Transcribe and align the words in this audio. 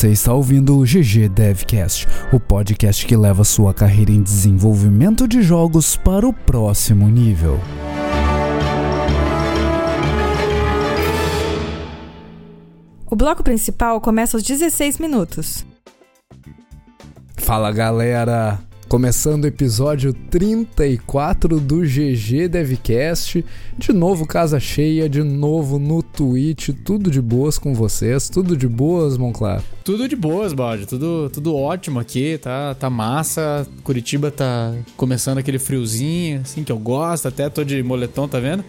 Você 0.00 0.12
está 0.12 0.32
ouvindo 0.32 0.78
o 0.78 0.82
GG 0.82 1.28
Devcast, 1.28 2.08
o 2.32 2.40
podcast 2.40 3.04
que 3.04 3.14
leva 3.14 3.44
sua 3.44 3.74
carreira 3.74 4.10
em 4.10 4.22
desenvolvimento 4.22 5.28
de 5.28 5.42
jogos 5.42 5.94
para 5.94 6.26
o 6.26 6.32
próximo 6.32 7.06
nível. 7.06 7.60
O 13.04 13.14
bloco 13.14 13.44
principal 13.44 14.00
começa 14.00 14.38
aos 14.38 14.42
16 14.42 14.98
minutos. 14.98 15.66
Fala 17.36 17.70
galera! 17.70 18.58
Começando 18.90 19.44
o 19.44 19.46
episódio 19.46 20.12
34 20.12 21.60
do 21.60 21.82
GG 21.82 22.48
Devcast. 22.48 23.44
De 23.78 23.92
novo, 23.92 24.26
casa 24.26 24.58
cheia, 24.58 25.08
de 25.08 25.22
novo 25.22 25.78
no 25.78 26.02
Twitch. 26.02 26.70
Tudo 26.84 27.08
de 27.08 27.22
boas 27.22 27.56
com 27.56 27.72
vocês. 27.72 28.28
Tudo 28.28 28.56
de 28.56 28.66
boas, 28.66 29.16
Monclar? 29.16 29.62
Tudo 29.84 30.08
de 30.08 30.16
boas, 30.16 30.52
Balde. 30.52 30.88
Tudo, 30.88 31.30
tudo 31.32 31.54
ótimo 31.54 32.00
aqui, 32.00 32.36
tá, 32.38 32.74
tá 32.74 32.90
massa. 32.90 33.64
Curitiba 33.84 34.28
tá 34.28 34.74
começando 34.96 35.38
aquele 35.38 35.60
friozinho, 35.60 36.40
assim, 36.40 36.64
que 36.64 36.72
eu 36.72 36.78
gosto. 36.78 37.28
Até 37.28 37.48
tô 37.48 37.62
de 37.62 37.80
moletom, 37.84 38.26
tá 38.26 38.40
vendo? 38.40 38.64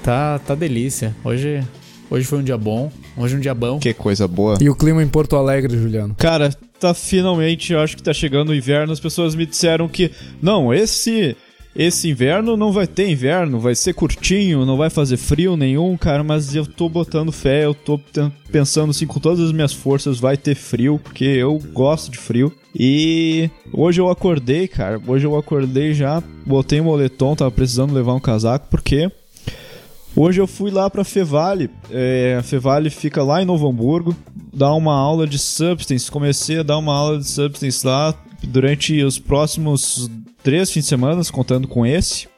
Tá, 0.00 0.38
tá 0.38 0.54
delícia. 0.54 1.12
Hoje, 1.24 1.60
hoje 2.10 2.26
foi 2.26 2.40
um 2.40 2.42
dia 2.42 2.58
bom. 2.58 2.90
Hoje 3.16 3.34
é 3.34 3.38
um 3.38 3.40
dia 3.40 3.54
bom. 3.54 3.78
Que 3.78 3.94
coisa 3.94 4.26
boa. 4.26 4.58
E 4.60 4.68
o 4.68 4.74
clima 4.74 5.02
em 5.02 5.08
Porto 5.08 5.36
Alegre, 5.36 5.78
Juliano? 5.78 6.14
Cara, 6.18 6.50
tá 6.78 6.92
finalmente, 6.92 7.72
eu 7.72 7.80
acho 7.80 7.96
que 7.96 8.02
tá 8.02 8.12
chegando 8.12 8.50
o 8.50 8.54
inverno. 8.54 8.92
As 8.92 9.00
pessoas 9.00 9.34
me 9.34 9.46
disseram 9.46 9.88
que 9.88 10.10
não, 10.42 10.74
esse 10.74 11.36
esse 11.74 12.08
inverno 12.10 12.56
não 12.56 12.72
vai 12.72 12.86
ter 12.86 13.08
inverno, 13.08 13.60
vai 13.60 13.74
ser 13.74 13.94
curtinho, 13.94 14.66
não 14.66 14.76
vai 14.76 14.90
fazer 14.90 15.16
frio 15.16 15.56
nenhum, 15.56 15.96
cara, 15.96 16.24
mas 16.24 16.54
eu 16.54 16.66
tô 16.66 16.88
botando 16.88 17.30
fé, 17.30 17.64
eu 17.64 17.74
tô 17.74 17.98
pensando 18.50 18.90
assim 18.90 19.06
com 19.06 19.20
todas 19.20 19.40
as 19.40 19.52
minhas 19.52 19.72
forças, 19.72 20.18
vai 20.18 20.36
ter 20.36 20.56
frio, 20.56 21.00
porque 21.02 21.24
eu 21.24 21.60
gosto 21.72 22.10
de 22.10 22.18
frio. 22.18 22.52
E 22.74 23.48
hoje 23.72 24.00
eu 24.00 24.10
acordei, 24.10 24.66
cara, 24.66 25.00
hoje 25.06 25.26
eu 25.26 25.36
acordei 25.36 25.94
já, 25.94 26.22
botei 26.44 26.80
um 26.80 26.84
moletom, 26.84 27.36
tava 27.36 27.50
precisando 27.50 27.94
levar 27.94 28.14
um 28.14 28.20
casaco, 28.20 28.66
porque 28.68 29.10
Hoje 30.14 30.40
eu 30.40 30.46
fui 30.46 30.70
lá 30.70 30.90
pra 30.90 31.04
Fevale. 31.04 31.70
É, 31.90 32.36
a 32.38 32.42
Fevale 32.42 32.90
fica 32.90 33.22
lá 33.22 33.42
em 33.42 33.44
Novo 33.44 33.68
Hamburgo. 33.68 34.14
Dar 34.52 34.74
uma 34.74 34.94
aula 34.94 35.26
de 35.26 35.38
Substance. 35.38 36.10
Comecei 36.10 36.58
a 36.58 36.62
dar 36.62 36.78
uma 36.78 36.94
aula 36.94 37.18
de 37.18 37.28
Substance 37.28 37.86
lá 37.86 38.14
durante 38.42 39.02
os 39.02 39.18
próximos 39.18 40.10
três 40.42 40.70
fins 40.70 40.82
de 40.84 40.88
semana, 40.88 41.22
contando 41.32 41.68
com 41.68 41.86
esse. 41.86 42.28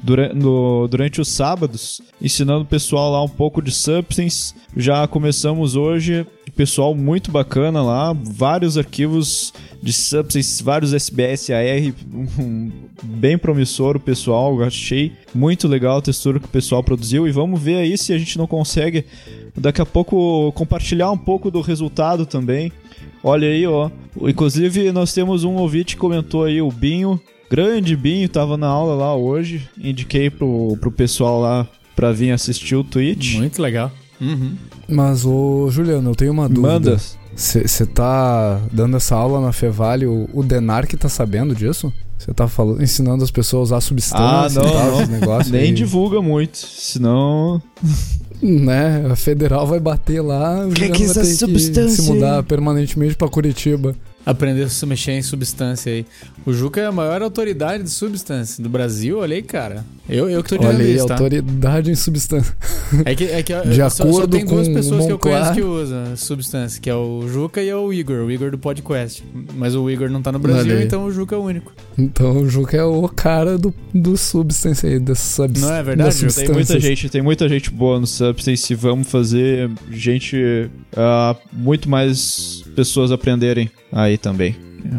Durante, 0.00 0.36
no, 0.36 0.86
durante 0.88 1.20
os 1.20 1.28
sábados, 1.28 2.00
ensinando 2.22 2.62
o 2.62 2.66
pessoal 2.66 3.10
lá 3.10 3.22
um 3.22 3.28
pouco 3.28 3.60
de 3.60 3.72
Substance. 3.72 4.54
Já 4.76 5.06
começamos 5.08 5.74
hoje, 5.74 6.24
pessoal 6.56 6.94
muito 6.94 7.30
bacana 7.30 7.82
lá, 7.82 8.14
vários 8.14 8.78
arquivos 8.78 9.52
de 9.82 9.92
Substance, 9.92 10.62
vários 10.62 10.94
SBS 10.94 11.50
AR, 11.50 11.94
um, 12.38 12.72
bem 13.02 13.36
promissor 13.36 13.96
o 13.96 14.00
pessoal, 14.00 14.62
achei 14.62 15.12
muito 15.34 15.68
legal 15.68 15.98
a 15.98 16.02
textura 16.02 16.40
que 16.40 16.46
o 16.46 16.48
pessoal 16.48 16.82
produziu 16.82 17.28
e 17.28 17.30
vamos 17.30 17.60
ver 17.60 17.76
aí 17.76 17.98
se 17.98 18.12
a 18.12 18.18
gente 18.18 18.38
não 18.38 18.46
consegue 18.46 19.04
daqui 19.54 19.82
a 19.82 19.86
pouco 19.86 20.50
compartilhar 20.52 21.10
um 21.10 21.18
pouco 21.18 21.50
do 21.50 21.60
resultado 21.60 22.24
também. 22.24 22.72
Olha 23.22 23.48
aí, 23.48 23.66
ó. 23.66 23.90
Inclusive 24.22 24.90
nós 24.92 25.12
temos 25.12 25.44
um 25.44 25.56
ouvinte 25.56 25.94
que 25.94 26.00
comentou 26.00 26.44
aí, 26.44 26.62
o 26.62 26.70
Binho, 26.70 27.20
grande 27.50 27.94
Binho, 27.94 28.28
tava 28.30 28.56
na 28.56 28.66
aula 28.66 28.94
lá 28.94 29.14
hoje, 29.14 29.68
indiquei 29.78 30.30
pro, 30.30 30.76
pro 30.80 30.90
pessoal 30.90 31.40
lá 31.40 31.68
pra 31.94 32.12
vir 32.12 32.30
assistir 32.30 32.76
o 32.76 32.84
Twitch. 32.84 33.34
Muito 33.36 33.60
legal. 33.60 33.92
Uhum. 34.20 34.56
Mas, 34.88 35.24
ô 35.24 35.68
Juliano, 35.70 36.10
eu 36.10 36.14
tenho 36.14 36.32
uma 36.32 36.48
dúvida. 36.48 36.68
Manda. 36.68 37.00
Você 37.34 37.84
tá 37.84 38.60
dando 38.72 38.96
essa 38.96 39.14
aula 39.14 39.40
na 39.40 39.52
Fevale, 39.52 40.06
o, 40.06 40.28
o 40.32 40.42
Denark 40.42 40.96
tá 40.96 41.08
sabendo 41.08 41.54
disso? 41.54 41.92
Você 42.18 42.32
tá 42.32 42.48
falando, 42.48 42.82
ensinando 42.82 43.22
as 43.22 43.30
pessoas 43.30 43.70
a 43.70 43.76
usar 43.76 43.80
substância 43.82 44.60
ah, 44.60 44.64
não, 44.64 44.68
e 44.68 44.72
tal, 44.72 44.90
não. 44.90 45.02
esse 45.02 45.10
negócio 45.12 45.52
Nem 45.52 45.62
aí. 45.62 45.72
divulga 45.72 46.22
muito, 46.22 46.56
senão... 46.56 47.60
né, 48.42 49.06
a 49.10 49.16
federal 49.16 49.66
vai 49.66 49.80
bater 49.80 50.22
lá, 50.22 50.66
o 50.66 50.70
que, 50.70 50.88
que 50.88 51.02
é 51.02 51.06
vai 51.06 51.10
essa 51.10 51.20
ter 51.20 51.28
que 51.28 51.34
substância? 51.34 52.02
se 52.02 52.10
mudar 52.10 52.42
permanentemente 52.42 53.14
pra 53.16 53.28
Curitiba. 53.28 53.94
Aprender 54.26 54.64
a 54.64 54.68
se 54.68 54.84
mexer 54.84 55.12
em 55.12 55.22
substância 55.22 55.92
aí. 55.92 56.04
O 56.44 56.52
Juca 56.52 56.80
é 56.80 56.86
a 56.86 56.92
maior 56.92 57.22
autoridade 57.22 57.84
de 57.84 57.90
substância 57.90 58.60
do 58.60 58.68
Brasil, 58.68 59.18
olha 59.18 59.36
aí, 59.36 59.42
cara. 59.42 59.84
Eu, 60.08 60.28
eu 60.28 60.42
que 60.42 60.50
tô 60.50 60.56
dizendo 60.58 60.74
Olha 60.76 60.84
aí, 60.84 60.94
isso, 60.94 61.06
tá? 61.06 61.14
autoridade 61.14 61.90
em 61.90 61.94
substância. 61.94 62.56
É 63.04 63.14
que, 63.14 63.24
é 63.24 63.42
que 63.42 63.52
De 63.70 63.76
só, 63.76 63.88
só 63.88 64.02
acordo 64.04 64.36
tem 64.36 64.44
duas 64.44 64.68
com 64.68 64.74
pessoas 64.74 65.04
que 65.06 65.12
eu 65.12 65.14
Monclar. 65.16 65.40
conheço 65.40 65.54
que 65.54 65.62
usam 65.62 66.16
substância, 66.16 66.80
que 66.80 66.90
é 66.90 66.94
o 66.94 67.26
Juca 67.28 67.62
e 67.62 67.68
é 67.68 67.76
o 67.76 67.92
Igor, 67.92 68.24
o 68.24 68.30
Igor 68.30 68.50
do 68.50 68.58
podcast. 68.58 69.24
Mas 69.54 69.74
o 69.74 69.88
Igor 69.90 70.10
não 70.10 70.22
tá 70.22 70.30
no 70.30 70.38
Brasil, 70.38 70.72
Olha 70.72 70.78
aí. 70.80 70.84
então 70.84 71.04
o 71.04 71.10
Juca 71.10 71.34
é 71.34 71.38
o 71.38 71.42
único. 71.42 71.72
Então 71.98 72.36
o 72.42 72.48
Juca 72.48 72.76
é 72.76 72.84
o 72.84 73.08
cara 73.08 73.56
do, 73.56 73.72
do 73.94 74.16
substância 74.16 74.88
aí, 74.88 74.98
dessa 74.98 75.44
subs, 75.44 75.62
Não 75.62 75.72
é 75.72 75.82
verdade? 75.82 76.34
Tem 76.34 76.48
muita 76.50 76.80
gente, 76.80 77.08
tem 77.08 77.22
muita 77.22 77.48
gente 77.48 77.70
boa 77.70 77.98
no 78.00 78.06
Substance 78.06 78.72
e 78.72 78.76
vamos 78.76 79.08
fazer 79.08 79.70
gente, 79.90 80.70
ah, 80.96 81.36
muito 81.52 81.88
mais 81.88 82.64
pessoas 82.76 83.10
aprenderem 83.10 83.70
aí 83.90 84.16
também. 84.18 84.54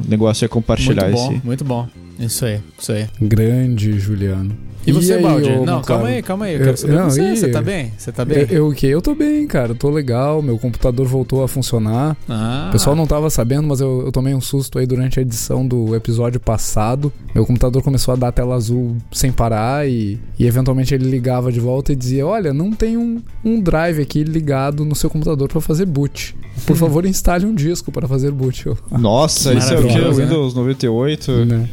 O 0.05 0.09
negócio 0.09 0.43
é 0.43 0.47
compartilhar 0.49 1.03
Muito 1.05 1.15
bom, 1.15 1.31
esse. 1.33 1.45
muito 1.45 1.63
bom. 1.63 1.88
Isso 2.19 2.43
aí, 2.45 2.59
isso 2.77 2.91
aí. 2.91 3.07
Grande, 3.21 3.97
Juliano. 3.99 4.57
E 4.87 4.91
você, 4.93 5.13
aí, 5.13 5.21
Baldi? 5.21 5.49
ô, 5.51 5.65
Não, 5.65 5.81
calma 5.81 6.07
aí, 6.07 6.21
calma 6.23 6.45
aí. 6.45 6.53
Eu 6.53 6.59
Eu- 6.59 6.65
quero 6.65 6.77
saber 6.77 6.93
não, 6.93 7.09
você. 7.09 7.21
e- 7.21 7.35
Você 7.37 7.47
tá 7.49 7.61
bem? 7.61 7.91
Você 7.97 8.11
tá 8.11 8.25
bem? 8.25 8.37
Eu, 8.39 8.47
eu 8.47 8.67
o 8.69 8.73
quê? 8.73 8.87
Eu 8.87 9.01
tô 9.01 9.13
bem, 9.13 9.45
cara. 9.45 9.71
Eu 9.71 9.75
tô 9.75 9.89
legal. 9.89 10.41
Meu 10.41 10.57
computador 10.57 11.05
voltou 11.05 11.43
a 11.43 11.47
funcionar. 11.47 12.15
Ah, 12.29 12.67
O 12.69 12.71
pessoal 12.71 12.95
não 12.95 13.05
tava 13.05 13.29
sabendo, 13.29 13.67
mas 13.67 13.81
eu, 13.81 14.03
eu 14.05 14.11
tomei 14.11 14.33
um 14.33 14.41
susto 14.41 14.79
aí 14.79 14.85
durante 14.85 15.19
a 15.19 15.21
edição 15.21 15.67
do 15.67 15.95
episódio 15.95 16.39
passado. 16.39 17.11
Meu 17.35 17.45
computador 17.45 17.81
começou 17.83 18.13
a 18.13 18.17
dar 18.17 18.31
tela 18.31 18.55
azul 18.55 18.95
sem 19.11 19.31
parar 19.31 19.87
e, 19.87 20.19
e 20.39 20.45
eventualmente 20.47 20.93
ele 20.95 21.09
ligava 21.09 21.51
de 21.51 21.59
volta 21.59 21.91
e 21.91 21.95
dizia: 21.95 22.25
Olha, 22.25 22.53
não 22.53 22.71
tem 22.71 22.97
um, 22.97 23.21
um 23.43 23.59
drive 23.59 24.01
aqui 24.01 24.23
ligado 24.23 24.85
no 24.85 24.95
seu 24.95 25.09
computador 25.09 25.47
pra 25.49 25.59
fazer 25.61 25.85
boot. 25.85 26.35
Por 26.65 26.75
favor, 26.77 27.05
instale 27.05 27.45
um 27.45 27.53
disco 27.53 27.91
para 27.91 28.07
fazer 28.07 28.31
boot. 28.31 28.65
Nossa, 28.91 29.53
isso 29.53 29.73
é 29.73 29.79
o 29.79 29.87
que? 29.87 29.99
Né? 29.99 30.11
Windows 30.11 30.53
98? 30.53 31.45
né? 31.45 31.69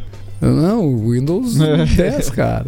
Não, 0.52 0.86
o 0.86 1.10
Windows 1.12 1.56
10, 1.96 2.30
cara. 2.30 2.66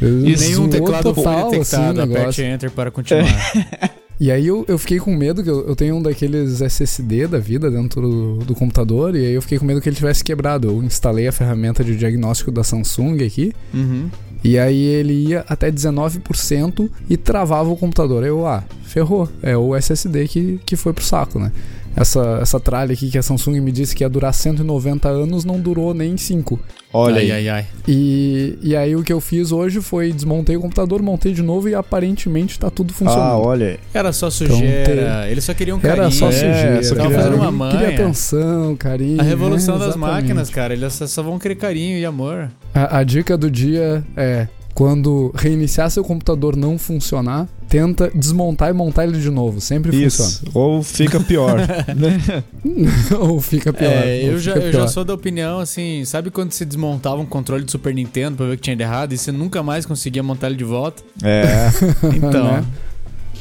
E 0.00 0.36
nenhum 0.36 0.68
teclado 0.68 1.14
foi 1.14 1.24
total, 1.24 1.38
assim, 1.38 1.46
o 1.46 1.50
detectado. 1.50 2.00
Aperte 2.00 2.18
negócio. 2.18 2.44
Enter 2.44 2.70
para 2.70 2.90
continuar. 2.90 3.24
E 4.20 4.32
aí 4.32 4.48
eu, 4.48 4.64
eu 4.66 4.76
fiquei 4.78 4.98
com 4.98 5.14
medo, 5.14 5.44
que 5.44 5.48
eu, 5.48 5.64
eu 5.68 5.76
tenho 5.76 5.94
um 5.94 6.02
daqueles 6.02 6.60
SSD 6.60 7.28
da 7.28 7.38
vida 7.38 7.70
dentro 7.70 8.00
do, 8.00 8.38
do 8.38 8.52
computador, 8.52 9.14
e 9.14 9.24
aí 9.24 9.32
eu 9.32 9.40
fiquei 9.40 9.60
com 9.60 9.64
medo 9.64 9.80
que 9.80 9.88
ele 9.88 9.94
tivesse 9.94 10.24
quebrado. 10.24 10.66
Eu 10.66 10.82
instalei 10.82 11.28
a 11.28 11.30
ferramenta 11.32 11.84
de 11.84 11.96
diagnóstico 11.96 12.50
da 12.50 12.64
Samsung 12.64 13.24
aqui, 13.24 13.52
Uhum. 13.72 14.10
e 14.42 14.58
aí 14.58 14.76
ele 14.76 15.12
ia 15.28 15.44
até 15.48 15.70
19% 15.70 16.90
e 17.08 17.16
travava 17.16 17.70
o 17.70 17.76
computador. 17.76 18.24
Aí 18.24 18.28
eu, 18.28 18.44
ah, 18.44 18.64
ferrou. 18.82 19.28
É 19.40 19.56
o 19.56 19.76
SSD 19.76 20.26
que, 20.26 20.60
que 20.66 20.74
foi 20.74 20.92
pro 20.92 21.04
saco, 21.04 21.38
né? 21.38 21.52
Essa, 22.00 22.38
essa 22.40 22.60
tralha 22.60 22.92
aqui 22.92 23.10
que 23.10 23.18
a 23.18 23.22
Samsung 23.22 23.60
me 23.60 23.72
disse 23.72 23.94
que 23.94 24.04
ia 24.04 24.08
durar 24.08 24.32
190 24.32 25.08
anos 25.08 25.44
não 25.44 25.58
durou 25.58 25.92
nem 25.92 26.16
5. 26.16 26.58
Olha 26.92 27.16
ai, 27.16 27.30
aí. 27.30 27.32
ai, 27.32 27.48
ai. 27.48 27.66
E, 27.86 28.58
e 28.62 28.76
aí 28.76 28.94
o 28.94 29.02
que 29.02 29.12
eu 29.12 29.20
fiz 29.20 29.50
hoje 29.52 29.80
foi 29.82 30.12
desmontei 30.12 30.56
o 30.56 30.60
computador, 30.60 31.02
montei 31.02 31.32
de 31.34 31.42
novo 31.42 31.68
e 31.68 31.74
aparentemente 31.74 32.58
tá 32.58 32.70
tudo 32.70 32.92
funcionando. 32.94 33.22
Ah, 33.32 33.38
olha 33.38 33.66
aí. 33.70 33.78
Era 33.92 34.12
só 34.12 34.30
sujeira. 34.30 34.84
tem- 35.22 35.30
Eles 35.32 35.42
só 35.44 35.52
queriam 35.52 35.78
carinho. 35.80 36.02
Era 36.02 36.10
só 36.10 36.28
É, 36.28 36.32
sujeira. 36.32 36.82
só 36.84 36.94
Tava 36.94 37.08
queria- 37.08 37.22
fazendo 37.24 37.40
uma 37.42 37.50
manha. 37.52 37.72
Queria 37.78 37.94
atenção, 37.94 38.76
carinho. 38.76 39.20
A 39.20 39.24
revolução 39.24 39.76
é, 39.76 39.78
das 39.80 39.96
máquinas, 39.96 40.48
cara. 40.50 40.72
Eles 40.72 40.92
só, 40.92 41.06
só 41.06 41.22
vão 41.22 41.38
querer 41.38 41.56
carinho 41.56 41.98
e 41.98 42.04
amor. 42.04 42.50
A, 42.74 42.98
a 42.98 43.02
dica 43.02 43.36
do 43.36 43.50
dia 43.50 44.04
é: 44.16 44.46
quando 44.72 45.32
reiniciar 45.36 45.90
seu 45.90 46.04
computador 46.04 46.54
não 46.56 46.78
funcionar, 46.78 47.48
tenta 47.68 48.10
desmontar 48.14 48.70
e 48.70 48.72
montar 48.72 49.04
ele 49.04 49.20
de 49.20 49.30
novo. 49.30 49.60
Sempre 49.60 49.94
Isso. 50.04 50.42
Ou 50.54 50.82
fica 50.82 51.20
pior. 51.20 51.58
né? 51.58 52.42
funciona. 52.62 53.22
Ou 53.24 53.40
fica 53.40 53.72
pior. 53.72 53.90
É, 53.90 54.20
ou 54.24 54.30
eu, 54.32 54.38
já, 54.38 54.54
fica 54.54 54.66
eu 54.66 54.72
já 54.72 54.78
pior. 54.78 54.88
sou 54.88 55.04
da 55.04 55.14
opinião, 55.14 55.58
assim, 55.60 56.04
sabe 56.04 56.30
quando 56.30 56.52
você 56.52 56.64
desmontava 56.64 57.20
um 57.20 57.26
controle 57.26 57.64
de 57.64 57.70
Super 57.70 57.94
Nintendo 57.94 58.36
pra 58.36 58.46
ver 58.46 58.52
o 58.54 58.56
que 58.56 58.62
tinha 58.62 58.76
de 58.76 58.82
errado 58.82 59.12
e 59.12 59.18
você 59.18 59.30
nunca 59.30 59.62
mais 59.62 59.84
conseguia 59.86 60.22
montar 60.22 60.46
ele 60.48 60.56
de 60.56 60.64
volta? 60.64 61.02
É. 61.22 61.68
Então. 62.16 62.44
Né? 62.52 62.64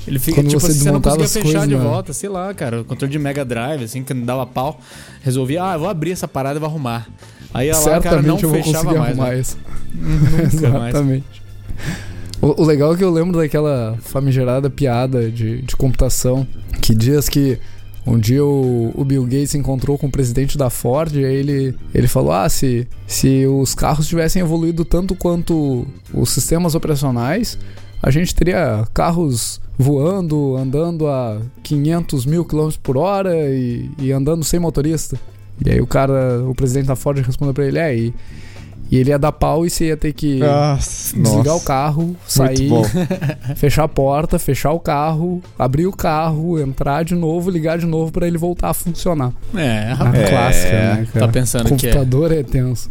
Ele 0.08 0.20
fica, 0.20 0.38
Quando 0.42 0.48
tipo 0.48 0.62
você 0.62 0.72
assim, 0.72 0.80
você 0.84 0.92
não 0.92 1.02
conseguia 1.02 1.28
fechar 1.28 1.44
coisas 1.44 1.68
de 1.70 1.76
na- 1.76 1.84
volta, 1.84 2.14
sei 2.14 2.30
lá, 2.30 2.54
cara. 2.54 2.80
O 2.82 2.86
controle 2.86 3.12
de 3.12 3.20
Mega 3.20 3.44
Drive, 3.44 3.84
assim, 3.84 4.04
que 4.04 4.14
não 4.14 4.24
dava 4.26 4.46
pau. 4.46 4.80
Resolvi, 5.22 5.58
ah, 5.58 5.74
eu 5.74 5.80
vou 5.80 5.90
abrir 5.90 6.12
essa 6.12 6.28
parada 6.28 6.58
e 6.58 6.60
vou 6.62 6.70
arrumar. 6.70 7.08
Aí 7.54 7.68
ia 7.68 7.74
lá, 7.74 7.80
o 7.82 7.84
cara 7.86 8.02
Certamente 8.02 8.28
não 8.28 8.40
eu 8.40 8.50
vou 8.50 8.64
fechava 8.64 8.94
mais. 8.94 9.20
arrumar 9.20 9.30
né? 9.34 9.40
isso. 9.40 9.58
Nunca 10.54 10.70
mais. 10.80 10.94
O, 12.42 12.62
o 12.62 12.66
legal 12.66 12.94
é 12.94 12.98
que 12.98 13.04
eu 13.04 13.12
lembro 13.12 13.38
daquela 13.38 13.98
famigerada 14.02 14.70
piada 14.70 15.32
de, 15.32 15.62
de 15.62 15.76
computação 15.76 16.48
que 16.82 16.94
diz 16.94 17.28
que 17.28 17.60
um 18.06 18.18
dia 18.18 18.44
o, 18.44 18.92
o 18.96 19.04
Bill 19.04 19.24
Gates 19.24 19.54
encontrou 19.56 19.98
com 19.98 20.08
o 20.08 20.12
presidente 20.12 20.58
da 20.58 20.70
Ford 20.70 21.14
e 21.14 21.26
aí 21.26 21.36
ele, 21.36 21.76
ele 21.94 22.08
falou: 22.08 22.32
Ah, 22.32 22.48
se, 22.48 22.88
se 23.06 23.46
os 23.46 23.76
carros 23.76 24.08
tivessem 24.08 24.42
evoluído 24.42 24.86
tanto 24.86 25.14
quanto 25.14 25.86
os 26.14 26.30
sistemas 26.30 26.74
operacionais, 26.74 27.58
a 28.02 28.10
gente 28.10 28.34
teria 28.34 28.88
carros 28.94 29.60
voando, 29.78 30.56
andando 30.56 31.08
a 31.08 31.42
500 31.64 32.26
mil 32.26 32.46
quilômetros 32.46 32.78
por 32.78 32.98
hora 32.98 33.36
e, 33.50 33.90
e 34.00 34.12
andando 34.12 34.44
sem 34.44 34.60
motorista. 34.60 35.20
E 35.66 35.72
aí 35.72 35.82
o 35.82 35.88
cara, 35.88 36.44
o 36.48 36.56
presidente 36.56 36.88
da 36.88 36.96
Ford 36.96 37.20
respondeu 37.20 37.54
pra 37.54 37.66
ele, 37.66 37.80
é, 37.80 37.96
e, 37.96 38.14
e 38.92 38.98
ele 38.98 39.10
ia 39.10 39.20
dar 39.20 39.32
pau 39.32 39.66
e 39.66 39.70
você 39.70 39.88
ia 39.88 39.98
ter 39.98 40.14
que 40.14 40.42
Ah, 40.44 40.78
desligar 40.80 41.44
nossa. 41.46 41.54
o 41.56 41.62
carro, 41.62 42.16
sair, 42.28 42.70
fechar 43.56 43.84
a 43.84 43.88
porta, 43.88 44.40
fechar 44.40 44.72
o 44.72 44.80
carro, 44.80 45.42
abrir 45.58 45.88
o 45.88 45.92
carro, 45.92 46.60
entrar 46.60 47.04
de 47.04 47.16
novo, 47.16 47.50
ligar 47.50 47.78
de 47.78 47.86
novo 47.86 48.12
pra 48.12 48.28
ele 48.28 48.38
voltar 48.38 48.70
a 48.70 48.74
funcionar. 48.74 49.32
É, 49.56 49.92
rapaz. 49.94 50.30
clássica, 50.30 50.72
né, 50.72 51.08
cara? 51.14 51.26
Tá 51.26 51.32
pensando 51.32 51.66
que 51.76 51.88
é. 51.88 51.92
computador 51.92 52.32
é 52.32 52.44
tenso. 52.44 52.90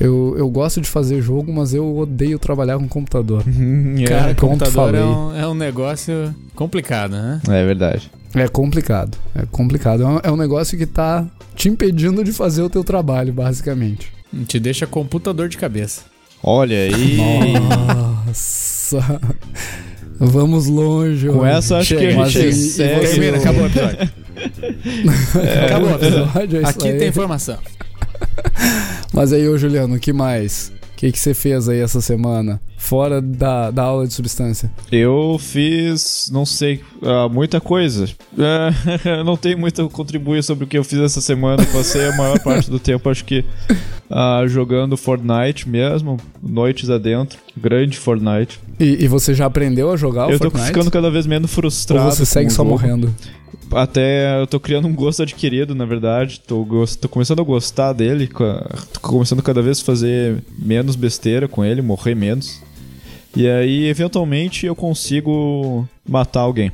Eu, 0.00 0.34
eu 0.36 0.48
gosto 0.48 0.80
de 0.80 0.88
fazer 0.88 1.20
jogo, 1.22 1.52
mas 1.52 1.72
eu 1.74 1.96
odeio 1.96 2.38
trabalhar 2.38 2.76
com 2.78 2.88
computador. 2.88 3.44
Uhum, 3.46 3.94
Cara, 4.08 4.30
É, 4.30 4.34
computador 4.34 4.94
é 4.94 5.04
um, 5.04 5.36
é 5.36 5.46
um 5.46 5.54
negócio 5.54 6.34
complicado, 6.56 7.12
né? 7.12 7.40
é. 7.48 7.60
é 7.60 7.64
verdade. 7.66 8.10
É 8.34 8.48
complicado. 8.48 9.16
É 9.34 9.44
complicado. 9.50 10.02
É 10.02 10.06
um, 10.06 10.20
é 10.24 10.32
um 10.32 10.36
negócio 10.36 10.76
que 10.78 10.86
tá 10.86 11.24
te 11.54 11.68
impedindo 11.68 12.24
de 12.24 12.32
fazer 12.32 12.62
o 12.62 12.70
teu 12.70 12.82
trabalho, 12.82 13.32
basicamente. 13.32 14.10
Te 14.46 14.58
deixa 14.58 14.86
computador 14.86 15.48
de 15.48 15.56
cabeça. 15.56 16.02
Olha 16.42 16.76
aí. 16.76 17.18
Nossa. 18.26 19.20
Vamos 20.18 20.66
longe. 20.66 21.28
Com 21.28 21.38
hoje. 21.38 21.50
essa, 21.52 21.78
acho 21.78 21.88
Chega, 21.88 22.00
que 22.00 22.06
a 22.20 22.24
gente 22.28 22.38
e- 22.46 22.48
e 22.48 22.52
segue. 22.52 23.06
você- 23.06 23.12
Termina, 23.12 23.38
acabou 23.38 23.62
o 23.62 23.66
episódio. 23.66 23.98
acabou 25.66 25.90
o 25.90 25.94
episódio. 25.94 26.60
É 26.60 26.64
Aqui 26.68 26.88
aí. 26.88 26.98
tem 26.98 27.08
informação. 27.08 27.58
Mas 29.12 29.32
aí, 29.32 29.48
ô 29.48 29.58
Juliano, 29.58 29.94
o 29.96 29.98
que 30.00 30.12
mais? 30.12 30.72
O 30.92 30.96
que, 31.02 31.10
que 31.10 31.18
você 31.18 31.34
fez 31.34 31.68
aí 31.68 31.80
essa 31.80 32.00
semana? 32.00 32.60
Fora 32.78 33.20
da, 33.20 33.70
da 33.72 33.82
aula 33.82 34.06
de 34.06 34.14
substância? 34.14 34.70
Eu 34.90 35.36
fiz, 35.40 36.28
não 36.32 36.46
sei, 36.46 36.80
ah, 37.02 37.28
muita 37.28 37.60
coisa. 37.60 38.08
É, 38.38 39.22
não 39.24 39.36
tenho 39.36 39.58
muito 39.58 39.82
a 39.82 39.88
contribuir 39.90 40.42
sobre 40.44 40.64
o 40.64 40.66
que 40.68 40.78
eu 40.78 40.84
fiz 40.84 41.00
essa 41.00 41.20
semana. 41.20 41.64
Passei 41.72 42.06
a 42.08 42.16
maior 42.16 42.38
parte 42.40 42.70
do 42.70 42.78
tempo, 42.78 43.08
acho 43.10 43.24
que, 43.24 43.44
ah, 44.12 44.44
jogando 44.46 44.96
Fortnite 44.96 45.66
mesmo, 45.66 46.18
noites 46.42 46.90
adentro. 46.90 47.38
Grande 47.56 47.96
Fortnite. 47.96 48.60
E, 48.78 49.04
e 49.04 49.08
você 49.08 49.32
já 49.32 49.46
aprendeu 49.46 49.90
a 49.90 49.96
jogar 49.96 50.26
o 50.26 50.32
eu 50.32 50.38
tô 50.38 50.50
Fortnite? 50.50 50.66
ficando 50.66 50.90
cada 50.90 51.10
vez 51.10 51.26
menos 51.26 51.52
frustrado. 51.52 52.04
Ou 52.04 52.12
você 52.12 52.26
segue 52.26 52.50
só 52.50 52.56
jogo. 52.58 52.70
morrendo? 52.70 53.14
Até 53.72 54.38
eu 54.40 54.46
tô 54.46 54.60
criando 54.60 54.86
um 54.86 54.94
gosto 54.94 55.22
adquirido, 55.22 55.74
na 55.74 55.86
verdade. 55.86 56.40
Tô, 56.40 56.66
tô 57.00 57.08
começando 57.08 57.40
a 57.40 57.44
gostar 57.44 57.94
dele. 57.94 58.28
Tô 58.28 59.00
começando 59.00 59.42
cada 59.42 59.62
vez 59.62 59.80
a 59.80 59.84
fazer 59.84 60.42
menos 60.58 60.94
besteira 60.94 61.48
com 61.48 61.64
ele, 61.64 61.80
morrer 61.80 62.14
menos. 62.14 62.60
E 63.34 63.48
aí, 63.48 63.86
eventualmente, 63.86 64.66
eu 64.66 64.76
consigo 64.76 65.88
matar 66.06 66.40
alguém. 66.40 66.70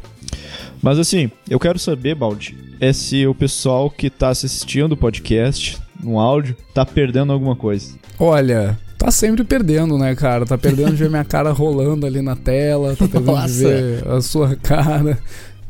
Mas 0.82 0.99
assim, 0.99 1.31
eu 1.49 1.61
quero 1.61 1.79
saber, 1.79 2.17
Baldi, 2.17 2.56
é 2.81 2.93
se 2.93 3.26
o 3.26 3.34
pessoal 3.34 3.88
que 3.91 4.11
tá 4.11 4.29
assistindo 4.29 4.93
o 4.93 4.96
podcast 4.96 5.79
no 6.03 6.19
áudio 6.21 6.56
tá 6.75 6.85
perdendo 6.87 7.33
alguma 7.33 7.56
coisa. 7.56 7.95
Olha, 8.19 8.79
tá 8.99 9.11
sempre 9.11 9.45
perdendo, 9.45 9.97
né, 9.99 10.15
cara? 10.15 10.45
Tá 10.47 10.56
perdendo 10.59 10.91
de 10.91 10.97
ver 10.97 11.11
minha 11.11 11.25
cara 11.25 11.50
rolando 11.53 12.06
ali 12.06 12.21
na 12.23 12.37
tela, 12.37 12.95
tá 12.97 13.06
perdendo 13.09 13.33
Nossa. 13.33 13.49
de 13.49 13.61
ver 13.65 14.09
a 14.09 14.21
sua 14.21 14.56
cara. 14.56 15.19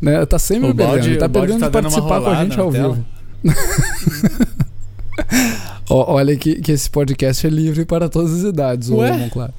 Né? 0.00 0.24
Tá 0.26 0.38
sempre 0.38 0.70
O 0.70 0.74
perdendo. 0.74 0.86
balde- 0.88 1.16
tá 1.16 1.28
perdendo 1.28 1.60
tá 1.60 1.66
de 1.66 1.72
participar 1.72 2.20
com 2.20 2.28
a 2.28 2.44
gente 2.44 2.60
ao 2.60 2.70
tela. 2.70 2.94
vivo. 2.94 3.04
Olha 5.90 6.36
que, 6.36 6.56
que 6.60 6.72
esse 6.72 6.88
podcast 6.90 7.46
é 7.46 7.50
livre 7.50 7.84
para 7.84 8.08
todas 8.08 8.32
as 8.34 8.42
idades, 8.42 8.90
Ué? 8.90 9.10
Monclar. 9.16 9.50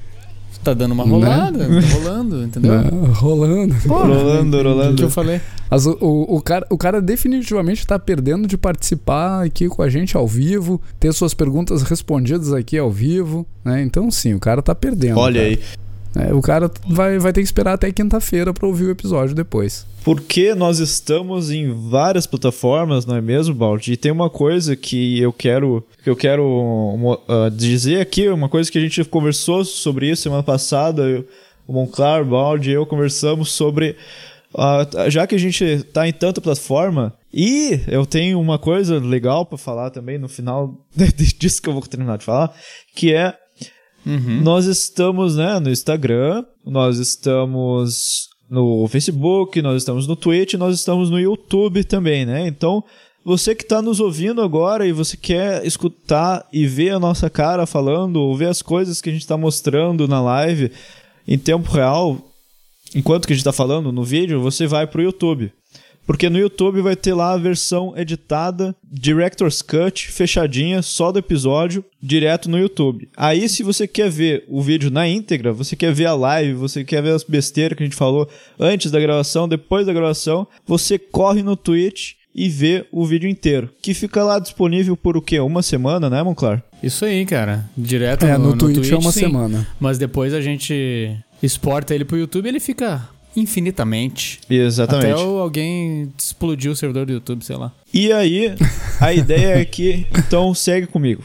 Tá 0.62 0.74
dando 0.74 0.92
uma 0.92 1.04
Né? 1.04 1.10
rolada, 1.10 1.58
tá 1.58 1.94
rolando, 1.98 2.42
entendeu? 2.42 2.72
Né? 2.82 2.90
Rolando. 3.14 3.74
rolando, 3.88 4.56
O 4.56 4.60
que 4.60 4.68
rolando. 4.68 5.02
eu 5.02 5.10
falei? 5.10 5.40
Mas 5.70 5.86
o, 5.86 5.96
o, 6.00 6.36
o 6.36 6.42
cara, 6.42 6.66
o 6.68 6.76
cara 6.76 7.00
definitivamente 7.00 7.86
tá 7.86 7.98
perdendo 7.98 8.48
de 8.48 8.58
participar 8.58 9.44
aqui 9.44 9.68
com 9.68 9.82
a 9.82 9.88
gente 9.88 10.16
ao 10.16 10.26
vivo, 10.26 10.80
ter 10.98 11.12
suas 11.12 11.32
perguntas 11.32 11.82
respondidas 11.82 12.52
aqui 12.52 12.76
ao 12.76 12.90
vivo, 12.90 13.46
né? 13.64 13.80
Então 13.82 14.10
sim, 14.10 14.34
o 14.34 14.40
cara 14.40 14.60
tá 14.60 14.74
perdendo. 14.74 15.18
Olha 15.18 15.40
cara. 15.40 15.46
aí. 15.48 15.60
É, 16.16 16.34
o 16.34 16.42
cara 16.42 16.68
vai, 16.88 17.20
vai 17.20 17.32
ter 17.32 17.40
que 17.40 17.46
esperar 17.46 17.74
até 17.74 17.92
quinta-feira 17.92 18.52
pra 18.52 18.66
ouvir 18.66 18.86
o 18.86 18.90
episódio 18.90 19.32
depois. 19.32 19.86
Porque 20.02 20.56
nós 20.56 20.80
estamos 20.80 21.52
em 21.52 21.72
várias 21.88 22.26
plataformas, 22.26 23.06
não 23.06 23.14
é 23.14 23.20
mesmo, 23.20 23.54
Baldi? 23.54 23.92
E 23.92 23.96
tem 23.96 24.10
uma 24.10 24.28
coisa 24.28 24.74
que 24.74 25.20
eu 25.20 25.32
quero 25.32 25.84
que 26.02 26.10
eu 26.10 26.16
quero 26.16 26.98
ah, 27.28 27.48
dizer 27.48 28.00
aqui, 28.00 28.28
uma 28.28 28.48
coisa 28.48 28.68
que 28.72 28.78
a 28.78 28.80
gente 28.80 29.04
conversou 29.04 29.64
sobre 29.64 30.10
isso 30.10 30.22
semana 30.22 30.42
passada, 30.42 31.02
eu- 31.02 31.24
o 31.64 31.72
Monclar, 31.72 32.22
o 32.22 32.24
Baldi 32.24 32.70
e 32.70 32.72
eu 32.72 32.84
conversamos 32.84 33.52
sobre 33.52 33.94
ah, 34.54 34.86
já 35.08 35.26
que 35.26 35.34
a 35.34 35.38
gente 35.38 35.82
tá 35.92 36.08
em 36.08 36.12
tanta 36.12 36.40
plataforma 36.40 37.14
e 37.32 37.80
eu 37.86 38.04
tenho 38.04 38.40
uma 38.40 38.58
coisa 38.58 38.98
legal 38.98 39.46
pra 39.46 39.56
falar 39.56 39.90
também 39.90 40.18
no 40.18 40.28
final 40.28 40.74
disso 41.38 41.62
que 41.62 41.68
eu 41.68 41.72
vou 41.72 41.82
terminar 41.82 42.18
de 42.18 42.24
falar, 42.24 42.52
que 42.94 43.14
é 43.14 43.34
Uhum. 44.06 44.40
nós 44.40 44.64
estamos 44.64 45.36
né, 45.36 45.58
no 45.58 45.70
Instagram, 45.70 46.42
nós 46.64 46.98
estamos 46.98 48.30
no 48.48 48.88
Facebook, 48.88 49.60
nós 49.62 49.82
estamos 49.82 50.06
no 50.06 50.16
Twitch, 50.16 50.54
nós 50.54 50.74
estamos 50.74 51.10
no 51.10 51.20
YouTube 51.20 51.84
também, 51.84 52.24
né? 52.24 52.46
Então, 52.48 52.82
você 53.24 53.54
que 53.54 53.62
está 53.62 53.82
nos 53.82 54.00
ouvindo 54.00 54.40
agora 54.40 54.86
e 54.86 54.92
você 54.92 55.16
quer 55.16 55.64
escutar 55.64 56.46
e 56.52 56.66
ver 56.66 56.90
a 56.90 56.98
nossa 56.98 57.28
cara 57.28 57.66
falando, 57.66 58.16
ou 58.16 58.34
ver 58.34 58.48
as 58.48 58.62
coisas 58.62 59.00
que 59.00 59.10
a 59.10 59.12
gente 59.12 59.22
está 59.22 59.36
mostrando 59.36 60.08
na 60.08 60.20
live 60.20 60.72
em 61.28 61.38
tempo 61.38 61.70
real, 61.70 62.18
enquanto 62.94 63.26
que 63.26 63.32
a 63.32 63.36
gente 63.36 63.42
está 63.42 63.52
falando 63.52 63.92
no 63.92 64.04
vídeo, 64.04 64.40
você 64.40 64.66
vai 64.66 64.86
pro 64.86 65.02
YouTube. 65.02 65.52
Porque 66.06 66.28
no 66.28 66.38
YouTube 66.38 66.80
vai 66.80 66.96
ter 66.96 67.14
lá 67.14 67.34
a 67.34 67.36
versão 67.36 67.94
editada, 67.96 68.74
Director's 68.90 69.62
Cut, 69.62 70.10
fechadinha, 70.10 70.82
só 70.82 71.12
do 71.12 71.20
episódio, 71.20 71.84
direto 72.02 72.50
no 72.50 72.58
YouTube. 72.58 73.08
Aí, 73.16 73.48
se 73.48 73.62
você 73.62 73.86
quer 73.86 74.10
ver 74.10 74.44
o 74.48 74.60
vídeo 74.60 74.90
na 74.90 75.06
íntegra, 75.06 75.52
você 75.52 75.76
quer 75.76 75.92
ver 75.92 76.06
a 76.06 76.14
live, 76.14 76.54
você 76.54 76.82
quer 76.82 77.00
ver 77.00 77.12
as 77.12 77.22
besteiras 77.22 77.76
que 77.76 77.84
a 77.84 77.86
gente 77.86 77.94
falou 77.94 78.28
antes 78.58 78.90
da 78.90 78.98
gravação, 78.98 79.46
depois 79.48 79.86
da 79.86 79.92
gravação, 79.92 80.48
você 80.66 80.98
corre 80.98 81.44
no 81.44 81.54
Twitch 81.54 82.14
e 82.34 82.48
vê 82.48 82.86
o 82.90 83.04
vídeo 83.04 83.28
inteiro. 83.28 83.70
Que 83.82 83.94
fica 83.94 84.24
lá 84.24 84.38
disponível 84.38 84.96
por 84.96 85.16
o 85.16 85.22
quê? 85.22 85.38
Uma 85.38 85.62
semana, 85.62 86.08
né, 86.10 86.22
Monclar? 86.22 86.62
Isso 86.82 87.04
aí, 87.04 87.24
cara. 87.26 87.68
Direto 87.76 88.24
É, 88.24 88.36
no, 88.38 88.50
no, 88.50 88.56
Twitch, 88.56 88.90
é 88.90 88.96
uma 88.96 89.12
sim. 89.12 89.20
semana. 89.20 89.66
Mas 89.78 89.98
depois 89.98 90.32
a 90.32 90.40
gente 90.40 91.16
exporta 91.42 91.94
ele 91.94 92.04
pro 92.04 92.16
YouTube 92.18 92.48
ele 92.48 92.60
fica 92.60 93.08
infinitamente. 93.36 94.40
Exatamente. 94.48 95.12
Até 95.12 95.20
alguém 95.22 96.12
explodiu 96.18 96.72
o 96.72 96.76
servidor 96.76 97.06
do 97.06 97.12
YouTube, 97.12 97.44
sei 97.44 97.56
lá. 97.56 97.72
E 97.92 98.12
aí, 98.12 98.54
a 99.00 99.12
ideia 99.12 99.60
é 99.60 99.64
que, 99.64 100.06
então 100.18 100.52
segue 100.54 100.86
comigo. 100.86 101.22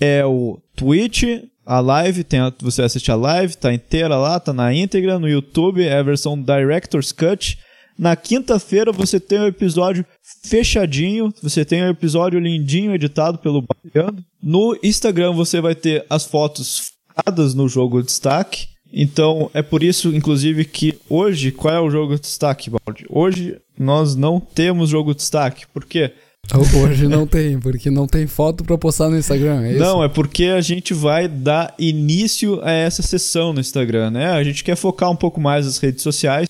É 0.00 0.24
o 0.24 0.58
Twitch, 0.74 1.22
a 1.64 1.80
live, 1.80 2.24
tem 2.24 2.40
a- 2.40 2.52
você 2.60 2.82
assiste 2.82 3.10
a 3.10 3.14
live, 3.14 3.56
tá 3.56 3.72
inteira 3.72 4.16
lá, 4.16 4.38
tá 4.40 4.52
na 4.52 4.74
íntegra. 4.74 5.18
No 5.18 5.28
YouTube 5.28 5.82
é 5.82 5.96
a 5.98 6.02
versão 6.02 6.40
Director's 6.40 7.12
Cut. 7.12 7.58
Na 7.98 8.16
quinta-feira 8.16 8.90
você 8.90 9.20
tem 9.20 9.38
o 9.38 9.46
episódio 9.46 10.04
fechadinho, 10.44 11.32
você 11.42 11.64
tem 11.64 11.82
o 11.82 11.88
episódio 11.88 12.40
lindinho 12.40 12.94
editado 12.94 13.38
pelo 13.38 13.62
Baiano. 13.62 14.24
No 14.42 14.76
Instagram 14.82 15.32
você 15.32 15.60
vai 15.60 15.74
ter 15.74 16.04
as 16.10 16.24
fotos 16.24 16.92
focadas 17.14 17.54
no 17.54 17.68
jogo 17.68 18.00
de 18.00 18.06
destaque. 18.06 18.66
Então 18.92 19.50
é 19.54 19.62
por 19.62 19.82
isso, 19.82 20.14
inclusive, 20.14 20.64
que 20.64 20.94
hoje, 21.08 21.50
qual 21.50 21.74
é 21.74 21.80
o 21.80 21.90
jogo 21.90 22.14
de 22.16 22.20
destaque, 22.20 22.70
Baldi? 22.70 23.06
Hoje 23.08 23.56
nós 23.78 24.14
não 24.14 24.38
temos 24.38 24.90
jogo 24.90 25.12
de 25.12 25.18
destaque. 25.18 25.66
Por 25.72 25.84
quê? 25.84 26.12
Hoje 26.84 27.06
não 27.06 27.26
tem, 27.26 27.58
porque 27.58 27.88
não 27.88 28.06
tem 28.06 28.26
foto 28.26 28.64
pra 28.64 28.76
postar 28.76 29.08
no 29.08 29.16
Instagram, 29.16 29.62
é 29.62 29.70
isso? 29.70 29.80
Não, 29.80 30.02
é 30.02 30.08
porque 30.08 30.46
a 30.46 30.60
gente 30.60 30.92
vai 30.92 31.28
dar 31.28 31.72
início 31.78 32.60
a 32.62 32.70
essa 32.70 33.00
sessão 33.00 33.52
no 33.52 33.60
Instagram, 33.60 34.10
né? 34.10 34.32
A 34.32 34.42
gente 34.42 34.64
quer 34.64 34.76
focar 34.76 35.10
um 35.10 35.16
pouco 35.16 35.40
mais 35.40 35.66
as 35.66 35.78
redes 35.78 36.02
sociais 36.02 36.48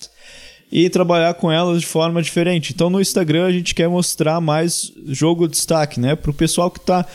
e 0.71 0.89
trabalhar 0.89 1.35
com 1.35 1.51
elas 1.51 1.81
de 1.81 1.85
forma 1.85 2.19
diferente. 2.23 2.73
Então 2.73 2.89
no 2.89 2.99
Instagram 2.99 3.45
a 3.45 3.51
gente 3.51 3.75
quer 3.75 3.87
mostrar 3.87 4.41
mais 4.41 4.91
jogo 5.05 5.47
de 5.47 5.53
destaque, 5.53 5.99
né? 5.99 6.15
Para 6.15 6.31
o 6.31 6.33
pessoal 6.33 6.71
que 6.71 6.79
está 6.79 7.05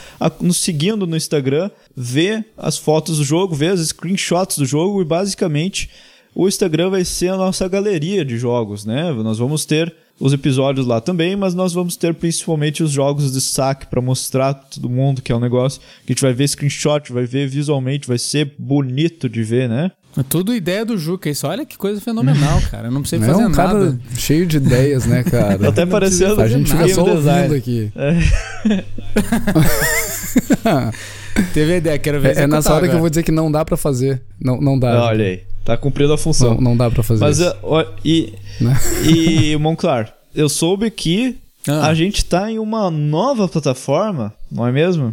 nos 0.40 0.58
seguindo 0.58 1.04
no 1.08 1.16
Instagram 1.16 1.68
ver 1.99 2.47
as 2.57 2.78
fotos 2.78 3.19
do 3.19 3.25
jogo, 3.25 3.55
ver 3.55 3.73
as 3.73 3.81
screenshots 3.81 4.59
do 4.59 4.64
jogo 4.64 5.02
e 5.02 5.05
basicamente 5.05 5.90
o 6.35 6.47
Instagram 6.47 6.90
vai 6.90 7.05
ser 7.05 7.28
a 7.28 7.37
nossa 7.37 7.67
galeria 7.69 8.25
de 8.25 8.38
jogos, 8.38 8.85
né? 8.85 9.12
Nós 9.12 9.38
vamos 9.38 9.64
ter 9.64 9.93
os 10.21 10.33
episódios 10.33 10.87
lá 10.87 11.00
também, 11.00 11.35
mas 11.35 11.55
nós 11.55 11.73
vamos 11.73 11.97
ter 11.97 12.14
principalmente 12.14 12.83
os 12.83 12.90
jogos 12.90 13.26
de 13.26 13.33
destaque 13.33 13.87
para 13.87 14.00
mostrar 14.00 14.55
pra 14.55 14.64
todo 14.64 14.88
mundo 14.88 15.23
que 15.23 15.33
é 15.33 15.37
um 15.37 15.40
negócio 15.40 15.81
que 16.05 16.12
a 16.12 16.14
gente 16.14 16.23
vai 16.23 16.33
ver 16.33 16.49
screenshot, 16.49 17.12
vai 17.12 17.25
ver 17.25 17.49
visualmente, 17.49 18.07
vai 18.07 18.19
ser 18.19 18.52
bonito 18.59 19.28
de 19.28 19.43
ver, 19.43 19.69
né? 19.69 19.90
É 20.17 20.23
tudo 20.23 20.55
ideia 20.55 20.85
do 20.85 20.99
Juca, 20.99 21.31
isso. 21.31 21.47
Olha 21.47 21.64
que 21.64 21.76
coisa 21.76 22.00
fenomenal, 22.00 22.61
cara. 22.71 22.88
Eu 22.88 22.90
não 22.90 23.02
é 23.02 23.05
fazer 23.05 23.47
um 23.47 23.52
cara 23.52 23.78
nada. 23.78 24.00
cheio 24.17 24.47
de 24.47 24.57
ideias, 24.57 25.07
né, 25.07 25.23
cara? 25.28 25.59
Tá 25.59 25.69
até 25.69 25.87
parecendo 25.87 26.40
A 26.40 26.49
gente 26.49 26.71
fica 26.71 26.88
só 26.88 27.05
ouvindo 27.05 27.55
aqui. 27.55 27.93
Teve 31.54 31.73
a 31.75 31.76
ideia, 31.76 31.99
quero 31.99 32.20
ver 32.20 32.37
É, 32.37 32.42
é 32.42 32.47
nessa 32.47 32.70
hora 32.73 32.80
que 32.82 32.87
eu 32.87 32.90
agora. 32.92 33.00
vou 33.00 33.11
dizer 33.11 33.23
que 33.23 33.30
não 33.32 33.50
dá 33.50 33.64
pra 33.64 33.76
fazer. 33.76 34.23
Não, 34.40 34.61
não 34.61 34.78
dá. 34.78 35.04
Olha 35.04 35.25
aí. 35.25 35.42
Tá 35.64 35.76
cumprindo 35.76 36.12
a 36.12 36.18
função. 36.18 36.54
Não, 36.54 36.61
não 36.61 36.76
dá 36.76 36.90
pra 36.90 37.02
fazer 37.02 37.20
Mas, 37.25 37.38
isso. 37.38 37.54
ó, 37.62 37.85
e, 38.04 38.35
Né? 38.61 38.76
e, 39.06 39.56
Monclar, 39.61 40.12
eu 40.35 40.49
soube 40.49 40.90
que 40.90 41.37
Ah. 41.68 41.88
a 41.88 41.94
gente 41.94 42.25
tá 42.25 42.50
em 42.50 42.58
uma 42.58 42.90
nova 42.90 43.47
plataforma, 43.47 44.32
não 44.50 44.66
é 44.66 44.73
mesmo? 44.73 45.12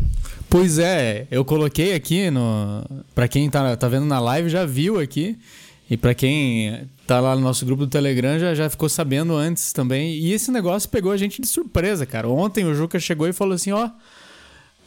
Pois 0.50 0.79
é, 0.79 1.27
eu 1.29 1.43
coloquei 1.43 1.93
aqui 1.93 2.31
no. 2.31 2.84
Pra 3.13 3.27
quem 3.27 3.50
tá, 3.50 3.75
tá 3.75 3.88
vendo 3.88 4.05
na 4.05 4.19
live 4.19 4.50
já 4.50 4.65
viu 4.65 5.00
aqui. 5.00 5.38
E 5.89 5.95
pra 5.98 6.15
quem 6.15 6.81
tá 7.05 7.19
lá 7.19 7.36
no 7.36 7.41
nosso 7.41 7.63
grupo 7.65 7.86
do 7.86 7.89
Telegram 7.89 8.39
já, 8.39 8.55
já 8.55 8.67
ficou 8.69 8.89
sabendo 8.89 9.36
antes 9.36 9.72
também. 9.72 10.13
E 10.15 10.34
esse 10.34 10.50
negócio 10.51 10.89
pegou 10.89 11.12
a 11.12 11.17
gente 11.17 11.39
de 11.41 11.48
surpresa, 11.48 12.05
cara. 12.07 12.27
Ontem 12.27 12.65
o 12.65 12.74
Juca 12.74 13.00
chegou 13.00 13.27
e 13.27 13.34
falou 13.34 13.53
assim: 13.53 13.72
ó. 13.72 13.89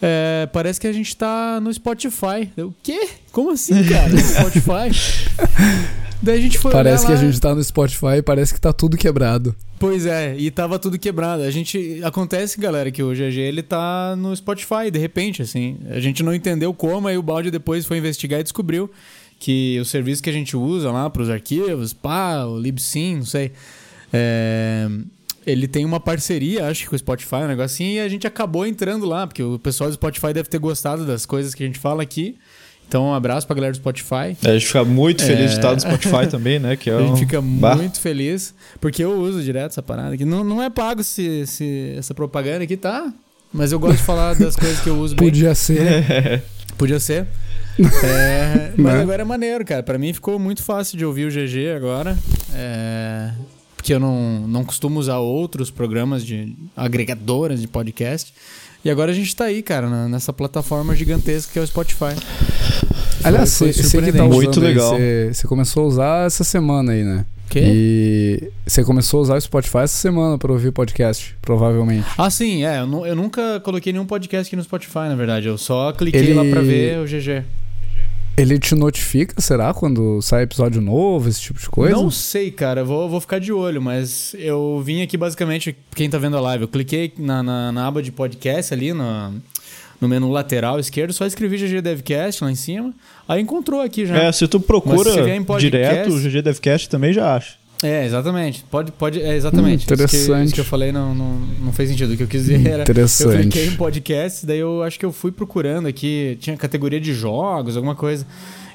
É, 0.00 0.48
parece 0.52 0.80
que 0.80 0.86
a 0.86 0.92
gente 0.92 1.16
tá 1.16 1.60
no 1.60 1.72
Spotify. 1.72 2.50
Eu, 2.56 2.68
o 2.68 2.74
quê? 2.82 3.08
Como 3.32 3.50
assim, 3.50 3.82
cara? 3.84 4.08
No 4.08 4.18
Spotify? 4.18 4.90
Daí 6.20 6.38
a 6.38 6.40
gente 6.42 6.58
foi 6.58 6.72
Parece 6.72 7.06
que 7.06 7.12
olhar 7.12 7.20
a 7.20 7.24
lá- 7.24 7.30
gente 7.30 7.40
tá 7.40 7.54
no 7.54 7.62
Spotify 7.62 8.16
e 8.18 8.22
parece 8.22 8.52
que 8.52 8.60
tá 8.60 8.72
tudo 8.72 8.96
quebrado. 8.96 9.54
Pois 9.78 10.04
é, 10.04 10.34
e 10.36 10.50
tava 10.50 10.76
tudo 10.76 10.98
quebrado. 10.98 11.44
A 11.44 11.50
gente. 11.52 12.00
Acontece, 12.02 12.58
galera, 12.60 12.90
que 12.90 13.00
o 13.02 13.12
GG 13.14 13.38
ele 13.38 13.62
tá 13.62 14.16
no 14.16 14.34
Spotify, 14.34 14.90
de 14.90 14.98
repente, 14.98 15.42
assim. 15.42 15.78
A 15.88 16.00
gente 16.00 16.22
não 16.24 16.34
entendeu 16.34 16.74
como, 16.74 17.06
aí 17.06 17.16
o 17.16 17.22
balde 17.22 17.52
depois 17.52 17.86
foi 17.86 17.98
investigar 17.98 18.40
e 18.40 18.42
descobriu 18.42 18.90
que 19.38 19.78
o 19.80 19.84
serviço 19.84 20.20
que 20.20 20.28
a 20.28 20.32
gente 20.32 20.56
usa 20.56 20.90
lá 20.90 21.08
pros 21.08 21.30
arquivos, 21.30 21.92
pá, 21.92 22.44
o 22.44 22.58
Libsyn, 22.58 23.18
não 23.18 23.24
sei. 23.24 23.52
é, 24.12 24.88
Ele 25.50 25.66
tem 25.68 25.84
uma 25.84 25.98
parceria, 26.00 26.66
acho 26.68 26.82
que 26.84 26.88
com 26.90 26.96
o 26.96 26.98
Spotify, 26.98 27.36
um 27.36 27.48
negocinho, 27.48 27.92
e 27.94 28.00
a 28.00 28.08
gente 28.08 28.26
acabou 28.26 28.66
entrando 28.66 29.06
lá, 29.06 29.26
porque 29.26 29.42
o 29.42 29.58
pessoal 29.58 29.88
do 29.90 29.94
Spotify 29.94 30.32
deve 30.32 30.48
ter 30.48 30.58
gostado 30.58 31.04
das 31.06 31.24
coisas 31.26 31.54
que 31.54 31.62
a 31.62 31.66
gente 31.66 31.78
fala 31.78 32.02
aqui. 32.02 32.36
Então, 32.86 33.06
um 33.08 33.12
abraço 33.14 33.46
pra 33.46 33.54
galera 33.54 33.72
do 33.72 33.76
Spotify. 33.76 34.34
A 34.42 34.52
gente 34.52 34.66
fica 34.66 34.82
muito 34.82 35.22
feliz 35.22 35.42
É. 35.42 35.46
de 35.48 35.52
estar 35.56 35.74
no 35.74 35.80
Spotify 35.80 36.26
também, 36.30 36.58
né? 36.58 36.74
Que 36.74 36.88
é 36.88 36.94
A 36.96 37.00
gente 37.00 37.10
um- 37.12 37.16
fica 37.16 37.40
Bah. 37.42 37.76
muito 37.76 38.00
feliz, 38.00 38.54
porque 38.80 39.04
eu 39.04 39.12
uso 39.20 39.42
direto 39.42 39.72
essa 39.72 39.82
parada 39.82 40.14
aqui. 40.14 40.24
Não, 40.24 40.42
não 40.42 40.62
é 40.62 40.70
pago 40.70 41.02
se, 41.04 41.46
se 41.46 41.94
essa 41.98 42.14
propaganda 42.14 42.64
aqui, 42.64 42.76
tá? 42.78 43.12
Mas 43.52 43.72
eu 43.72 43.78
gosto 43.78 43.98
de 43.98 44.02
falar 44.04 44.34
das 44.34 44.56
coisas 44.56 44.80
que 44.80 44.88
eu 44.88 44.96
uso 44.98 45.14
bem. 45.16 45.28
Podia 45.28 45.54
ser. 45.54 46.42
Podia 46.78 46.98
ser. 47.00 47.26
É, 48.04 48.72
mas 48.76 48.94
Né? 48.94 49.00
agora 49.02 49.22
é 49.22 49.24
maneiro, 49.24 49.64
cara. 49.64 49.82
Pra 49.82 49.98
mim 49.98 50.12
ficou 50.12 50.38
muito 50.38 50.62
fácil 50.62 50.96
de 50.98 51.04
ouvir 51.04 51.26
o 51.26 51.30
GG 51.30 51.70
agora. 51.76 52.16
É, 52.54 53.30
porque 53.78 53.94
eu 53.94 54.00
não, 54.00 54.40
não 54.48 54.64
costumo 54.64 54.98
usar 54.98 55.18
outros 55.18 55.70
programas 55.70 56.26
de 56.26 56.52
agregadoras 56.76 57.60
de 57.60 57.68
podcast. 57.68 58.34
E 58.84 58.90
agora 58.90 59.12
a 59.12 59.14
gente 59.14 59.34
tá 59.36 59.44
aí, 59.44 59.62
cara, 59.62 59.88
na- 59.88 60.08
nessa 60.08 60.32
plataforma 60.32 60.94
gigantesca 60.96 61.52
que 61.52 61.58
é 61.58 61.62
o 61.62 61.66
Spotify. 61.66 62.14
Aliás, 63.22 63.56
Foi- 63.56 63.72
você 63.72 63.82
foi 63.84 64.02
que 64.02 64.12
tá 64.12 64.24
usando 64.24 64.34
Muito 64.34 64.60
legal. 64.60 64.94
Você 64.96 65.30
você 65.32 65.46
começou 65.46 65.84
a 65.84 65.86
usar 65.86 66.26
essa 66.26 66.42
semana 66.44 66.92
aí, 66.92 67.04
né? 67.04 67.24
Quê? 67.50 67.60
E 67.64 68.50
você 68.66 68.84
começou 68.84 69.18
a 69.18 69.22
usar 69.22 69.36
o 69.36 69.40
Spotify 69.40 69.78
essa 69.78 69.96
semana 69.96 70.36
pra 70.36 70.52
ouvir 70.52 70.70
podcast, 70.72 71.34
provavelmente. 71.40 72.06
Ah, 72.18 72.28
sim, 72.30 72.64
é. 72.64 72.80
Eu, 72.80 73.06
eu 73.06 73.16
nunca 73.16 73.58
coloquei 73.60 73.92
nenhum 73.92 74.04
podcast 74.06 74.48
aqui 74.48 74.56
no 74.56 74.62
Spotify, 74.62 75.08
na 75.08 75.14
verdade. 75.14 75.46
Eu 75.48 75.56
só 75.56 75.92
cliquei 75.92 76.20
Ele- 76.20 76.34
lá 76.34 76.44
pra 76.44 76.60
ver 76.60 76.98
o 76.98 77.04
GG. 77.06 77.44
Ele 78.38 78.58
te 78.58 78.74
notifica, 78.74 79.40
será, 79.40 79.74
quando 79.74 80.22
sai 80.22 80.44
episódio 80.44 80.80
novo, 80.80 81.28
esse 81.28 81.40
tipo 81.40 81.58
de 81.58 81.68
coisa? 81.68 81.96
Não 81.96 82.08
sei, 82.10 82.50
cara. 82.52 82.82
eu 82.82 82.86
Vou, 82.86 83.08
vou 83.08 83.20
ficar 83.20 83.40
de 83.40 83.52
olho, 83.52 83.82
mas 83.82 84.34
eu 84.38 84.80
vim 84.84 85.02
aqui 85.02 85.16
basicamente, 85.16 85.76
quem 85.94 86.08
tá 86.08 86.18
vendo 86.18 86.36
a 86.36 86.40
live, 86.40 86.62
eu 86.62 86.68
cliquei 86.68 87.12
na, 87.18 87.42
na, 87.42 87.72
na 87.72 87.86
aba 87.86 88.00
de 88.00 88.12
podcast 88.12 88.72
ali, 88.72 88.92
na, 88.94 89.32
no 90.00 90.08
menu 90.08 90.30
lateral 90.30 90.78
esquerdo, 90.78 91.12
só 91.12 91.26
escrevi 91.26 91.56
GG 91.56 91.82
Devcast 91.82 92.44
lá 92.44 92.50
em 92.50 92.54
cima. 92.54 92.94
Aí 93.26 93.42
encontrou 93.42 93.80
aqui 93.80 94.06
já. 94.06 94.16
É, 94.16 94.30
se 94.30 94.46
tu 94.46 94.60
procura 94.60 95.10
se 95.10 95.40
podcast- 95.40 95.70
direto, 95.70 96.10
o 96.10 96.20
GG 96.20 96.42
Devcast 96.42 96.88
também 96.88 97.12
já 97.12 97.34
acha. 97.34 97.57
É, 97.82 98.04
exatamente. 98.04 98.64
Pode, 98.70 98.90
pode, 98.92 99.20
é, 99.20 99.36
exatamente. 99.36 99.82
Hum, 99.82 99.84
interessante. 99.84 100.16
Isso 100.16 100.32
que, 100.32 100.44
isso 100.44 100.54
que 100.54 100.60
eu 100.60 100.64
falei 100.64 100.90
não, 100.90 101.14
não, 101.14 101.38
não 101.60 101.72
fez 101.72 101.88
sentido. 101.88 102.12
O 102.12 102.16
que 102.16 102.22
eu 102.22 102.26
quis 102.26 102.42
dizer 102.42 102.66
era. 102.66 102.78
Eu 102.78 102.82
Interessante. 102.82 103.42
cliquei 103.42 103.66
em 103.66 103.76
podcast, 103.76 104.44
daí 104.44 104.58
eu 104.58 104.82
acho 104.82 104.98
que 104.98 105.04
eu 105.06 105.12
fui 105.12 105.30
procurando 105.30 105.86
aqui, 105.86 106.36
tinha 106.40 106.56
categoria 106.56 107.00
de 107.00 107.14
jogos, 107.14 107.76
alguma 107.76 107.94
coisa. 107.94 108.26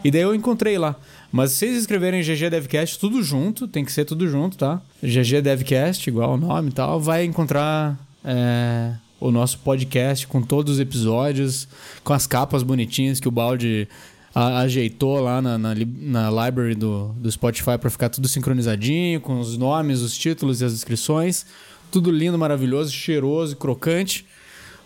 E 0.03 0.11
daí 0.11 0.21
eu 0.21 0.33
encontrei 0.33 0.77
lá. 0.77 0.95
Mas 1.31 1.51
se 1.51 1.59
vocês 1.59 1.77
escreverem 1.77 2.21
GG 2.21 2.49
Devcast 2.49 2.99
tudo 2.99 3.23
junto, 3.23 3.67
tem 3.67 3.83
que 3.83 3.91
ser 3.91 4.05
tudo 4.05 4.27
junto, 4.27 4.57
tá? 4.57 4.81
GG 5.01 5.41
Devcast, 5.41 6.07
igual 6.09 6.33
o 6.33 6.37
nome 6.37 6.69
e 6.69 6.73
tal, 6.73 6.99
vai 6.99 7.23
encontrar 7.25 7.97
é, 8.23 8.91
o 9.19 9.31
nosso 9.31 9.57
podcast 9.59 10.27
com 10.27 10.41
todos 10.41 10.73
os 10.75 10.79
episódios, 10.79 11.67
com 12.03 12.13
as 12.13 12.27
capas 12.27 12.61
bonitinhas 12.61 13.19
que 13.19 13.27
o 13.27 13.31
Balde 13.31 13.87
a- 14.33 14.59
ajeitou 14.61 15.19
lá 15.19 15.41
na, 15.41 15.57
na, 15.57 15.73
na 15.75 16.45
library 16.45 16.75
do, 16.75 17.09
do 17.17 17.31
Spotify 17.31 17.77
para 17.79 17.89
ficar 17.89 18.09
tudo 18.09 18.27
sincronizadinho, 18.27 19.21
com 19.21 19.39
os 19.39 19.57
nomes, 19.57 20.01
os 20.01 20.17
títulos 20.17 20.61
e 20.61 20.65
as 20.65 20.73
descrições. 20.73 21.45
Tudo 21.91 22.09
lindo, 22.11 22.37
maravilhoso, 22.37 22.91
cheiroso 22.91 23.53
e 23.53 23.55
crocante 23.55 24.25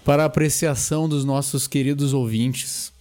para 0.04 0.24
a 0.24 0.26
apreciação 0.26 1.08
dos 1.08 1.24
nossos 1.26 1.68
queridos 1.68 2.14
ouvintes. 2.14 2.92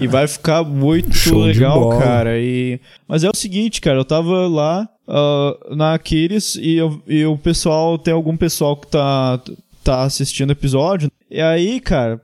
E 0.00 0.06
vai 0.06 0.26
ficar 0.26 0.62
muito 0.64 1.12
Show 1.16 1.38
legal, 1.42 1.90
cara. 1.98 2.38
E... 2.38 2.80
Mas 3.06 3.24
é 3.24 3.28
o 3.28 3.36
seguinte, 3.36 3.80
cara, 3.80 3.98
eu 3.98 4.04
tava 4.04 4.46
lá 4.48 4.88
ah, 5.06 5.56
na 5.76 5.94
Aquiles 5.94 6.54
e, 6.56 6.76
eu- 6.76 7.02
e 7.06 7.24
o 7.26 7.36
pessoal, 7.36 7.98
tem 7.98 8.14
algum 8.14 8.36
pessoal 8.36 8.76
que 8.76 8.86
tá, 8.86 9.40
tá 9.84 10.02
assistindo 10.02 10.48
o 10.50 10.52
episódio. 10.52 11.10
E 11.30 11.40
aí, 11.40 11.78
cara, 11.80 12.20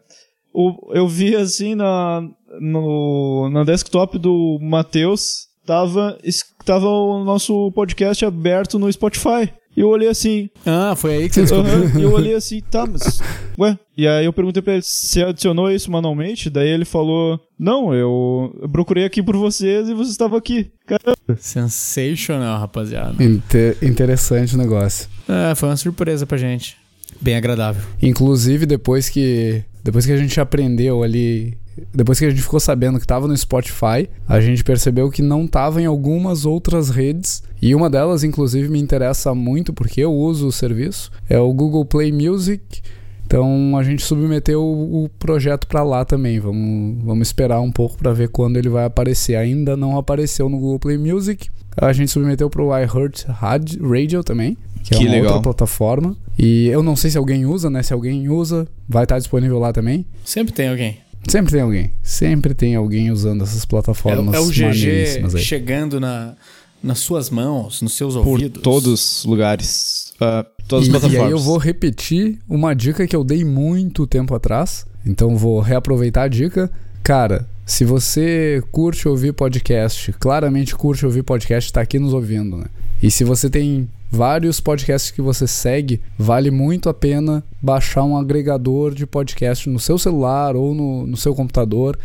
o- 0.52 0.92
eu 0.94 1.06
vi 1.06 1.36
assim 1.36 1.74
na, 1.74 2.22
no, 2.61 3.49
na 3.52 3.64
desktop 3.64 4.18
do 4.18 4.59
Matheus, 4.61 5.47
tava, 5.66 6.18
tava 6.64 6.87
o 6.88 7.25
nosso 7.25 7.71
podcast 7.73 8.25
aberto 8.25 8.78
no 8.78 8.92
Spotify. 8.92 9.52
E 9.75 9.80
eu 9.80 9.88
olhei 9.88 10.09
assim, 10.09 10.50
Ah, 10.66 10.94
foi 10.94 11.14
aí 11.16 11.28
que 11.30 11.35
você 11.35 11.42
descobriu. 11.42 11.99
E 11.99 12.02
eu 12.02 12.12
olhei 12.12 12.35
assim, 12.37 12.61
tá, 12.71 12.87
mas. 12.87 13.21
Ué? 13.59 13.78
E 13.97 14.06
aí 14.06 14.26
eu 14.26 14.32
perguntei 14.32 14.61
pra 14.62 14.75
ele 14.75 14.82
se 14.82 15.23
adicionou 15.23 15.71
isso 15.71 15.90
manualmente. 15.90 16.50
Daí 16.50 16.68
ele 16.68 16.85
falou: 16.85 17.40
Não, 17.59 17.94
eu, 17.94 18.54
eu 18.61 18.68
procurei 18.68 19.06
aqui 19.06 19.23
por 19.23 19.35
vocês 19.35 19.88
e 19.88 19.94
você 19.94 20.11
estava 20.11 20.37
aqui. 20.37 20.71
Caramba. 20.87 21.16
Sensational, 21.40 22.59
rapaziada. 22.61 23.23
Inte- 23.25 23.78
interessante 23.82 24.54
o 24.54 24.59
negócio. 24.59 25.09
É, 25.26 25.54
foi 25.54 25.71
uma 25.71 25.76
surpresa 25.76 26.26
pra 26.26 26.37
gente. 26.37 26.76
Bem 27.21 27.37
agradável. 27.37 27.82
Inclusive, 28.02 28.66
depois 28.66 29.09
que, 29.09 29.62
depois 29.82 30.04
que 30.04 30.12
a 30.12 30.16
gente 30.18 30.38
aprendeu 30.40 31.02
ali, 31.02 31.56
depois 31.95 32.19
que 32.19 32.25
a 32.25 32.31
gente 32.31 32.43
ficou 32.43 32.61
sabendo 32.61 32.99
que 33.00 33.07
tava 33.07 33.26
no 33.29 33.37
Spotify, 33.37 34.09
a 34.29 34.41
gente 34.41 34.62
percebeu 34.64 35.11
que 35.11 35.23
não 35.23 35.47
tava 35.47 35.81
em 35.81 35.87
algumas 35.87 36.45
outras 36.45 36.91
redes. 36.91 37.43
E 37.61 37.75
uma 37.75 37.88
delas, 37.88 38.25
inclusive, 38.25 38.69
me 38.69 38.81
interessa 38.81 39.35
muito 39.35 39.73
porque 39.73 40.00
eu 40.00 40.12
uso 40.12 40.47
o 40.49 40.52
serviço. 40.52 41.11
É 41.29 41.38
o 41.38 41.52
Google 41.52 41.85
Play 41.85 42.12
Music. 42.12 42.81
Então 43.26 43.76
a 43.79 43.83
gente 43.83 44.02
submeteu 44.02 44.62
o, 44.62 45.05
o 45.05 45.09
projeto 45.09 45.67
para 45.67 45.83
lá 45.83 46.05
também. 46.05 46.38
Vamos, 46.38 47.02
vamos 47.02 47.29
esperar 47.29 47.61
um 47.61 47.73
pouco 47.73 47.97
para 47.97 48.12
ver 48.12 48.29
quando 48.29 48.57
ele 48.59 48.69
vai 48.69 48.85
aparecer. 48.85 49.37
Ainda 49.37 49.76
não 49.76 49.97
apareceu 49.97 50.49
no 50.49 50.59
Google 50.59 50.79
Play 50.79 50.99
Music. 50.99 51.49
A 51.76 51.93
gente 51.95 52.11
submeteu 52.11 52.50
pro 52.50 52.67
iHeart 52.76 53.25
Rad- 53.29 53.76
Radio 53.81 54.23
também, 54.23 54.59
que, 54.85 54.95
é 54.95 54.99
Que 54.99 55.05
uma 55.05 55.12
legal. 55.12 55.26
outra 55.29 55.43
plataforma. 55.45 56.14
E 56.38 56.67
eu 56.69 56.83
não 56.83 56.95
sei 56.95 57.11
se 57.11 57.17
alguém 57.17 57.47
usa, 57.47 57.71
né? 57.71 57.83
Se 57.83 57.95
alguém 57.95 58.29
usa, 58.29 58.69
vai 58.87 59.05
estar 59.05 59.19
disponível 59.19 59.59
lá 59.59 59.73
também. 59.73 60.05
Sempre 60.25 60.52
tem 60.52 60.69
alguém. 60.69 60.99
Sempre 61.29 61.52
tem 61.52 61.61
alguém. 61.61 61.91
Sempre 62.02 62.55
tem 62.55 62.75
alguém 62.75 63.11
usando 63.11 63.43
essas 63.45 63.62
É, 63.62 63.67
plataformas 63.67 64.35
é 64.35 64.41
o 64.41 64.49
GG 64.49 65.38
chegando 65.38 66.00
na, 66.00 66.35
nas 66.83 66.99
suas 66.99 67.31
mãos, 67.31 67.81
nos 67.81 67.95
seus 67.95 68.14
Por 68.14 68.26
ouvidos. 68.26 68.62
todos 68.62 69.19
os 69.19 69.25
lugares. 69.25 70.12
ah, 70.21 70.45
todas 70.69 70.87
E, 70.87 70.91
as 70.91 70.97
e 70.97 71.00
plataformas. 71.00 71.26
aí 71.26 71.33
eu 71.33 71.38
vou 71.38 71.59
repetir 71.59 72.38
uma 72.49 72.75
dica 72.75 73.07
que 73.07 73.14
eu 73.17 73.23
dei 73.25 73.45
muito 73.45 74.07
tempo 74.07 74.35
atrás. 74.35 74.85
Então 75.07 75.37
vou 75.37 75.61
reaproveitar 75.61 76.25
a 76.25 76.29
dica. 76.29 76.71
Cara, 77.02 77.49
se 77.67 77.85
você 77.85 78.62
curte 78.71 79.09
ouvir 79.09 79.33
podcast, 79.33 80.12
claramente 80.14 80.75
curte 80.75 81.05
ouvir 81.07 81.23
podcast, 81.23 81.73
tá 81.73 81.81
aqui 81.81 81.99
nos 81.99 82.12
ouvindo, 82.12 82.57
né? 82.57 82.67
E 83.02 83.11
se 83.11 83.25
você 83.25 83.50
tem 83.50 83.88
vários 84.11 84.61
podcasts 84.61 85.11
que 85.11 85.21
você 85.21 85.47
segue, 85.47 86.00
vale 86.16 86.50
muito 86.50 86.88
a 86.88 86.94
pena 86.94 87.42
baixar 87.61 88.04
um 88.04 88.16
agregador 88.16 88.94
de 88.94 89.06
podcast 89.06 89.68
no 89.68 89.80
seu 89.80 89.99
celular 89.99 90.54
ou 90.54 90.75
no, 90.75 91.06
no 91.06 91.16
seu 91.16 91.35
computador. 91.35 91.99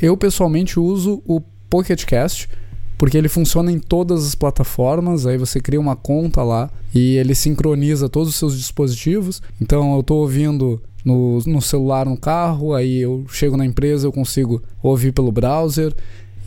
Eu 0.00 0.16
pessoalmente 0.16 0.80
uso 0.80 1.22
o 1.26 1.42
Pocket 1.68 2.04
Cast 2.04 2.48
porque 2.96 3.16
ele 3.16 3.28
funciona 3.28 3.70
em 3.70 3.78
todas 3.78 4.26
as 4.26 4.34
plataformas. 4.34 5.26
Aí 5.26 5.36
você 5.36 5.60
cria 5.60 5.80
uma 5.80 5.94
conta 5.94 6.42
lá 6.42 6.70
e 6.94 7.16
ele 7.16 7.34
sincroniza 7.34 8.08
todos 8.08 8.30
os 8.30 8.36
seus 8.36 8.56
dispositivos. 8.56 9.42
Então 9.60 9.94
eu 9.94 10.00
estou 10.00 10.20
ouvindo 10.20 10.82
no, 11.04 11.40
no 11.46 11.62
celular, 11.62 12.06
no 12.06 12.16
carro, 12.16 12.74
aí 12.74 12.98
eu 12.98 13.24
chego 13.28 13.56
na 13.56 13.66
empresa, 13.66 14.06
eu 14.06 14.12
consigo 14.12 14.62
ouvir 14.82 15.12
pelo 15.12 15.30
browser. 15.30 15.94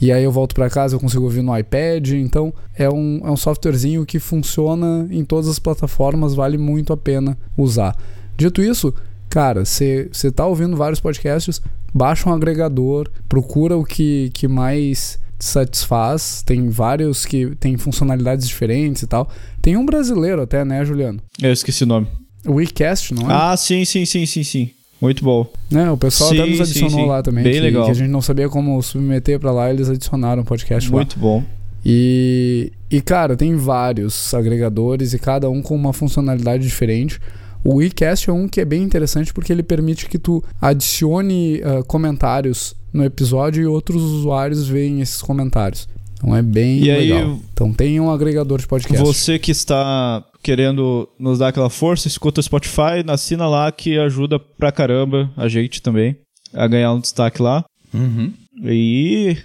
E 0.02 0.12
aí 0.12 0.24
eu 0.24 0.32
volto 0.32 0.56
para 0.56 0.70
casa, 0.70 0.96
eu 0.96 1.00
consigo 1.00 1.24
ouvir 1.24 1.44
no 1.44 1.56
iPad. 1.56 2.10
Então 2.14 2.52
é 2.76 2.90
um, 2.90 3.22
é 3.24 3.30
um 3.30 3.38
softwarezinho 3.38 4.06
que 4.06 4.18
funciona 4.20 5.08
em 5.12 5.24
todas 5.24 5.48
as 5.48 5.60
plataformas, 5.60 6.34
vale 6.34 6.58
muito 6.58 6.92
a 6.92 6.98
pena 6.98 7.38
usar. 7.56 7.96
Dito 8.36 8.62
isso, 8.64 8.94
cara, 9.30 9.64
você 9.64 10.10
tá 10.34 10.48
ouvindo 10.48 10.76
vários 10.76 11.00
podcasts, 11.00 11.62
baixa 11.94 12.28
um 12.28 12.34
agregador, 12.34 13.08
procura 13.30 13.78
o 13.78 13.86
que, 13.86 14.32
que 14.34 14.48
mais 14.48 15.20
te 15.38 15.46
satisfaz. 15.46 16.42
Tem 16.44 16.70
vários 16.70 17.24
que 17.24 17.56
tem 17.60 17.78
funcionalidades 17.78 18.48
diferentes 18.48 19.04
e 19.04 19.08
tal. 19.08 19.30
Tem 19.62 19.78
um 19.78 19.86
brasileiro 19.86 20.42
até, 20.42 20.66
né, 20.66 20.84
Juliano? 20.84 21.22
Eu 21.40 21.52
esqueci 21.52 21.84
o 21.84 21.88
nome. 21.88 22.08
WeCast, 22.44 23.14
não 23.14 23.30
é? 23.30 23.34
Ah, 23.34 23.56
sim, 23.56 23.86
sim, 23.86 24.04
sim, 24.06 24.26
sim, 24.26 24.44
sim. 24.44 24.72
Muito 25.02 25.24
bom. 25.24 25.48
Né, 25.70 25.90
o 25.90 25.98
pessoal 25.98 26.30
até 26.32 26.44
Sim, 26.44 26.50
nos 26.50 26.58
sim, 26.58 26.64
adicionou 26.64 27.00
sim. 27.00 27.08
lá 27.08 27.24
também. 27.24 27.44
Bem 27.44 27.54
que, 27.54 27.60
legal. 27.60 27.86
que 27.86 27.92
a 27.92 27.94
gente 27.96 28.10
não 28.10 28.22
sabia 28.22 28.48
como 28.48 28.80
submeter 28.82 29.40
pra 29.40 29.52
lá, 29.52 29.70
eles 29.72 29.90
adicionaram 29.90 30.44
o 30.44 30.46
podcast 30.46 30.90
lá. 30.90 30.98
Muito 30.98 31.18
bom. 31.18 31.44
E, 31.84 32.72
e, 32.90 33.02
cara, 33.02 33.36
tem 33.36 33.56
vários 33.56 34.34
agregadores 34.34 35.14
e 35.14 35.20
cada 35.20 35.50
um 35.50 35.62
com 35.62 35.76
uma 35.76 35.92
funcionalidade 35.92 36.64
diferente. 36.64 37.20
O 37.64 37.76
WeCast 37.76 38.30
é 38.30 38.34
um 38.34 38.48
que 38.48 38.62
é 38.62 38.66
bem 38.66 38.84
interessante 38.84 39.34
porque 39.34 39.52
ele 39.52 39.64
permite 39.64 40.08
que 40.08 40.18
tu 40.20 40.44
adicione 40.60 41.62
ah, 41.64 41.84
comentários 41.84 42.76
no 42.94 43.04
episódio 43.04 43.64
e 43.64 43.66
outros 43.66 44.02
usuários 44.02 44.68
veem 44.68 45.02
esses 45.02 45.22
comentários. 45.22 45.88
Então 46.18 46.36
é 46.36 46.42
bem 46.42 46.84
E 46.84 46.92
aí, 46.92 47.12
legal. 47.14 47.40
então 47.52 47.74
tem 47.74 48.00
um 48.00 48.12
agregador 48.12 48.60
de 48.60 48.68
podcast. 48.68 49.04
Você 49.04 49.40
que 49.40 49.52
está 49.52 50.24
querendo 50.42 51.08
nos 51.20 51.40
dar 51.40 51.50
aquela 51.50 51.70
força, 51.70 52.08
escuta 52.08 52.40
o 52.40 52.44
Spotify, 52.44 53.04
assina 53.08 53.48
lá 53.48 53.72
que 53.72 53.98
ajuda 53.98 54.40
pra 54.40 54.72
caramba 54.72 55.30
a 55.38 55.48
gente 55.48 55.82
também 55.82 56.16
a 56.54 56.68
ganhar 56.68 56.94
um 56.94 57.00
destaque 57.00 57.42
lá. 57.42 57.64
Uhum. 57.94 58.32
E 58.64 59.38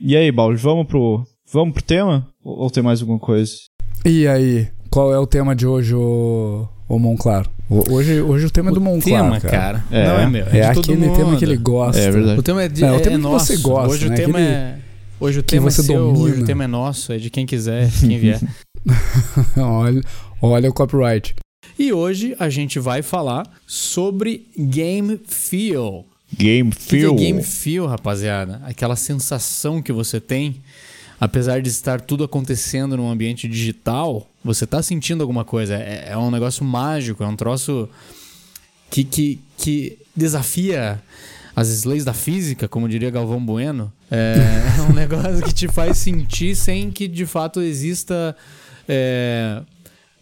e 0.00 0.16
aí, 0.16 0.30
Balde, 0.32 0.60
vamos 0.60 0.86
pro 0.86 1.24
vamos 1.52 1.74
pro 1.74 1.82
tema 1.82 2.26
ou, 2.42 2.58
ou 2.60 2.70
tem 2.70 2.82
mais 2.82 3.00
alguma 3.00 3.18
coisa? 3.18 3.52
E 4.04 4.26
aí, 4.26 4.68
qual 4.90 5.12
é 5.12 5.18
o 5.18 5.26
tema 5.26 5.54
de 5.56 5.66
hoje, 5.66 5.94
ô, 5.94 6.68
ô 6.88 6.98
Monclar? 6.98 7.46
O- 7.70 7.92
Hoje, 7.92 8.20
hoje 8.22 8.46
o 8.46 8.50
tema 8.50 8.70
é 8.70 8.74
do 8.74 8.80
Monclar, 8.80 9.22
tema, 9.24 9.40
cara. 9.40 9.50
cara. 9.50 9.84
É. 9.90 10.06
Não 10.08 10.18
é 10.20 10.26
meu. 10.26 10.46
É, 10.46 10.58
É 10.60 10.68
de 10.68 10.74
todo 10.74 10.84
aquele 10.92 11.10
tema 11.10 11.24
mundo. 11.30 11.38
que 11.38 11.44
ele 11.44 11.56
gosta. 11.58 12.00
É 12.00 12.10
verdade. 12.10 12.38
O 12.40 12.42
tema 12.42 12.62
é, 12.62 12.68
de, 12.68 12.80
Não, 12.80 12.94
o 12.94 12.96
é, 12.96 13.00
tema 13.00 13.14
é 13.14 13.18
que 13.18 13.22
nosso. 13.22 13.46
você 13.46 13.56
gosta, 13.58 13.88
Hoje 13.94 14.08
né? 14.08 14.14
o 14.14 14.16
tema 14.16 14.38
Aquele 14.38 14.52
é. 14.54 14.78
Hoje 15.20 15.38
o 15.40 15.42
tema 15.42 15.68
é 15.68 15.70
seu, 15.72 15.96
hoje 15.96 16.22
domina. 16.22 16.42
o 16.42 16.46
tema 16.46 16.64
é 16.64 16.66
nosso, 16.68 17.12
é 17.12 17.18
de 17.18 17.28
quem 17.28 17.44
quiser, 17.44 17.90
quem 18.00 18.18
vier. 18.18 18.40
olha, 19.58 20.00
olha 20.40 20.70
o 20.70 20.72
copyright. 20.72 21.34
e 21.78 21.92
hoje 21.92 22.34
a 22.38 22.48
gente 22.48 22.78
vai 22.78 23.02
falar 23.02 23.48
sobre 23.66 24.46
game 24.56 25.20
feel. 25.26 26.04
Game 26.36 26.70
que 26.70 26.98
que 26.98 27.06
é 27.06 27.12
game 27.12 27.42
feel, 27.42 27.86
rapaziada? 27.86 28.60
Aquela 28.64 28.96
sensação 28.96 29.80
que 29.80 29.92
você 29.92 30.20
tem, 30.20 30.56
apesar 31.20 31.62
de 31.62 31.68
estar 31.68 32.00
tudo 32.00 32.24
acontecendo 32.24 32.96
num 32.96 33.10
ambiente 33.10 33.48
digital, 33.48 34.28
você 34.44 34.66
tá 34.66 34.82
sentindo 34.82 35.22
alguma 35.22 35.44
coisa. 35.44 35.74
É, 35.74 36.10
é 36.10 36.16
um 36.18 36.30
negócio 36.30 36.64
mágico, 36.64 37.24
é 37.24 37.26
um 37.26 37.36
troço 37.36 37.88
que, 38.90 39.04
que, 39.04 39.40
que 39.56 39.98
desafia 40.14 41.00
as 41.56 41.84
leis 41.84 42.04
da 42.04 42.12
física, 42.12 42.68
como 42.68 42.88
diria 42.88 43.10
Galvão 43.10 43.44
Bueno. 43.44 43.92
É, 44.10 44.36
é 44.78 44.82
um 44.82 44.92
negócio 44.94 45.42
que 45.42 45.52
te 45.52 45.66
faz 45.66 45.96
sentir 45.96 46.54
sem 46.54 46.90
que 46.90 47.08
de 47.08 47.26
fato 47.26 47.60
exista 47.60 48.36
é, 48.88 49.62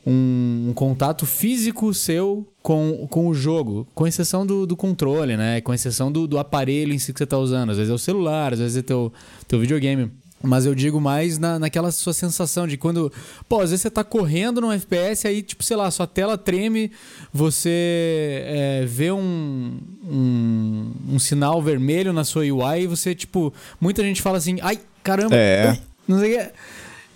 um, 0.06 0.68
um 0.68 0.72
contato 0.72 1.26
físico 1.26 1.92
seu 1.92 2.46
com, 2.62 3.06
com 3.10 3.26
o 3.26 3.34
jogo, 3.34 3.86
com 3.94 4.06
exceção 4.06 4.46
do, 4.46 4.64
do 4.64 4.76
controle, 4.76 5.36
né? 5.36 5.60
Com 5.60 5.74
exceção 5.74 6.12
do, 6.12 6.26
do 6.28 6.38
aparelho 6.38 6.92
em 6.94 6.98
si 6.98 7.12
que 7.12 7.18
você 7.18 7.26
tá 7.26 7.36
usando. 7.36 7.70
Às 7.70 7.76
vezes 7.76 7.90
é 7.90 7.94
o 7.94 7.98
celular, 7.98 8.52
às 8.52 8.60
vezes 8.60 8.76
é 8.76 8.82
teu, 8.82 9.12
teu 9.48 9.58
videogame. 9.58 10.10
Mas 10.42 10.66
eu 10.66 10.74
digo 10.74 11.00
mais 11.00 11.38
na, 11.38 11.58
naquela 11.58 11.90
sua 11.90 12.12
sensação 12.12 12.68
de 12.68 12.76
quando. 12.76 13.10
Pô, 13.48 13.56
às 13.60 13.70
vezes 13.70 13.80
você 13.82 13.90
tá 13.90 14.04
correndo 14.04 14.60
num 14.60 14.70
FPS, 14.70 15.26
aí, 15.26 15.42
tipo, 15.42 15.64
sei 15.64 15.76
lá, 15.76 15.90
sua 15.90 16.06
tela 16.06 16.36
treme, 16.38 16.92
você 17.32 18.42
é, 18.44 18.84
vê 18.86 19.10
um, 19.10 19.78
um, 20.08 20.92
um 21.14 21.18
sinal 21.18 21.60
vermelho 21.60 22.12
na 22.12 22.22
sua 22.22 22.42
UI 22.42 22.82
e 22.82 22.86
você, 22.86 23.14
tipo, 23.14 23.52
muita 23.80 24.02
gente 24.02 24.20
fala 24.22 24.36
assim, 24.38 24.58
ai, 24.62 24.78
caramba, 25.02 25.34
É. 25.34 25.68
ai", 25.70 25.80
não 26.06 26.20
sei 26.20 26.34
o 26.36 26.38
que. 26.38 26.50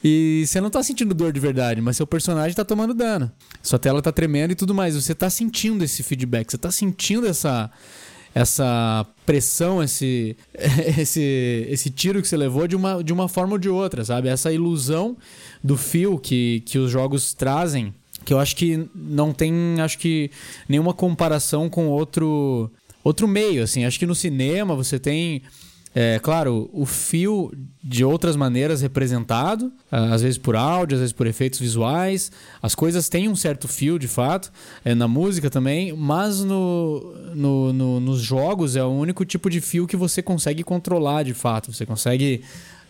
E 0.02 0.44
você 0.46 0.60
não 0.60 0.70
tá 0.70 0.82
sentindo 0.82 1.14
dor 1.14 1.32
de 1.32 1.40
verdade, 1.40 1.80
mas 1.80 1.96
seu 1.96 2.06
personagem 2.06 2.56
tá 2.56 2.64
tomando 2.64 2.94
dano. 2.94 3.30
Sua 3.62 3.78
tela 3.78 4.00
tá 4.00 4.10
tremendo 4.10 4.52
e 4.52 4.54
tudo 4.54 4.74
mais. 4.74 4.94
Você 4.94 5.14
tá 5.14 5.28
sentindo 5.28 5.84
esse 5.84 6.02
feedback, 6.02 6.50
você 6.50 6.58
tá 6.58 6.70
sentindo 6.70 7.26
essa 7.26 7.70
essa 8.32 9.04
pressão, 9.26 9.82
esse 9.82 10.36
esse 10.98 11.66
esse 11.68 11.90
tiro 11.90 12.22
que 12.22 12.28
você 12.28 12.36
levou 12.36 12.66
de 12.66 12.76
uma, 12.76 13.02
de 13.02 13.12
uma 13.12 13.28
forma 13.28 13.54
ou 13.54 13.58
de 13.58 13.68
outra, 13.68 14.04
sabe? 14.04 14.28
Essa 14.28 14.52
ilusão 14.52 15.16
do 15.62 15.76
fio 15.76 16.18
que, 16.18 16.62
que 16.64 16.78
os 16.78 16.90
jogos 16.90 17.34
trazem, 17.34 17.92
que 18.24 18.32
eu 18.32 18.38
acho 18.38 18.56
que 18.56 18.88
não 18.94 19.32
tem, 19.32 19.80
acho 19.80 19.98
que 19.98 20.30
nenhuma 20.68 20.94
comparação 20.94 21.68
com 21.68 21.88
outro 21.88 22.70
outro 23.02 23.26
meio, 23.26 23.62
assim. 23.62 23.84
Acho 23.84 23.98
que 23.98 24.06
no 24.06 24.14
cinema 24.14 24.74
você 24.74 24.98
tem 24.98 25.42
é, 25.94 26.18
claro, 26.20 26.70
o 26.72 26.86
fio 26.86 27.52
de 27.82 28.04
outras 28.04 28.36
maneiras 28.36 28.80
representado, 28.82 29.72
ah, 29.90 30.14
às 30.14 30.22
vezes 30.22 30.38
por 30.38 30.54
áudio, 30.54 30.94
às 30.96 31.00
vezes 31.00 31.12
por 31.12 31.26
efeitos 31.26 31.58
visuais. 31.58 32.30
As 32.62 32.74
coisas 32.74 33.08
têm 33.08 33.28
um 33.28 33.34
certo 33.34 33.66
fio, 33.66 33.98
de 33.98 34.06
fato, 34.06 34.52
é, 34.84 34.94
na 34.94 35.08
música 35.08 35.50
também, 35.50 35.92
mas 35.94 36.44
no, 36.44 37.14
no- 37.34 37.72
no- 37.72 38.00
nos 38.00 38.20
jogos 38.20 38.76
é 38.76 38.84
o 38.84 38.88
único 38.90 39.24
tipo 39.24 39.50
de 39.50 39.60
fio 39.60 39.86
que 39.86 39.96
você 39.96 40.22
consegue 40.22 40.62
controlar, 40.62 41.22
de 41.24 41.34
fato. 41.34 41.72
Você 41.72 41.84
consegue 41.86 42.42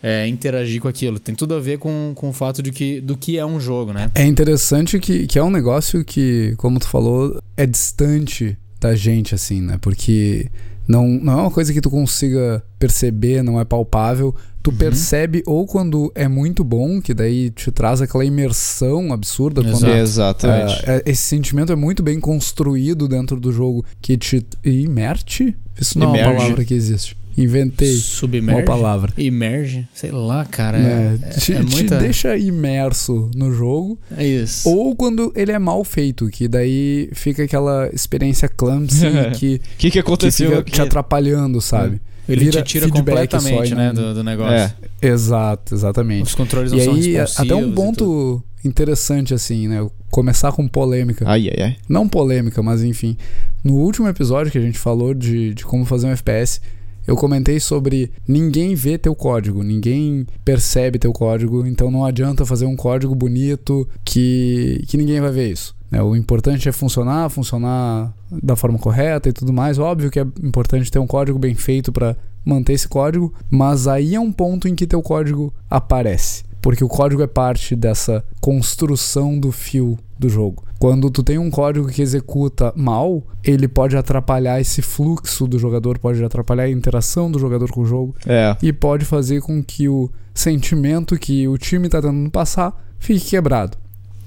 é, 0.03 0.27
interagir 0.27 0.81
com 0.81 0.87
aquilo. 0.87 1.19
Tem 1.19 1.33
tudo 1.35 1.53
a 1.55 1.59
ver 1.59 1.77
com, 1.79 2.11
com 2.15 2.29
o 2.29 2.33
fato 2.33 2.61
de 2.61 2.71
que, 2.71 2.99
do 3.01 3.15
que 3.17 3.37
é 3.37 3.45
um 3.45 3.59
jogo, 3.59 3.93
né? 3.93 4.11
É 4.15 4.25
interessante 4.25 4.99
que, 4.99 5.25
que 5.27 5.37
é 5.39 5.43
um 5.43 5.49
negócio 5.51 6.03
que, 6.03 6.53
como 6.57 6.79
tu 6.79 6.87
falou, 6.87 7.39
é 7.55 7.65
distante 7.65 8.57
da 8.79 8.95
gente, 8.95 9.35
assim, 9.35 9.61
né? 9.61 9.77
Porque 9.79 10.49
não, 10.91 11.07
não 11.07 11.33
é 11.33 11.41
uma 11.43 11.51
coisa 11.51 11.71
que 11.71 11.79
tu 11.79 11.89
consiga 11.89 12.61
perceber, 12.77 13.41
não 13.43 13.59
é 13.59 13.63
palpável. 13.65 14.35
Tu 14.61 14.71
percebe 14.73 15.41
ou 15.47 15.65
quando 15.65 16.11
é 16.13 16.27
muito 16.27 16.63
bom, 16.63 17.01
que 17.01 17.13
daí 17.15 17.49
te 17.49 17.71
traz 17.71 17.99
aquela 17.99 18.23
imersão 18.23 19.11
absurda. 19.11 19.63
Quando, 19.63 19.87
Exato. 19.87 20.45
Exatamente. 20.45 20.83
é, 20.89 20.95
é- 20.97 21.03
esse 21.07 21.23
sentimento 21.23 21.71
é 21.71 21.75
muito 21.75 22.03
bem 22.03 22.19
construído 22.19 23.07
dentro 23.07 23.39
do 23.39 23.51
jogo, 23.51 23.83
que 24.01 24.17
te 24.17 24.45
imerte? 24.63 25.55
Isso 25.79 25.97
não 25.97 26.07
é 26.07 26.09
uma 26.09 26.17
Emerge. 26.19 26.37
palavra 26.37 26.65
que 26.65 26.73
existe. 26.75 27.17
Inventei 27.37 27.95
Submerge. 27.95 28.59
uma 28.61 28.65
palavra. 28.65 29.13
Imerge, 29.17 29.87
sei 29.93 30.11
lá, 30.11 30.45
cara. 30.45 30.77
né? 30.77 31.19
É, 31.23 31.29
te, 31.39 31.53
é 31.53 31.63
te 31.63 31.71
muita... 31.71 31.97
deixa 31.97 32.37
imerso 32.37 33.29
no 33.35 33.53
jogo 33.53 33.97
É 34.17 34.25
isso. 34.25 34.69
ou 34.69 34.95
quando 34.95 35.31
ele 35.35 35.51
é 35.51 35.59
mal 35.59 35.83
feito, 35.83 36.27
que 36.29 36.47
daí 36.47 37.09
fica 37.13 37.43
aquela 37.43 37.89
experiência 37.93 38.47
clumsy 38.49 39.05
que, 39.37 39.55
O 39.55 39.59
que, 39.59 39.59
que 39.77 39.91
que 39.91 39.99
aconteceu 39.99 40.49
fica 40.49 40.61
aqui? 40.61 40.71
te 40.71 40.81
atrapalhando, 40.81 41.59
sabe? 41.61 42.01
Ele 42.29 42.45
Vira 42.45 42.61
te 42.61 42.73
tira 42.73 42.87
completamente, 42.87 43.73
né, 43.75 43.91
do, 43.91 44.13
do 44.13 44.23
negócio. 44.23 44.53
É. 44.55 44.73
Exato, 45.01 45.73
exatamente. 45.73 46.23
Os 46.27 46.35
controles 46.35 46.71
não 46.71 46.77
E 46.79 46.83
são 46.83 46.93
aí, 46.93 47.13
responsivos 47.13 47.39
até 47.51 47.55
um 47.55 47.71
ponto 47.73 48.43
interessante, 48.63 49.33
assim, 49.33 49.67
né? 49.67 49.85
Começar 50.09 50.51
com 50.51 50.67
polêmica. 50.67 51.25
Ai, 51.27 51.49
ai, 51.49 51.63
ai. 51.65 51.75
Não 51.89 52.07
polêmica, 52.07 52.61
mas 52.61 52.83
enfim. 52.83 53.17
No 53.63 53.73
último 53.73 54.07
episódio 54.07 54.51
que 54.51 54.57
a 54.57 54.61
gente 54.61 54.77
falou 54.77 55.13
de, 55.13 55.53
de 55.53 55.65
como 55.65 55.83
fazer 55.83 56.07
um 56.07 56.11
FPS, 56.11 56.61
eu 57.07 57.15
comentei 57.15 57.59
sobre 57.59 58.11
ninguém 58.27 58.75
vê 58.75 58.97
teu 58.97 59.15
código, 59.15 59.63
ninguém 59.63 60.25
percebe 60.45 60.99
teu 60.99 61.11
código, 61.11 61.65
então 61.65 61.89
não 61.89 62.05
adianta 62.05 62.45
fazer 62.45 62.65
um 62.65 62.75
código 62.75 63.15
bonito 63.15 63.87
que, 64.05 64.83
que 64.87 64.97
ninguém 64.97 65.19
vai 65.19 65.31
ver 65.31 65.51
isso. 65.51 65.75
né? 65.89 66.01
O 66.01 66.15
importante 66.15 66.69
é 66.69 66.71
funcionar, 66.71 67.29
funcionar 67.29 68.13
da 68.31 68.55
forma 68.55 68.77
correta 68.77 69.29
e 69.29 69.33
tudo 69.33 69.51
mais. 69.51 69.79
Óbvio 69.79 70.11
que 70.11 70.19
é 70.19 70.25
importante 70.43 70.91
ter 70.91 70.99
um 70.99 71.07
código 71.07 71.39
bem 71.39 71.55
feito 71.55 71.91
para 71.91 72.15
manter 72.45 72.73
esse 72.73 72.87
código, 72.87 73.33
mas 73.49 73.87
aí 73.87 74.15
é 74.15 74.19
um 74.19 74.31
ponto 74.31 74.67
em 74.67 74.75
que 74.75 74.87
teu 74.87 75.01
código 75.01 75.53
aparece. 75.69 76.43
Porque 76.61 76.83
o 76.83 76.87
código 76.87 77.23
é 77.23 77.27
parte 77.27 77.75
dessa 77.75 78.23
construção 78.39 79.39
do 79.39 79.51
fio 79.51 79.97
do 80.21 80.29
jogo. 80.29 80.63
Quando 80.79 81.09
tu 81.11 81.21
tem 81.23 81.37
um 81.37 81.49
código 81.51 81.87
que 81.87 82.01
executa 82.01 82.71
mal, 82.75 83.23
ele 83.43 83.67
pode 83.67 83.97
atrapalhar 83.97 84.61
esse 84.61 84.81
fluxo 84.81 85.45
do 85.47 85.59
jogador, 85.59 85.99
pode 85.99 86.23
atrapalhar 86.23 86.63
a 86.63 86.69
interação 86.69 87.29
do 87.29 87.37
jogador 87.39 87.69
com 87.71 87.81
o 87.81 87.85
jogo 87.85 88.15
É. 88.25 88.55
e 88.61 88.71
pode 88.71 89.03
fazer 89.05 89.41
com 89.41 89.61
que 89.63 89.89
o 89.89 90.09
sentimento 90.33 91.17
que 91.17 91.47
o 91.47 91.57
time 91.57 91.87
está 91.87 92.01
tentando 92.01 92.29
passar 92.31 92.73
fique 92.99 93.31
quebrado. 93.31 93.77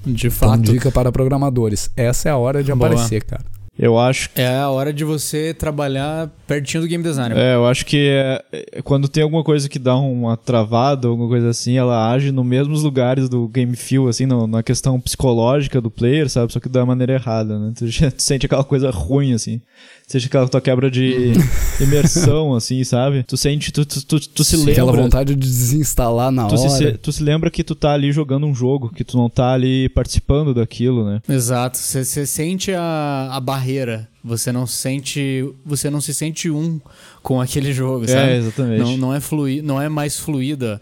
De 0.05 0.27
Então, 0.27 0.31
fato, 0.49 0.61
dica 0.61 0.91
para 0.91 1.11
programadores: 1.11 1.89
essa 1.97 2.29
é 2.29 2.31
a 2.31 2.37
hora 2.37 2.63
de 2.63 2.71
Boa. 2.73 2.87
aparecer, 2.91 3.23
cara. 3.23 3.43
Eu 3.77 3.99
acho 3.99 4.29
é 4.35 4.47
a 4.57 4.69
hora 4.69 4.93
de 4.93 5.03
você 5.03 5.53
trabalhar 5.53 6.29
pertinho 6.47 6.81
do 6.83 6.87
game 6.87 7.03
designer. 7.03 7.37
É, 7.37 7.55
eu 7.55 7.65
acho 7.65 7.85
que 7.85 8.07
é, 8.09 8.41
é, 8.53 8.81
quando 8.81 9.09
tem 9.09 9.21
alguma 9.21 9.43
coisa 9.43 9.67
que 9.67 9.77
dá 9.77 9.97
uma 9.97 10.37
travada, 10.37 11.09
alguma 11.09 11.27
coisa 11.27 11.49
assim, 11.49 11.77
ela 11.77 12.09
age 12.11 12.31
nos 12.31 12.45
mesmos 12.45 12.83
lugares 12.83 13.27
do 13.27 13.45
game 13.49 13.75
feel, 13.75 14.07
assim, 14.07 14.25
no- 14.25 14.47
na 14.47 14.63
questão 14.63 14.97
psicológica 14.99 15.81
do 15.81 15.91
player, 15.91 16.29
sabe? 16.29 16.53
Só 16.53 16.59
que 16.61 16.69
da 16.69 16.85
maneira 16.85 17.13
errada, 17.15 17.59
né? 17.59 17.73
Tu, 17.77 17.87
já- 17.87 18.09
tu 18.11 18.21
sente 18.23 18.45
aquela 18.45 18.63
coisa 18.63 18.89
ruim, 18.91 19.33
assim. 19.33 19.59
Seja 20.07 20.27
aquela 20.27 20.47
tua 20.47 20.61
quebra 20.61 20.89
de 20.91 21.33
imersão, 21.81 22.53
assim, 22.53 22.83
sabe? 22.83 23.23
Tu 23.23 23.35
sente, 23.35 23.71
tu, 23.71 23.83
tu, 23.85 24.05
tu, 24.05 24.19
tu 24.19 24.43
se 24.43 24.55
Aquela 24.69 24.91
lembra. 24.91 25.01
vontade 25.03 25.33
de 25.35 25.41
desinstalar 25.41 26.31
na 26.31 26.45
Tu 26.47 26.55
hora. 26.55 26.69
se, 26.69 26.91
tu 26.93 27.11
se 27.11 27.23
lembra 27.23 27.49
que 27.49 27.63
tu 27.63 27.73
tá 27.73 27.91
ali 27.91 28.11
jogando 28.11 28.45
um 28.45 28.53
jogo, 28.53 28.89
que 28.93 29.03
tu 29.03 29.17
não 29.17 29.29
tá 29.29 29.51
ali 29.53 29.89
participando 29.89 30.53
daquilo, 30.53 31.03
né? 31.05 31.21
Exato. 31.27 31.77
Você 31.79 32.25
sente 32.25 32.71
a, 32.71 33.29
a 33.31 33.39
barreira 33.39 34.07
você 34.23 34.51
não 34.51 34.65
sente, 34.65 35.47
você 35.63 35.87
não 35.87 36.01
se 36.01 36.11
sente 36.11 36.49
um 36.49 36.81
com 37.21 37.39
aquele 37.39 37.71
jogo, 37.71 38.07
sabe? 38.07 38.31
É, 38.31 38.37
exatamente. 38.37 38.79
Não, 38.81 38.97
não 38.97 39.13
é 39.13 39.19
flui, 39.19 39.61
não 39.61 39.79
é 39.79 39.87
mais 39.87 40.17
fluida 40.19 40.81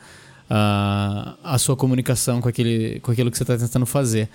a, 0.50 1.34
a 1.44 1.58
sua 1.58 1.76
comunicação 1.76 2.40
com, 2.40 2.48
aquele, 2.48 3.00
com 3.02 3.12
aquilo 3.12 3.30
que 3.30 3.38
você 3.38 3.44
está 3.44 3.58
tentando 3.58 3.86
fazer. 3.86 4.30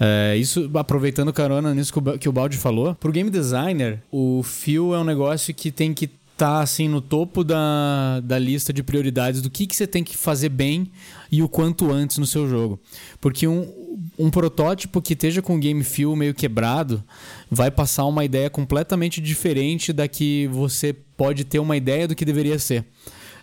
É, 0.00 0.36
isso, 0.36 0.70
aproveitando 0.74 1.32
carona 1.32 1.74
nisso 1.74 1.92
que 2.18 2.28
o, 2.28 2.32
Baldi 2.32 2.56
falou, 2.56 2.94
pro 2.94 3.12
game 3.12 3.30
designer, 3.30 4.02
o 4.10 4.42
fio 4.42 4.94
é 4.94 4.98
um 4.98 5.04
negócio 5.04 5.54
que 5.54 5.70
tem 5.70 5.94
que 5.94 6.10
tá 6.36 6.60
assim 6.60 6.88
no 6.88 7.00
topo 7.00 7.44
da, 7.44 8.20
da 8.20 8.38
lista 8.38 8.72
de 8.72 8.82
prioridades 8.82 9.40
do 9.40 9.50
que, 9.50 9.66
que 9.66 9.76
você 9.76 9.86
tem 9.86 10.02
que 10.02 10.16
fazer 10.16 10.48
bem 10.48 10.90
e 11.30 11.42
o 11.42 11.48
quanto 11.48 11.92
antes 11.92 12.18
no 12.18 12.26
seu 12.26 12.48
jogo. 12.48 12.80
Porque 13.20 13.46
um, 13.46 13.70
um 14.18 14.30
protótipo 14.30 15.00
que 15.00 15.12
esteja 15.12 15.40
com 15.40 15.54
o 15.54 15.58
game 15.58 15.84
feel 15.84 16.16
meio 16.16 16.34
quebrado 16.34 17.02
vai 17.50 17.70
passar 17.70 18.06
uma 18.06 18.24
ideia 18.24 18.50
completamente 18.50 19.20
diferente 19.20 19.92
da 19.92 20.08
que 20.08 20.48
você 20.48 20.92
pode 20.92 21.44
ter 21.44 21.58
uma 21.58 21.76
ideia 21.76 22.08
do 22.08 22.14
que 22.16 22.24
deveria 22.24 22.58
ser. 22.58 22.84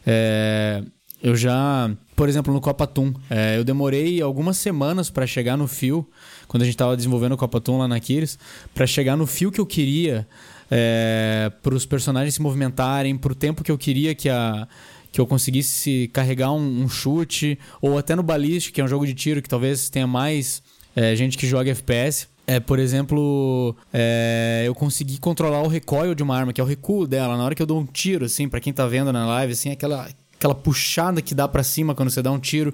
É, 0.06 0.84
eu 1.22 1.36
já, 1.36 1.90
por 2.20 2.28
exemplo, 2.28 2.54
no 2.54 2.60
Copa 2.60 2.86
Toon, 2.86 3.14
é, 3.30 3.58
eu 3.58 3.64
demorei 3.64 4.22
algumas 4.22 4.58
semanas 4.58 5.10
para 5.10 5.26
chegar 5.26 5.56
no 5.56 5.70
fio, 5.70 6.06
quando 6.50 6.64
a 6.64 6.66
gente 6.66 6.74
estava 6.74 6.94
desenvolvendo 6.94 7.32
o 7.32 7.38
Copa 7.38 7.62
Toon 7.62 7.78
lá 7.78 7.88
na 7.88 7.98
Kiris, 7.98 8.38
para 8.76 8.86
chegar 8.86 9.16
no 9.16 9.26
fio 9.26 9.50
que 9.50 9.62
eu 9.62 9.66
queria 9.66 10.28
é, 10.70 11.50
para 11.64 11.74
os 11.74 11.86
personagens 11.86 12.34
se 12.34 12.42
movimentarem, 12.42 13.16
para 13.16 13.32
o 13.32 13.36
tempo 13.36 13.64
que 13.64 13.72
eu 13.72 13.78
queria 13.78 14.14
que, 14.14 14.28
a, 14.28 14.68
que 15.14 15.22
eu 15.22 15.26
conseguisse 15.26 16.10
carregar 16.12 16.52
um, 16.52 16.84
um, 16.84 16.90
chute, 16.90 17.58
ou 17.82 17.98
até 17.98 18.18
no 18.18 18.22
Ballistic, 18.22 18.76
que 18.76 18.82
é 18.82 18.84
um 18.84 18.90
jogo 18.90 19.08
de 19.08 19.14
tiro 19.14 19.42
que 19.42 19.48
talvez 19.48 19.90
tenha 19.90 20.06
mais 20.06 20.62
é, 20.98 21.16
gente 21.16 21.38
que 21.38 21.48
joga 21.48 21.72
FPS. 21.72 22.28
É, 22.46 22.60
por 22.60 22.80
exemplo, 22.80 23.74
é, 23.94 24.64
eu 24.66 24.76
consegui 24.76 25.20
controlar 25.20 25.62
o 25.62 25.70
recoil 25.70 26.14
de 26.14 26.22
uma 26.22 26.36
arma, 26.36 26.52
que 26.52 26.60
é 26.60 26.64
o 26.66 26.68
recuo 26.68 27.08
dela. 27.08 27.38
Na 27.38 27.46
hora 27.46 27.56
que 27.56 27.62
eu 27.62 27.66
dou 27.66 27.80
um 27.80 27.86
tiro, 27.86 28.26
assim, 28.26 28.50
para 28.50 28.60
quem 28.60 28.74
tá 28.74 28.86
vendo 28.88 29.14
na 29.14 29.26
live, 29.26 29.54
assim, 29.54 29.72
aquela, 29.72 30.10
aquela 30.40 30.56
puxada 30.56 31.22
que 31.22 31.36
dá 31.36 31.50
para 31.50 31.62
cima 31.64 31.94
quando 31.94 32.10
você 32.10 32.22
dá 32.22 32.32
um 32.32 32.40
tiro 32.40 32.74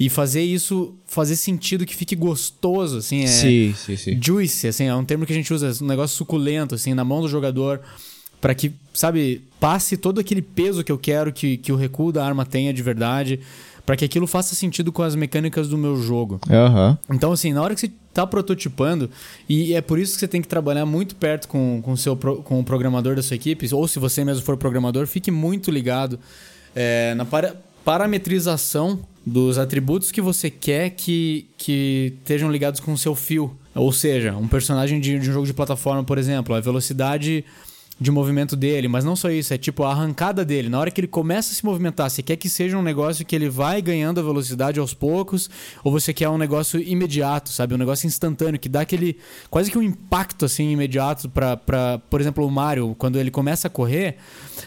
e 0.00 0.10
fazer 0.10 0.42
isso 0.42 0.92
fazer 1.06 1.36
sentido 1.36 1.86
que 1.86 1.94
fique 1.94 2.16
gostoso 2.16 2.98
assim 2.98 3.22
é 3.22 3.26
sim, 3.28 3.74
sim, 3.76 3.96
sim. 3.96 4.18
juicy 4.20 4.66
assim 4.66 4.86
é 4.86 4.94
um 4.94 5.04
termo 5.04 5.24
que 5.24 5.32
a 5.32 5.36
gente 5.36 5.54
usa 5.54 5.72
um 5.82 5.86
negócio 5.86 6.16
suculento 6.16 6.74
assim 6.74 6.92
na 6.92 7.04
mão 7.04 7.20
do 7.20 7.28
jogador 7.28 7.80
para 8.40 8.52
que 8.52 8.74
sabe 8.92 9.44
passe 9.60 9.96
todo 9.96 10.18
aquele 10.18 10.42
peso 10.42 10.82
que 10.82 10.90
eu 10.90 10.98
quero 10.98 11.32
que, 11.32 11.56
que 11.56 11.70
o 11.70 11.76
recuo 11.76 12.10
da 12.10 12.26
arma 12.26 12.44
tenha 12.44 12.74
de 12.74 12.82
verdade 12.82 13.38
para 13.86 13.94
que 13.96 14.04
aquilo 14.04 14.26
faça 14.26 14.56
sentido 14.56 14.90
com 14.90 15.02
as 15.02 15.14
mecânicas 15.14 15.68
do 15.68 15.78
meu 15.78 16.02
jogo 16.02 16.40
uhum. 16.50 16.96
então 17.14 17.30
assim 17.30 17.52
na 17.52 17.62
hora 17.62 17.76
que 17.76 17.80
você 17.80 17.92
tá 18.12 18.26
prototipando 18.26 19.08
e 19.48 19.72
é 19.72 19.80
por 19.80 20.00
isso 20.00 20.14
que 20.14 20.18
você 20.18 20.26
tem 20.26 20.42
que 20.42 20.48
trabalhar 20.48 20.84
muito 20.84 21.14
perto 21.14 21.46
com, 21.46 21.80
com, 21.80 21.94
seu, 21.96 22.16
com 22.16 22.58
o 22.58 22.64
programador 22.64 23.14
da 23.14 23.22
sua 23.22 23.36
equipe 23.36 23.72
ou 23.72 23.86
se 23.86 24.00
você 24.00 24.24
mesmo 24.24 24.44
for 24.44 24.56
programador 24.56 25.06
fique 25.06 25.30
muito 25.30 25.70
ligado 25.70 26.18
é, 26.74 27.14
na 27.14 27.24
para, 27.24 27.54
parametrização 27.84 29.00
dos 29.24 29.58
atributos 29.58 30.10
que 30.10 30.20
você 30.20 30.50
quer 30.50 30.90
que, 30.90 31.48
que 31.56 32.14
estejam 32.18 32.50
ligados 32.50 32.80
com 32.80 32.92
o 32.92 32.98
seu 32.98 33.14
fio. 33.14 33.56
Ou 33.74 33.92
seja, 33.92 34.36
um 34.36 34.46
personagem 34.46 35.00
de, 35.00 35.18
de 35.18 35.30
um 35.30 35.32
jogo 35.32 35.46
de 35.46 35.52
plataforma, 35.52 36.04
por 36.04 36.16
exemplo, 36.16 36.54
a 36.54 36.60
velocidade 36.60 37.44
de 37.98 38.10
movimento 38.10 38.56
dele, 38.56 38.88
mas 38.88 39.04
não 39.04 39.14
só 39.14 39.30
isso, 39.30 39.54
é 39.54 39.58
tipo 39.58 39.84
a 39.84 39.90
arrancada 39.90 40.44
dele. 40.44 40.68
Na 40.68 40.78
hora 40.78 40.90
que 40.90 41.00
ele 41.00 41.08
começa 41.08 41.52
a 41.52 41.54
se 41.54 41.64
movimentar, 41.64 42.10
você 42.10 42.22
quer 42.22 42.36
que 42.36 42.48
seja 42.48 42.76
um 42.76 42.82
negócio 42.82 43.24
que 43.24 43.34
ele 43.34 43.48
vai 43.48 43.80
ganhando 43.80 44.18
a 44.20 44.22
velocidade 44.22 44.80
aos 44.80 44.92
poucos, 44.92 45.48
ou 45.82 45.92
você 45.92 46.12
quer 46.12 46.28
um 46.28 46.38
negócio 46.38 46.80
imediato, 46.80 47.50
sabe? 47.50 47.74
Um 47.74 47.78
negócio 47.78 48.06
instantâneo, 48.06 48.58
que 48.58 48.68
dá 48.68 48.80
aquele 48.80 49.18
quase 49.48 49.70
que 49.70 49.78
um 49.78 49.82
impacto 49.82 50.44
assim 50.44 50.70
imediato 50.70 51.28
para, 51.28 51.56
por 52.10 52.20
exemplo, 52.20 52.44
o 52.44 52.50
Mario, 52.50 52.94
quando 52.98 53.18
ele 53.18 53.30
começa 53.30 53.68
a 53.68 53.70
correr, 53.70 54.16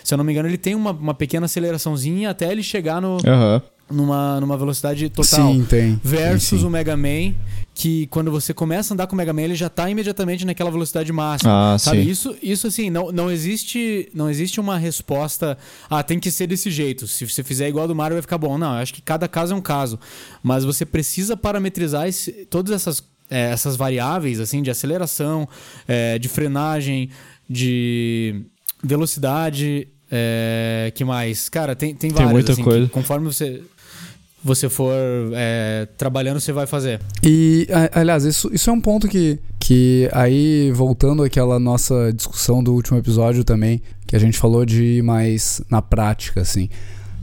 se 0.04 0.14
eu 0.14 0.18
não 0.18 0.24
me 0.24 0.32
engano, 0.32 0.48
ele 0.48 0.58
tem 0.58 0.74
uma, 0.74 0.92
uma 0.92 1.14
pequena 1.14 1.46
aceleraçãozinha 1.46 2.30
até 2.30 2.52
ele 2.52 2.64
chegar 2.64 3.02
no. 3.02 3.18
Uhum 3.18 3.62
numa, 3.90 4.40
numa 4.40 4.58
velocidade 4.58 5.10
total. 5.10 5.54
Sim, 5.54 5.66
tem. 5.66 6.00
Versus 6.04 6.50
tem, 6.50 6.60
sim. 6.60 6.66
o 6.66 6.70
Mega 6.70 6.98
Man, 6.98 7.34
que 7.74 8.08
quando 8.08 8.30
você 8.30 8.54
começa 8.54 8.94
a 8.94 8.96
andar 8.96 9.08
com 9.08 9.14
o 9.14 9.18
Mega 9.18 9.34
Man, 9.34 9.44
ele 9.44 9.56
já 9.56 9.68
está 9.68 9.90
imediatamente 9.90 10.46
naquela 10.46 10.70
velocidade 10.70 11.12
máxima. 11.12 11.74
Ah, 11.74 11.78
sabe? 11.78 12.04
sim. 12.04 12.10
Isso, 12.10 12.36
isso 12.42 12.68
assim, 12.68 12.90
não, 12.90 13.12
não 13.12 13.32
existe 13.32 14.10
não 14.14 14.30
existe 14.30 14.60
uma 14.60 14.78
resposta, 14.78 15.58
ah, 15.90 16.04
tem 16.04 16.20
que 16.20 16.30
ser 16.32 16.48
desse 16.48 16.70
jeito. 16.70 17.08
Se 17.08 17.28
você 17.28 17.44
fizer 17.44 17.68
igual 17.70 17.88
do 17.88 17.96
Mario 17.96 18.16
vai 18.16 18.22
ficar 18.22 18.38
bom. 18.38 18.58
Não, 18.58 18.74
eu 18.74 18.82
acho 18.82 18.94
que 18.94 19.02
cada 19.02 19.28
caso 19.28 19.54
é 19.54 19.56
um 19.56 19.62
caso. 19.62 20.00
Mas 20.44 20.64
você 20.64 20.86
precisa 20.86 21.38
parametrizar 21.38 22.08
esse, 22.08 22.32
todas 22.50 22.74
essas, 22.74 23.04
é, 23.30 23.52
essas 23.52 23.76
variáveis, 23.76 24.40
assim, 24.40 24.62
de 24.62 24.70
aceleração, 24.70 25.48
é, 25.88 26.20
de 26.20 26.28
frenagem, 26.28 27.10
de 27.50 28.44
velocidade, 28.84 29.88
é, 30.12 30.92
que 30.96 31.04
mais? 31.04 31.50
Cara, 31.50 31.76
tem, 31.76 31.94
tem 31.94 32.12
várias. 32.12 32.32
muita 32.32 32.52
assim, 32.54 32.64
coisa. 32.64 32.86
que 32.86 32.92
conforme 32.92 33.26
você, 33.26 33.62
você 34.44 34.70
for 34.70 34.94
é, 35.34 35.88
trabalhando, 35.98 36.40
você 36.40 36.52
vai 36.52 36.66
fazer. 36.66 37.00
E, 37.24 37.68
aliás, 37.94 38.24
isso, 38.24 38.50
isso 38.54 38.70
é 38.70 38.74
um 38.74 38.82
ponto 38.82 39.08
que, 39.08 39.40
que 39.60 40.10
aí, 40.14 40.72
voltando 40.74 41.24
àquela 41.24 41.60
nossa 41.60 42.12
discussão 42.14 42.64
do 42.64 42.74
último 42.74 42.98
episódio 42.98 43.44
também, 43.44 43.82
que 44.06 44.16
a 44.16 44.20
gente 44.20 44.38
falou 44.38 44.66
de 44.66 44.84
ir 44.84 45.04
mais 45.04 45.62
na 45.70 45.82
prática, 45.82 46.42
assim. 46.42 46.70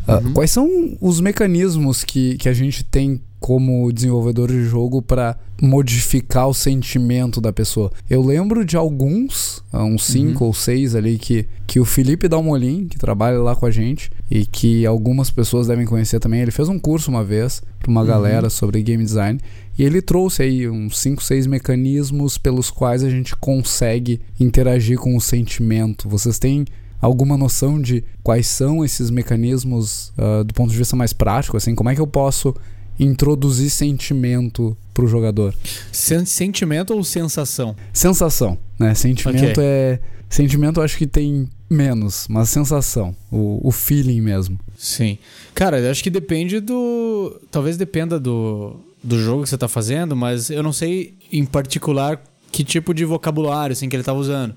Ah, 0.07 0.21
quais 0.35 0.51
são 0.51 0.69
os 1.01 1.19
mecanismos 1.21 2.05
que, 2.05 2.37
que 2.37 2.49
a 2.49 2.53
gente 2.53 2.85
tem 2.85 3.21
como 3.45 3.93
desenvolvedor 3.93 4.49
de 4.49 4.65
jogo 4.65 5.03
para 5.03 5.37
modificar 5.61 6.49
o 6.49 6.55
sentimento 6.55 7.43
da 7.43 7.53
pessoa? 7.53 7.93
Eu 8.09 8.23
lembro 8.23 8.65
de 8.65 8.75
alguns, 8.75 9.63
ah, 9.71 9.85
uns 9.85 10.05
cinco 10.05 10.47
ou 10.47 10.55
seis 10.55 10.95
ali, 10.95 11.19
que, 11.19 11.45
que 11.67 11.79
o 11.79 11.85
Felipe 11.85 12.27
Dalmolin, 12.27 12.89
que 12.89 12.97
trabalha 12.97 13.39
lá 13.39 13.55
com 13.55 13.67
a 13.67 13.71
gente, 13.71 14.11
e 14.31 14.47
que 14.47 14.87
algumas 14.87 15.31
pessoas 15.31 15.67
devem 15.67 15.85
conhecer 15.85 16.21
também, 16.21 16.41
ele 16.41 16.51
fez 16.51 16.71
um 16.71 16.79
curso 16.79 17.11
uma 17.11 17.23
vez 17.23 17.63
para 17.81 17.91
uma 17.91 18.03
galera 18.03 18.49
sobre 18.49 18.83
game 18.83 19.05
design. 19.05 19.39
E 19.79 19.83
ele 19.83 20.01
trouxe 20.01 20.43
aí 20.43 20.67
uns 20.67 20.99
5, 20.99 21.23
6 21.23 21.47
mecanismos 21.47 22.39
pelos 22.39 22.71
quais 22.71 23.05
a 23.05 23.11
gente 23.11 23.37
consegue 23.37 24.23
interagir 24.41 24.97
com 24.97 25.15
o 25.15 25.21
sentimento. 25.21 26.09
Vocês 26.09 26.39
têm 26.39 26.65
alguma 26.99 27.37
noção 27.37 27.79
de 27.79 28.03
quais 28.23 28.47
são 28.47 28.83
esses 28.83 29.11
mecanismos 29.11 30.15
ah, 30.17 30.43
do 30.43 30.55
ponto 30.55 30.71
de 30.71 30.79
vista 30.79 30.97
mais 30.97 31.13
prático? 31.13 31.59
Assim, 31.59 31.75
como 31.75 31.91
é 31.91 31.95
que 31.95 32.01
eu 32.01 32.07
posso 32.07 32.55
introduzir 32.99 33.71
sentimento 33.71 34.77
pro 34.93 35.07
jogador? 35.07 35.55
Sen- 35.93 36.25
sentimento 36.25 36.95
ou 36.95 37.03
sensação? 37.05 37.75
Sensação, 37.93 38.59
né? 38.79 38.95
Sentimento 38.95 39.51
Ok. 39.51 39.65
é. 39.65 40.01
Sentimento 40.29 40.81
eu 40.81 40.85
acho 40.85 40.97
que 40.97 41.07
tem 41.07 41.49
menos, 41.71 42.27
mas 42.29 42.49
sensação, 42.49 43.15
o, 43.31 43.61
o 43.69 43.71
feeling 43.71 44.21
mesmo. 44.21 44.59
Sim. 44.77 45.17
Cara, 45.55 45.79
eu 45.79 45.91
acho 45.91 46.03
que 46.03 46.11
depende 46.11 46.59
do. 46.61 47.41
Talvez 47.51 47.77
dependa 47.77 48.19
do, 48.19 48.77
do 49.03 49.19
jogo 49.23 49.43
que 49.45 49.49
você 49.49 49.59
tá 49.59 49.69
fazendo, 49.69 50.17
mas 50.17 50.51
eu 50.51 50.63
não 50.63 50.73
sei 50.73 51.15
em 51.31 51.45
particular 51.45 52.21
que 52.51 52.65
tipo 52.65 52.93
de 52.95 53.05
vocabulário 53.05 53.73
assim, 53.75 53.89
que 53.89 53.95
ele 53.97 54.03
tava 54.03 54.19
usando. 54.19 54.55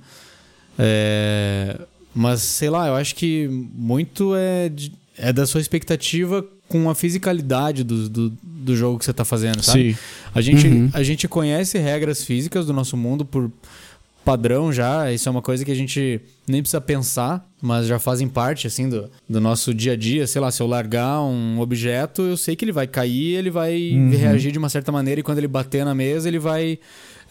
É, 0.79 1.79
Mas, 2.13 2.41
sei 2.41 2.69
lá, 2.69 2.87
eu 2.87 2.95
acho 2.95 3.13
que 3.15 3.47
muito 3.47 4.35
é, 4.35 4.69
de- 4.69 4.91
é 5.17 5.31
da 5.33 5.45
sua 5.45 5.61
expectativa 5.61 6.43
com 6.67 6.89
a 6.89 6.95
fisicalidade 6.95 7.83
do, 7.83 8.09
do, 8.09 8.33
do 8.43 8.75
jogo 8.75 8.99
que 8.99 9.05
você 9.05 9.13
tá 9.13 9.23
fazendo, 9.25 9.63
sabe? 9.63 9.93
Sim. 9.93 9.99
A 10.35 10.41
gente, 10.41 10.67
Uhum. 10.67 10.89
a 10.93 11.01
gente 11.03 11.27
conhece 11.27 11.77
regras 11.77 12.23
físicas 12.23 12.65
do 12.65 12.73
nosso 12.73 12.95
mundo 12.97 13.23
por 13.25 13.51
padrão 14.25 14.73
já. 14.73 15.09
Isso 15.11 15.29
é 15.29 15.31
uma 15.31 15.41
coisa 15.41 15.63
que 15.63 15.71
a 15.71 15.75
gente 15.75 16.19
nem 16.45 16.61
precisa 16.61 16.81
pensar, 16.81 17.47
mas 17.61 17.87
já 17.87 17.97
fazem 17.97 18.27
parte, 18.27 18.67
assim, 18.67 18.89
do, 18.89 19.09
do 19.29 19.39
nosso 19.39 19.73
dia 19.73 19.93
a 19.93 19.95
dia. 19.95 20.27
Sei 20.27 20.41
lá, 20.41 20.51
se 20.51 20.61
eu 20.61 20.67
largar 20.67 21.21
um 21.21 21.59
objeto, 21.61 22.21
eu 22.23 22.35
sei 22.35 22.53
que 22.55 22.65
ele 22.65 22.73
vai 22.73 22.87
cair, 22.87 23.35
ele 23.35 23.49
vai 23.49 23.77
reagir 24.11 24.51
de 24.51 24.57
uma 24.59 24.67
certa 24.67 24.91
maneira 24.91 25.21
e 25.21 25.23
quando 25.23 25.37
ele 25.37 25.47
bater 25.47 25.85
na 25.85 25.95
mesa, 25.95 26.27
ele 26.27 26.39
vai... 26.39 26.77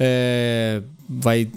é, 0.01 0.81
vai 1.09 1.49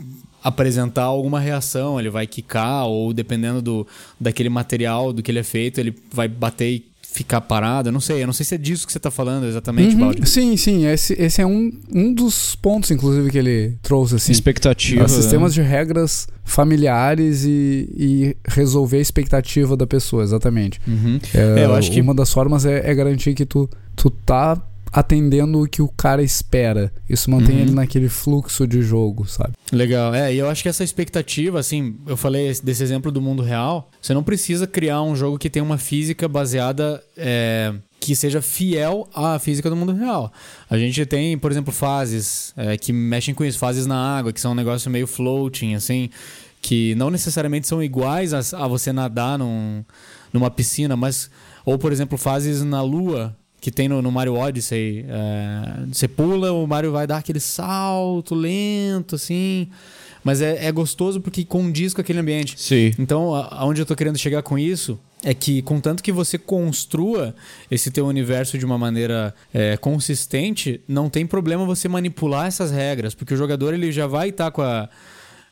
apresentar 0.42 1.04
alguma 1.04 1.38
reação, 1.38 2.00
ele 2.00 2.10
vai 2.10 2.26
quicar 2.26 2.86
ou 2.86 3.12
dependendo 3.12 3.62
do, 3.62 3.88
daquele 4.18 4.48
material, 4.48 5.12
do 5.12 5.22
que 5.22 5.30
ele 5.32 5.40
é 5.40 5.44
feito, 5.44 5.80
ele 5.82 5.94
vai 6.14 6.30
bater 6.30 6.70
e 6.72 6.86
ficar 7.12 7.42
parado. 7.42 7.90
Eu 7.90 7.94
não 7.94 8.00
sei, 8.00 8.22
eu 8.22 8.28
não 8.28 8.34
sei 8.34 8.46
se 8.46 8.56
é 8.56 8.58
disso 8.58 8.86
que 8.86 8.94
você 8.94 9.00
tá 9.00 9.10
falando 9.12 9.46
exatamente, 9.46 9.94
Uhum. 9.96 10.02
Baldi. 10.02 10.30
Sim, 10.30 10.56
sim, 10.56 10.86
esse, 10.86 11.14
esse 11.20 11.42
é 11.42 11.46
um, 11.46 11.72
um 11.94 12.14
dos 12.14 12.56
pontos, 12.56 12.92
inclusive, 12.92 13.30
que 13.30 13.38
ele 13.38 13.78
trouxe, 13.82 14.16
assim. 14.16 14.32
Expectativa. 14.32 15.08
Sistemas 15.08 15.56
né? 15.56 15.64
de 15.64 15.70
regras 15.70 16.28
familiares 16.46 17.44
e, 17.46 17.90
e 17.98 18.38
resolver 18.48 18.98
a 18.98 19.02
expectativa 19.02 19.76
da 19.76 19.88
pessoa, 19.88 20.24
exatamente. 20.24 20.80
Uhum. 20.88 21.20
É, 21.34 21.62
É, 21.62 21.66
eu 21.66 21.74
acho 21.76 21.92
que- 21.92 22.00
Uma 22.02 22.14
das 22.16 22.32
formas 22.32 22.66
é, 22.66 22.90
é 22.90 22.94
garantir 22.96 23.34
que 23.34 23.46
tu, 23.46 23.70
tu 23.96 24.10
tá 24.10 24.62
atendendo 24.92 25.62
o 25.62 25.68
que 25.68 25.82
o 25.82 25.88
cara 25.88 26.22
espera. 26.24 26.92
Isso 27.10 27.30
mantém 27.30 27.56
Uhum. 27.58 27.62
ele 27.62 27.72
naquele 27.72 28.10
fluxo 28.10 28.68
de 28.68 28.82
jogo, 28.82 29.26
sabe? 29.28 29.54
Legal, 29.72 30.14
é, 30.14 30.34
e 30.34 30.38
eu 30.40 30.50
acho 30.50 30.64
que 30.64 30.70
essa 30.70 30.84
expectativa, 30.84 31.60
assim, 31.60 31.96
eu 32.08 32.18
falei 32.18 32.48
esse- 32.48 32.64
desse 32.66 32.82
exemplo 32.84 33.12
do 33.12 33.22
mundo 33.22 33.44
real, 33.44 33.90
você 34.02 34.14
não 34.14 34.24
precisa 34.24 34.66
criar 34.66 35.02
um 35.02 35.16
jogo 35.16 35.38
que 35.38 35.50
tenha 35.50 35.64
uma 35.64 35.78
física 35.78 36.28
baseada, 36.28 37.04
é, 37.16 37.74
que 38.00 38.16
seja 38.16 38.42
fiel 38.42 39.08
à 39.14 39.38
física 39.38 39.70
do 39.70 39.76
mundo 39.76 39.94
real. 39.94 40.32
A 40.70 40.78
gente 40.78 41.06
tem, 41.06 41.38
por 41.38 41.52
exemplo, 41.52 41.72
fases 41.74 42.54
é, 42.58 42.78
que 42.78 42.92
mexem 42.94 43.34
com 43.36 43.44
isso, 43.46 43.60
fases 43.60 43.86
na 43.86 44.18
água, 44.18 44.32
que 44.34 44.40
são 44.42 44.54
um 44.54 44.56
negócio 44.56 44.90
meio 44.90 45.06
floating, 45.06 45.76
assim, 45.76 46.10
que 46.62 46.96
não 46.96 47.10
necessariamente 47.10 47.68
são 47.68 47.82
iguais 47.84 48.34
a, 48.34 48.40
a 48.64 48.68
você 48.68 48.92
nadar 48.92 49.38
num, 49.38 49.84
numa 50.34 50.50
piscina, 50.50 50.96
mas 50.96 51.30
ou 51.66 51.78
por 51.78 51.92
exemplo 51.92 52.18
fases 52.18 52.64
na 52.64 52.82
Lua 52.82 53.36
que 53.62 53.72
tem 53.72 53.88
no, 53.88 54.02
no 54.02 54.12
Mario 54.12 54.36
Odyssey, 54.36 55.06
é, 55.08 55.86
você 55.92 56.08
pula, 56.08 56.52
o 56.52 56.66
Mario 56.66 56.92
vai 56.92 57.06
dar 57.06 57.18
aquele 57.18 57.40
salto 57.40 58.34
lento 58.34 59.16
assim, 59.16 59.68
mas 60.24 60.42
é, 60.42 60.66
é 60.66 60.72
gostoso 60.72 61.20
porque 61.20 61.44
condiz 61.44 61.94
com 61.94 62.02
aquele 62.02 62.20
ambiente. 62.20 62.60
Sim. 62.60 62.94
Então, 62.98 63.36
aonde 63.36 63.82
eu 63.82 63.86
tô 63.86 63.96
querendo 63.96 64.18
chegar 64.18 64.42
com 64.42 64.58
isso 64.58 65.00
é 65.24 65.34
que, 65.34 65.62
contanto 65.62 66.02
que 66.02 66.12
você 66.12 66.38
construa 66.38 67.36
esse 67.70 67.92
teu 67.92 68.06
universo 68.08 68.58
de 68.58 68.66
uma 68.66 68.78
maneira 68.78 69.34
é, 69.54 69.76
consistente, 69.76 70.82
não 70.88 71.10
tem 71.10 71.26
problema 71.26 71.66
você 71.66 71.90
manipular 71.90 72.48
essas 72.48 72.72
regras, 72.72 73.14
porque 73.14 73.34
o 73.34 73.38
jogador 73.38 73.74
ele 73.74 73.92
já 73.92 74.08
vai 74.08 74.30
estar 74.30 74.52
com 74.52 74.62
a 74.62 74.90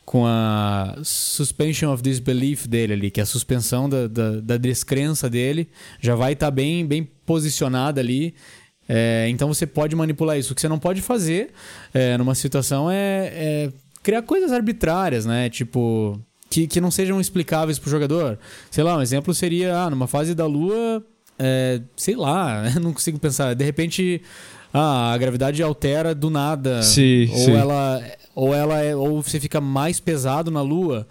com 0.08 0.26
a 0.26 0.96
suspension 1.04 1.92
of 1.92 2.02
disbelief 2.02 2.66
dele 2.66 2.94
ali, 2.94 3.12
que 3.12 3.20
é 3.20 3.24
a 3.24 3.26
suspensão 3.26 3.90
da, 3.90 4.08
da, 4.08 4.40
da 4.40 4.56
descrença 4.56 5.30
dele, 5.30 5.68
já 6.00 6.16
vai 6.16 6.32
estar 6.32 6.50
bem, 6.50 6.88
bem 6.88 7.04
posicionada 7.26 8.00
ali. 8.00 8.34
É, 8.88 9.28
então 9.28 9.50
você 9.50 9.68
pode 9.68 9.98
manipular 9.98 10.40
isso. 10.40 10.54
O 10.54 10.56
que 10.56 10.62
você 10.62 10.70
não 10.70 10.80
pode 10.80 11.02
fazer 11.02 11.50
é, 11.94 12.18
numa 12.18 12.36
situação 12.36 12.90
é, 12.90 13.32
é 13.34 13.74
criar 14.02 14.22
coisas 14.22 14.54
arbitrárias, 14.54 15.26
né? 15.26 15.50
Tipo, 15.50 16.18
que, 16.50 16.68
que 16.68 16.80
não 16.80 16.90
sejam 16.90 17.20
explicáveis 17.20 17.78
pro 17.78 17.92
jogador. 17.92 18.40
Sei 18.72 18.86
lá, 18.86 18.96
um 18.96 19.02
exemplo 19.02 19.34
seria, 19.34 19.78
ah, 19.78 19.90
numa 19.90 20.08
fase 20.08 20.34
da 20.34 20.46
lua, 20.46 21.06
é, 21.38 21.82
sei 21.98 22.16
lá, 22.16 22.64
não 22.80 22.94
consigo 22.94 23.20
pensar. 23.20 23.54
De 23.54 23.66
repente, 23.66 24.22
ah, 24.78 25.12
a 25.14 25.18
gravidade 25.18 25.62
altera 25.64 26.14
do 26.16 26.30
nada. 26.30 26.82
Sim, 26.84 27.30
ou 27.32 27.38
sim. 27.38 27.52
ela 27.52 28.02
ou 28.36 28.54
ela 28.54 28.80
é, 28.84 28.96
ou 28.96 29.22
você 29.22 29.40
fica 29.40 29.60
mais 29.60 30.00
pesado 30.00 30.52
na 30.52 30.62
lua. 30.62 31.08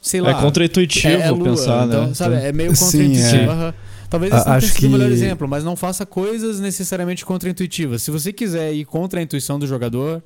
Sei 0.00 0.20
lá. 0.20 0.30
É 0.30 0.34
contraintuitivo 0.34 1.42
pensar, 1.44 1.86
então, 1.86 2.08
né? 2.08 2.14
Sabe, 2.14 2.34
é 2.36 2.52
meio 2.52 2.70
contraintuitivo. 2.76 3.36
é. 3.36 3.46
aham. 3.46 3.74
Talvez 4.10 4.32
A- 4.32 4.36
esse 4.36 4.48
não 4.48 4.60
sido 4.60 4.86
o 4.88 4.90
melhor 4.90 5.06
que- 5.08 5.12
exemplo, 5.14 5.48
mas 5.48 5.64
não 5.64 5.74
faça 5.74 6.04
coisas 6.04 6.60
necessariamente 6.60 7.24
contraintuitivas. 7.24 8.02
Se 8.02 8.10
você 8.10 8.30
quiser 8.32 8.72
ir 8.74 8.84
contra 8.84 9.20
a 9.20 9.22
intuição 9.22 9.58
do 9.58 9.66
jogador, 9.66 10.22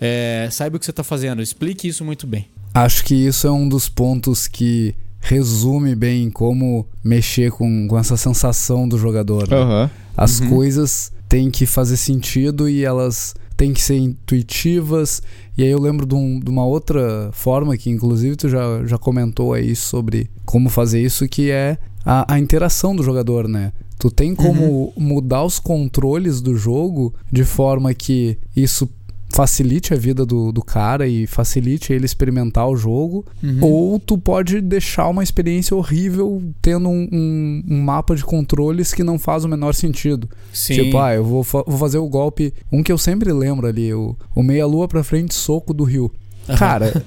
é, 0.00 0.48
saiba 0.50 0.76
o 0.76 0.78
que 0.80 0.84
você 0.84 0.90
está 0.90 1.04
fazendo. 1.04 1.40
Explique 1.40 1.86
isso 1.86 2.04
muito 2.04 2.26
bem. 2.26 2.46
Acho 2.74 3.04
que 3.04 3.14
isso 3.14 3.46
é 3.46 3.50
um 3.52 3.68
dos 3.68 3.88
pontos 3.88 4.48
que 4.48 4.94
resume 5.20 5.94
bem 5.94 6.30
como 6.30 6.86
mexer 7.04 7.50
com, 7.52 7.86
com 7.86 7.98
essa 7.98 8.16
sensação 8.16 8.88
do 8.88 8.98
jogador. 8.98 9.48
né? 9.48 9.90
As 10.16 10.40
Uhum. 10.40 10.48
coisas 10.50 11.12
têm 11.28 11.50
que 11.50 11.66
fazer 11.66 11.96
sentido 11.96 12.68
e 12.68 12.84
elas 12.84 13.34
têm 13.56 13.72
que 13.72 13.82
ser 13.82 13.96
intuitivas. 13.96 15.22
E 15.56 15.62
aí 15.62 15.68
eu 15.70 15.80
lembro 15.80 16.06
de, 16.06 16.14
um- 16.14 16.38
de 16.40 16.50
uma 16.50 16.64
outra 16.64 17.30
forma 17.32 17.76
que, 17.76 17.90
inclusive, 17.90 18.36
tu 18.36 18.48
já, 18.48 18.84
já 18.86 18.96
comentou 18.98 19.52
aí 19.52 19.74
sobre 19.74 20.30
como 20.44 20.68
fazer 20.68 21.02
isso, 21.02 21.28
que 21.28 21.50
é 21.50 21.76
a, 22.04 22.34
a 22.34 22.38
interação 22.38 22.94
do 22.94 23.02
jogador, 23.02 23.48
né? 23.48 23.72
Tu 23.98 24.10
tem 24.12 24.32
como 24.32 24.92
mudar 24.96 25.42
os 25.44 25.58
controles 25.58 26.40
do 26.40 26.56
jogo 26.56 27.12
de 27.32 27.44
forma 27.44 27.92
que 27.92 28.38
isso 28.54 28.88
facilite 29.28 29.92
a 29.92 29.96
vida 29.96 30.24
do, 30.24 30.50
do 30.50 30.62
cara 30.62 31.06
e 31.06 31.26
facilite 31.26 31.92
ele 31.92 32.06
experimentar 32.06 32.66
o 32.68 32.76
jogo, 32.76 33.24
ou 33.60 33.98
tu 34.00 34.16
pode 34.16 34.60
deixar 34.60 35.08
uma 35.08 35.22
experiência 35.22 35.76
horrível 35.76 36.42
tendo 36.62 36.88
um, 36.88 37.08
um- 37.12 37.62
um 37.68 37.80
mapa 37.82 38.16
de 38.16 38.24
controles 38.24 38.94
que 38.94 39.04
não 39.04 39.18
faz 39.18 39.44
o 39.44 39.48
menor 39.48 39.74
sentido. 39.74 40.28
Sim. 40.52 40.74
Tipo, 40.74 40.98
ah, 40.98 41.14
eu 41.14 41.24
vou, 41.24 41.44
fa- 41.44 41.62
vou 41.66 41.76
fazer 41.78 41.98
o 41.98 42.08
golpe. 42.08 42.54
Um 42.72 42.82
que 42.82 42.90
eu 42.90 42.96
sempre 42.98 43.32
lembro 43.32 43.66
ali, 43.66 43.92
o, 43.92 44.16
o 44.34 44.42
meia-lua 44.42 44.88
pra 44.88 45.04
frente, 45.04 45.34
soco 45.34 45.74
do 45.74 45.84
Rio. 45.84 46.10
Cara, 46.58 47.04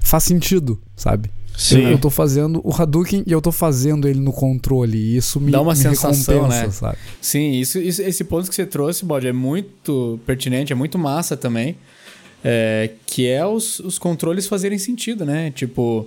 faz 0.00 0.22
sentido, 0.24 0.80
sabe? 0.94 1.28
Sim. 1.56 1.82
Eu, 1.84 1.90
eu 1.92 1.98
tô 1.98 2.10
fazendo 2.10 2.60
o 2.64 2.72
Hadouken 2.74 3.22
e 3.26 3.32
eu 3.32 3.40
tô 3.40 3.52
fazendo 3.52 4.08
ele 4.08 4.20
no 4.20 4.32
controle. 4.32 4.96
E 4.98 5.16
isso 5.16 5.40
me, 5.40 5.52
Dá 5.52 5.60
uma 5.60 5.72
me 5.72 5.78
sensação, 5.78 6.48
né? 6.48 6.68
sabe? 6.70 6.98
Sim, 7.20 7.52
isso, 7.52 7.78
isso- 7.78 8.02
esse 8.02 8.24
ponto 8.24 8.48
que 8.48 8.54
você 8.54 8.66
trouxe, 8.66 9.04
Bode, 9.04 9.26
é 9.26 9.32
muito 9.32 10.18
pertinente, 10.26 10.72
é 10.72 10.76
muito 10.76 10.98
massa 10.98 11.36
também. 11.36 11.76
É, 12.42 12.90
que 13.06 13.26
é 13.26 13.46
os, 13.46 13.78
os 13.80 13.98
controles 13.98 14.46
fazerem 14.46 14.78
sentido, 14.78 15.24
né? 15.24 15.50
Tipo, 15.50 16.06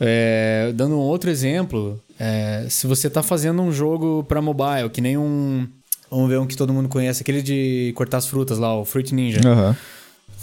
é, 0.00 0.72
dando 0.74 0.94
um 0.94 0.98
outro 1.00 1.28
exemplo, 1.30 2.00
é, 2.18 2.66
se 2.68 2.86
você 2.86 3.10
tá 3.10 3.22
fazendo 3.22 3.60
um 3.60 3.72
jogo 3.72 4.24
pra 4.28 4.40
mobile, 4.40 4.88
que 4.92 5.00
nem 5.00 5.16
um. 5.16 5.66
Vamos 6.10 6.28
ver 6.28 6.38
um 6.38 6.46
que 6.46 6.56
todo 6.56 6.72
mundo 6.72 6.88
conhece, 6.88 7.22
aquele 7.22 7.40
de 7.42 7.92
cortar 7.94 8.18
as 8.18 8.26
frutas 8.26 8.58
lá, 8.58 8.76
o 8.76 8.84
Fruit 8.84 9.14
Ninja. 9.14 9.40
Aham. 9.46 9.76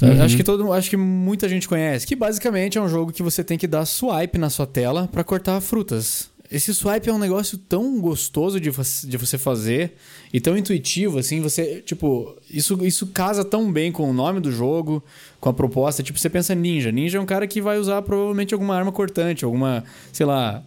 Eu 0.01 0.23
Acho 0.23 0.37
que 0.37 0.43
todo, 0.43 0.71
acho 0.73 0.89
que 0.89 0.97
muita 0.97 1.47
gente 1.49 1.67
conhece. 1.67 2.05
Que 2.05 2.15
basicamente 2.15 2.77
é 2.77 2.81
um 2.81 2.87
jogo 2.89 3.11
que 3.11 3.23
você 3.23 3.43
tem 3.43 3.57
que 3.57 3.67
dar 3.67 3.85
swipe 3.85 4.37
na 4.37 4.49
sua 4.49 4.67
tela 4.67 5.07
pra 5.11 5.23
cortar 5.23 5.59
frutas. 5.61 6.29
Esse 6.49 6.73
swipe 6.73 7.09
é 7.09 7.13
um 7.13 7.17
negócio 7.17 7.57
tão 7.57 7.99
gostoso 7.99 8.57
de, 8.59 8.69
de 8.71 9.17
você 9.17 9.37
fazer 9.37 9.95
e 10.31 10.39
tão 10.39 10.57
intuitivo, 10.57 11.19
assim, 11.19 11.41
você, 11.41 11.81
tipo, 11.85 12.37
isso, 12.49 12.79
isso 12.85 13.07
casa 13.07 13.43
tão 13.43 13.69
bem 13.69 13.91
com 13.91 14.09
o 14.09 14.13
nome 14.13 14.39
do 14.39 14.49
jogo, 14.49 15.03
com 15.41 15.49
a 15.49 15.53
proposta. 15.53 16.01
Tipo, 16.01 16.17
você 16.17 16.29
pensa 16.29 16.55
ninja. 16.55 16.89
Ninja 16.89 17.17
é 17.17 17.21
um 17.21 17.25
cara 17.25 17.45
que 17.47 17.61
vai 17.61 17.77
usar 17.77 18.01
provavelmente 18.01 18.53
alguma 18.53 18.75
arma 18.77 18.93
cortante, 18.93 19.43
alguma, 19.43 19.83
sei 20.13 20.25
lá. 20.25 20.63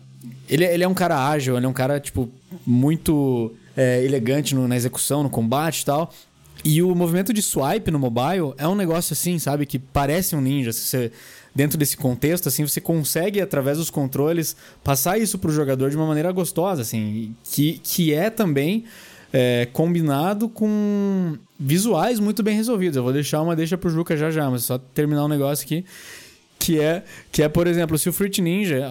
Ele, 0.50 0.64
ele 0.66 0.84
é 0.84 0.88
um 0.88 0.92
cara 0.92 1.16
ágil, 1.30 1.56
ele 1.56 1.64
é 1.64 1.68
um 1.68 1.72
cara, 1.72 1.98
tipo, 1.98 2.28
muito 2.66 3.52
é, 3.76 4.04
elegante 4.04 4.54
no- 4.54 4.68
na 4.68 4.76
execução, 4.76 5.22
no 5.22 5.30
combate 5.30 5.80
e 5.80 5.84
tal. 5.86 6.12
E 6.64 6.82
o 6.82 6.94
movimento 6.94 7.32
de 7.32 7.42
swipe 7.42 7.90
no 7.90 7.98
mobile 7.98 8.52
é 8.58 8.68
um 8.68 8.74
negócio 8.74 9.12
assim, 9.12 9.38
sabe? 9.38 9.64
Que 9.66 9.78
parece 9.78 10.36
um 10.36 10.40
ninja. 10.40 10.72
Você, 10.72 11.10
dentro 11.54 11.78
desse 11.78 11.96
contexto, 11.96 12.48
assim, 12.48 12.66
você 12.66 12.80
consegue, 12.80 13.40
através 13.40 13.78
dos 13.78 13.90
controles, 13.90 14.56
passar 14.84 15.18
isso 15.18 15.38
pro 15.38 15.50
jogador 15.50 15.90
de 15.90 15.96
uma 15.96 16.06
maneira 16.06 16.30
gostosa, 16.32 16.82
assim. 16.82 17.34
Que, 17.44 17.80
que 17.82 18.12
é 18.12 18.28
também 18.28 18.84
é, 19.32 19.68
combinado 19.72 20.48
com 20.48 21.36
visuais 21.58 22.18
muito 22.18 22.42
bem 22.42 22.56
resolvidos. 22.56 22.96
Eu 22.96 23.02
vou 23.02 23.12
deixar 23.12 23.40
uma 23.42 23.56
deixa 23.56 23.78
pro 23.78 23.90
Juca 23.90 24.16
já 24.16 24.30
já, 24.30 24.50
mas 24.50 24.64
só 24.64 24.78
terminar 24.78 25.24
um 25.24 25.28
negócio 25.28 25.64
aqui. 25.64 25.84
Que 26.58 26.78
é, 26.78 27.02
que 27.32 27.42
é 27.42 27.48
por 27.48 27.66
exemplo, 27.66 27.98
se 27.98 28.08
o 28.08 28.12
Fruit 28.12 28.40
Ninja, 28.42 28.86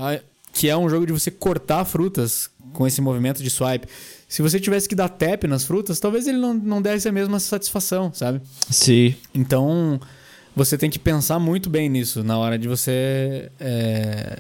que 0.52 0.68
é 0.68 0.76
um 0.76 0.90
jogo 0.90 1.06
de 1.06 1.14
você 1.14 1.30
cortar 1.30 1.86
frutas 1.86 2.50
com 2.74 2.88
esse 2.88 3.00
movimento 3.00 3.44
de 3.44 3.50
swipe, 3.50 3.88
se 4.30 4.44
você 4.44 4.60
tivesse 4.60 4.88
que 4.88 4.94
dar 4.94 5.10
tap 5.10 5.46
nas 5.46 5.64
frutas, 5.64 6.00
talvez 6.00 6.28
ele 6.28 6.38
não, 6.38 6.54
não 6.54 6.82
desse 6.84 7.10
a 7.10 7.12
mesma 7.12 7.40
satisfação, 7.40 8.14
sabe? 8.14 8.40
Sim. 8.70 9.16
Então, 9.34 10.00
você 10.56 10.78
tem 10.78 10.88
que 10.88 11.00
pensar 11.00 11.40
muito 11.40 11.68
bem 11.68 11.90
nisso 11.90 12.24
na 12.24 12.38
hora 12.38 12.56
de 12.56 12.68
você 12.68 13.50
é, 13.60 14.38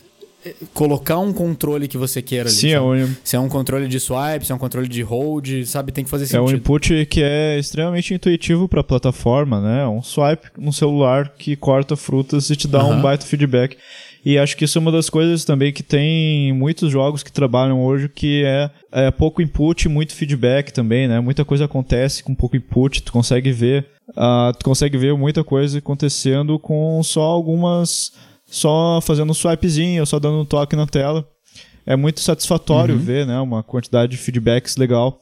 colocar 0.75 1.17
um 1.17 1.33
controle 1.33 1.87
que 1.87 1.97
você 1.97 2.21
queira 2.21 2.49
ali. 2.49 2.55
Sim, 2.55 2.71
é 2.71 2.79
um, 2.79 3.15
Se 3.23 3.35
é 3.35 3.39
um 3.39 3.49
controle 3.49 3.87
de 3.87 3.99
swipe, 3.99 4.45
se 4.45 4.51
é 4.51 4.55
um 4.55 4.59
controle 4.59 4.87
de 4.87 5.01
hold, 5.01 5.65
sabe? 5.65 5.91
Tem 5.91 6.03
que 6.03 6.09
fazer 6.09 6.25
é 6.35 6.39
um 6.39 6.47
sentido. 6.47 6.59
input 6.59 7.05
que 7.07 7.23
é 7.23 7.57
extremamente 7.57 8.13
intuitivo 8.13 8.69
para 8.69 8.81
a 8.81 8.83
plataforma, 8.83 9.59
né? 9.59 9.87
Um 9.87 10.03
swipe 10.03 10.49
no 10.55 10.71
celular 10.71 11.33
que 11.35 11.55
corta 11.55 11.95
frutas 11.95 12.47
e 12.51 12.55
te 12.55 12.67
dá 12.67 12.85
um 12.85 13.01
baita 13.01 13.25
feedback. 13.25 13.75
E 14.25 14.37
acho 14.37 14.57
que 14.57 14.65
isso 14.65 14.77
é 14.77 14.81
uma 14.81 14.91
das 14.91 15.09
coisas 15.09 15.45
também 15.45 15.71
que 15.71 15.81
tem 15.81 16.51
muitos 16.53 16.91
jogos 16.91 17.23
que 17.23 17.31
trabalham 17.31 17.81
hoje, 17.83 18.09
que 18.09 18.43
é, 18.45 18.69
é 18.91 19.11
pouco 19.11 19.41
input, 19.41 19.87
muito 19.87 20.13
feedback 20.13 20.71
também, 20.71 21.07
né? 21.07 21.19
Muita 21.19 21.45
coisa 21.45 21.65
acontece 21.65 22.23
com 22.23 22.35
pouco 22.35 22.57
input, 22.57 23.01
tu 23.01 23.11
consegue 23.11 23.51
ver, 23.51 23.85
ah, 24.17 24.51
tu 24.57 24.65
consegue 24.65 24.97
ver 24.97 25.15
muita 25.15 25.43
coisa 25.43 25.79
acontecendo 25.79 26.59
com 26.59 27.01
só 27.01 27.21
algumas, 27.21 28.11
só 28.45 28.99
fazendo 29.01 29.31
um 29.31 29.33
swipezinho, 29.33 30.05
só 30.05 30.19
dando 30.19 30.41
um 30.41 30.45
toque 30.45 30.75
na 30.75 30.85
tela. 30.85 31.25
É 31.85 31.95
muito 31.95 32.19
satisfatório 32.19 32.97
ver, 32.97 33.25
né? 33.25 33.39
Uma 33.39 33.63
quantidade 33.63 34.11
de 34.11 34.17
feedbacks 34.17 34.75
legal. 34.75 35.19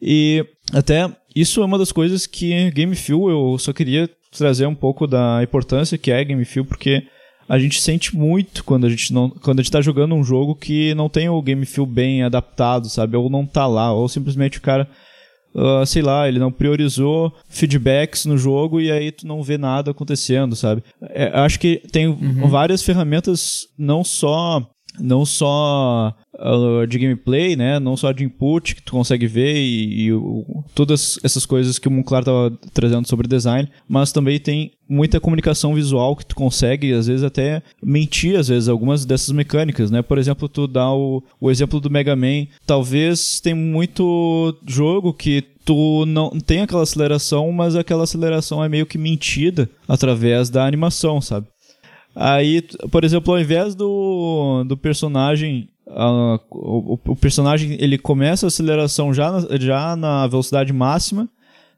E 0.00 0.46
até 0.72 1.10
isso 1.34 1.60
é 1.60 1.64
uma 1.64 1.78
das 1.78 1.92
coisas 1.92 2.26
que 2.26 2.70
Game 2.70 2.94
Feel 2.94 3.28
eu 3.28 3.58
só 3.58 3.72
queria 3.72 4.08
trazer 4.30 4.66
um 4.66 4.74
pouco 4.74 5.06
da 5.06 5.42
importância 5.42 5.98
que 5.98 6.10
é 6.10 6.24
Game 6.24 6.44
Feel, 6.44 6.64
porque 6.64 7.02
a 7.50 7.58
gente 7.58 7.82
sente 7.82 8.16
muito 8.16 8.62
quando 8.62 8.86
a 8.86 8.88
gente 8.88 9.12
não 9.12 9.28
quando 9.28 9.58
a 9.58 9.62
gente 9.62 9.72
tá 9.72 9.80
jogando 9.80 10.14
um 10.14 10.22
jogo 10.22 10.54
que 10.54 10.94
não 10.94 11.08
tem 11.08 11.28
o 11.28 11.42
Game 11.42 11.66
Feel 11.66 11.84
bem 11.84 12.22
adaptado, 12.22 12.88
sabe? 12.88 13.16
Ou 13.16 13.28
não 13.28 13.44
tá 13.44 13.66
lá, 13.66 13.92
ou 13.92 14.08
simplesmente 14.08 14.58
o 14.58 14.62
cara 14.62 14.88
ah, 15.54 15.84
sei 15.84 16.00
lá, 16.00 16.28
ele 16.28 16.38
não 16.38 16.52
priorizou 16.52 17.34
feedbacks 17.48 18.24
no 18.24 18.38
jogo 18.38 18.80
e 18.80 18.90
aí 18.90 19.10
tu 19.10 19.26
não 19.26 19.42
vê 19.42 19.58
nada 19.58 19.90
acontecendo, 19.90 20.54
sabe? 20.54 20.84
É, 21.08 21.26
acho 21.40 21.58
que 21.58 21.82
tem 21.90 22.16
várias 22.48 22.82
ferramentas, 22.82 23.66
não 23.76 24.04
só 24.04 24.64
não 24.98 25.24
só 25.24 26.14
ah, 26.38 26.86
de 26.88 26.98
gameplay, 26.98 27.54
né? 27.56 27.78
Não 27.78 27.96
só 27.96 28.12
de 28.12 28.24
input 28.24 28.74
que 28.74 28.82
tu 28.82 28.92
consegue 28.92 29.26
ver 29.26 29.54
e, 29.56 30.02
e 30.06 30.12
o- 30.12 30.64
todas 30.74 31.18
essas 31.22 31.46
coisas 31.46 31.78
que 31.78 31.88
o 31.88 31.90
Monclar 31.90 32.24
tava 32.24 32.50
trazendo 32.74 33.06
sobre 33.06 33.28
design, 33.28 33.68
mas 33.88 34.12
também 34.12 34.38
tem 34.40 34.72
muita 34.88 35.20
comunicação 35.20 35.74
visual 35.74 36.16
que 36.16 36.26
tu 36.26 36.34
consegue, 36.34 36.92
às 36.92 37.06
vezes 37.06 37.22
até 37.22 37.62
mentir, 37.82 38.36
às 38.38 38.48
vezes, 38.48 38.68
algumas 38.68 39.04
dessas 39.04 39.30
mecânicas, 39.30 39.90
né? 39.90 40.02
Por 40.02 40.18
exemplo, 40.18 40.48
tu 40.48 40.66
dá 40.66 40.90
o, 40.92 41.22
o 41.40 41.50
exemplo 41.50 41.80
do 41.80 41.88
Mega 41.90 42.16
Man, 42.16 42.46
talvez 42.66 43.38
tem 43.40 43.54
muito 43.54 44.56
jogo 44.66 45.12
que 45.14 45.42
tu 45.64 46.04
não 46.06 46.30
tem 46.30 46.62
aquela 46.62 46.82
aceleração, 46.82 47.52
mas 47.52 47.76
aquela 47.76 48.02
aceleração 48.04 48.64
é 48.64 48.68
meio 48.68 48.86
que 48.86 48.98
mentida 48.98 49.68
através 49.86 50.50
da 50.50 50.66
animação, 50.66 51.20
sabe? 51.20 51.46
Aí, 52.22 52.60
por 52.90 53.02
exemplo, 53.02 53.32
ao 53.32 53.40
invés 53.40 53.74
do, 53.74 54.62
do 54.64 54.76
personagem. 54.76 55.70
Uh, 55.86 56.38
o, 56.50 57.00
o, 57.04 57.16
personagem 57.16 57.76
ele 57.80 57.98
começa 57.98 58.46
a 58.46 58.48
aceleração 58.48 59.12
já 59.12 59.32
na, 59.32 59.56
já 59.58 59.96
na 59.96 60.24
velocidade 60.28 60.72
máxima, 60.72 61.28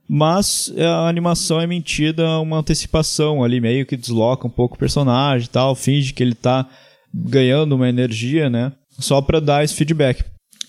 mas 0.06 0.70
a 0.76 1.08
animação 1.08 1.58
é 1.58 1.66
mentida 1.66 2.38
uma 2.40 2.58
antecipação 2.58 3.42
ali, 3.42 3.58
meio 3.58 3.86
que 3.86 3.96
desloca 3.96 4.46
um 4.46 4.50
pouco 4.50 4.74
o 4.74 4.78
personagem 4.78 5.46
e 5.46 5.48
tal, 5.48 5.74
finge 5.74 6.12
que 6.12 6.22
ele 6.22 6.34
tá 6.34 6.68
ganhando 7.14 7.74
uma 7.74 7.88
energia, 7.88 8.50
né? 8.50 8.72
Só 8.98 9.22
para 9.22 9.40
dar 9.40 9.64
esse 9.64 9.74
feedback. 9.74 10.22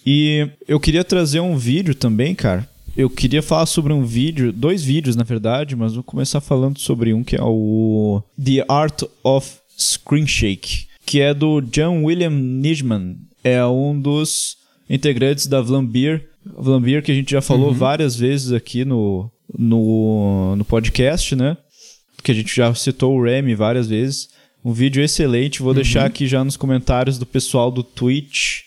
E 0.06 0.48
eu 0.66 0.80
queria 0.80 1.04
trazer 1.04 1.42
um 1.42 1.58
vídeo 1.58 1.94
também, 1.94 2.34
cara. 2.34 2.70
Eu 2.96 3.10
queria 3.10 3.42
falar 3.42 3.66
sobre 3.66 3.92
um 3.92 4.06
vídeo, 4.06 4.54
dois 4.54 4.84
vídeos 4.84 5.18
na 5.18 5.24
verdade, 5.24 5.76
mas 5.76 5.96
vou 5.96 6.04
começar 6.04 6.40
falando 6.40 6.80
sobre 6.80 7.14
um 7.14 7.24
que 7.24 7.36
é 7.36 7.44
o 7.44 8.22
The 8.42 8.64
Art 8.70 9.02
of 9.24 9.63
Screen 9.78 10.28
Shake, 10.28 10.88
que 11.06 11.22
é 11.22 11.34
do 11.34 11.62
John 11.62 12.04
William 12.04 12.30
Nijman. 12.30 13.18
É 13.44 13.66
um 13.66 14.00
dos 14.00 14.58
integrantes 14.90 15.48
da 15.48 15.62
Vlambeer. 15.62 16.30
Vlambeer 16.46 17.04
que 17.04 17.12
a 17.12 17.16
gente 17.16 17.32
já 17.32 17.42
falou 17.42 17.70
uhum. 17.70 17.74
várias 17.74 18.16
vezes 18.16 18.52
aqui 18.52 18.86
no, 18.86 19.30
no, 19.58 20.56
no 20.56 20.66
podcast, 20.66 21.36
né? 21.36 21.58
Que 22.22 22.32
a 22.32 22.36
gente 22.36 22.56
já 22.56 22.74
citou 22.74 23.18
o 23.18 23.24
Remy 23.24 23.56
várias 23.56 23.88
vezes. 23.88 24.30
Um 24.64 24.72
vídeo 24.72 25.04
excelente, 25.04 25.62
vou 25.62 25.70
uhum. 25.70 25.76
deixar 25.76 26.06
aqui 26.06 26.26
já 26.26 26.44
nos 26.44 26.56
comentários 26.56 27.18
do 27.18 27.26
pessoal 27.26 27.70
do 27.70 27.84
Twitch 27.84 28.62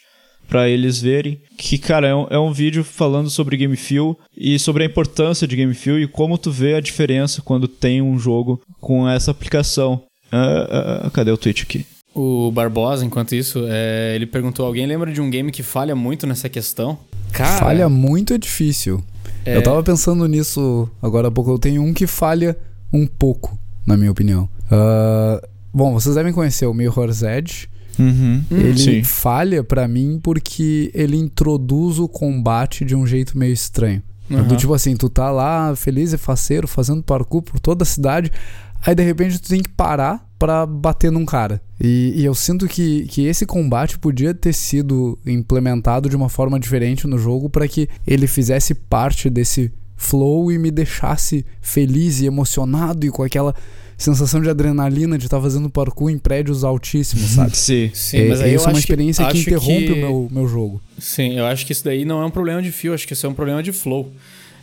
para 0.48 0.68
eles 0.68 1.00
verem. 1.00 1.40
Que, 1.56 1.78
cara, 1.78 2.06
é 2.06 2.14
um, 2.14 2.26
é 2.30 2.38
um 2.38 2.52
vídeo 2.52 2.84
falando 2.84 3.30
sobre 3.30 3.56
Game 3.56 3.76
Feel 3.76 4.18
e 4.36 4.58
sobre 4.58 4.82
a 4.82 4.86
importância 4.86 5.46
de 5.46 5.56
Game 5.56 5.74
Feel 5.74 5.98
e 6.00 6.06
como 6.06 6.38
tu 6.38 6.50
vê 6.50 6.74
a 6.74 6.80
diferença 6.80 7.42
quando 7.42 7.66
tem 7.66 8.02
um 8.02 8.18
jogo 8.18 8.60
com 8.80 9.08
essa 9.08 9.30
aplicação. 9.30 10.02
Uh, 10.32 11.06
uh, 11.06 11.10
cadê 11.10 11.30
o 11.30 11.36
Twitch 11.36 11.62
aqui? 11.62 11.86
O 12.14 12.50
Barbosa, 12.50 13.04
enquanto 13.04 13.34
isso, 13.34 13.64
é, 13.68 14.14
ele 14.14 14.26
perguntou: 14.26 14.64
alguém 14.64 14.86
lembra 14.86 15.12
de 15.12 15.20
um 15.20 15.28
game 15.28 15.52
que 15.52 15.62
falha 15.62 15.94
muito 15.94 16.26
nessa 16.26 16.48
questão? 16.48 16.98
Cara. 17.32 17.58
Falha 17.58 17.88
muito 17.88 18.32
é 18.32 18.38
difícil. 18.38 19.04
É... 19.44 19.56
Eu 19.56 19.62
tava 19.62 19.82
pensando 19.82 20.26
nisso 20.26 20.88
agora 21.02 21.28
há 21.28 21.30
pouco. 21.30 21.50
Eu 21.50 21.58
tenho 21.58 21.82
um 21.82 21.92
que 21.92 22.06
falha 22.06 22.56
um 22.92 23.06
pouco, 23.06 23.58
na 23.86 23.96
minha 23.96 24.10
opinião. 24.10 24.48
Uh, 24.66 25.46
bom, 25.72 25.92
vocês 25.92 26.14
devem 26.14 26.32
conhecer 26.32 26.64
o 26.64 26.72
Mirror's 26.72 27.22
Edge. 27.22 27.68
Uhum. 27.98 28.42
Ele 28.50 28.78
Sim. 28.78 29.02
falha 29.02 29.64
para 29.64 29.86
mim 29.88 30.18
porque 30.22 30.90
ele 30.94 31.16
introduz 31.16 31.98
o 31.98 32.08
combate 32.08 32.84
de 32.84 32.94
um 32.94 33.06
jeito 33.06 33.36
meio 33.36 33.52
estranho. 33.52 34.02
Uhum. 34.28 34.48
Do 34.48 34.56
tipo 34.56 34.74
assim, 34.74 34.96
tu 34.96 35.08
tá 35.08 35.30
lá 35.30 35.74
feliz 35.76 36.12
e 36.12 36.18
faceiro, 36.18 36.66
fazendo 36.66 37.02
parkour 37.02 37.42
por 37.42 37.60
toda 37.60 37.84
a 37.84 37.86
cidade, 37.86 38.30
aí 38.86 38.94
de 38.94 39.02
repente 39.02 39.40
tu 39.40 39.48
tem 39.48 39.60
que 39.60 39.68
parar 39.68 40.24
para 40.38 40.64
bater 40.64 41.10
num 41.10 41.26
cara. 41.26 41.60
E, 41.80 42.12
e, 42.16 42.24
eu 42.24 42.34
sinto 42.34 42.68
que, 42.68 43.06
que 43.06 43.26
esse 43.26 43.44
combate 43.44 43.98
podia 43.98 44.32
ter 44.32 44.52
sido 44.52 45.18
implementado 45.26 46.08
de 46.08 46.16
uma 46.16 46.28
forma 46.28 46.60
diferente 46.60 47.06
no 47.06 47.18
jogo 47.18 47.50
para 47.50 47.66
que 47.66 47.88
ele 48.06 48.26
fizesse 48.26 48.74
parte 48.74 49.28
desse 49.28 49.72
flow 49.96 50.52
e 50.52 50.58
me 50.58 50.70
deixasse 50.70 51.44
feliz 51.60 52.20
e 52.20 52.26
emocionado 52.26 53.04
e 53.06 53.10
com 53.10 53.22
aquela 53.22 53.54
sensação 53.96 54.42
de 54.42 54.50
adrenalina 54.50 55.16
de 55.16 55.24
estar 55.24 55.38
tá 55.38 55.42
fazendo 55.42 55.70
parkour 55.70 56.10
em 56.10 56.18
prédios 56.18 56.64
altíssimos, 56.64 57.30
sabe? 57.30 57.56
Sim, 57.56 57.90
sim. 57.94 58.18
É, 58.18 58.28
mas 58.28 58.40
aí 58.42 58.54
isso 58.54 58.68
é 58.68 58.72
uma 58.72 58.78
experiência 58.78 59.26
que, 59.26 59.32
que 59.32 59.50
interrompe 59.50 59.86
que... 59.86 59.92
o 59.92 59.96
meu, 59.96 60.28
meu 60.30 60.46
jogo. 60.46 60.82
Sim, 60.98 61.38
eu 61.38 61.46
acho 61.46 61.64
que 61.64 61.72
isso 61.72 61.82
daí 61.82 62.04
não 62.04 62.22
é 62.22 62.26
um 62.26 62.30
problema 62.30 62.62
de 62.62 62.70
fio, 62.70 62.92
acho 62.92 63.06
que 63.06 63.14
isso 63.14 63.26
é 63.26 63.28
um 63.28 63.34
problema 63.34 63.62
de 63.62 63.72
flow. 63.72 64.12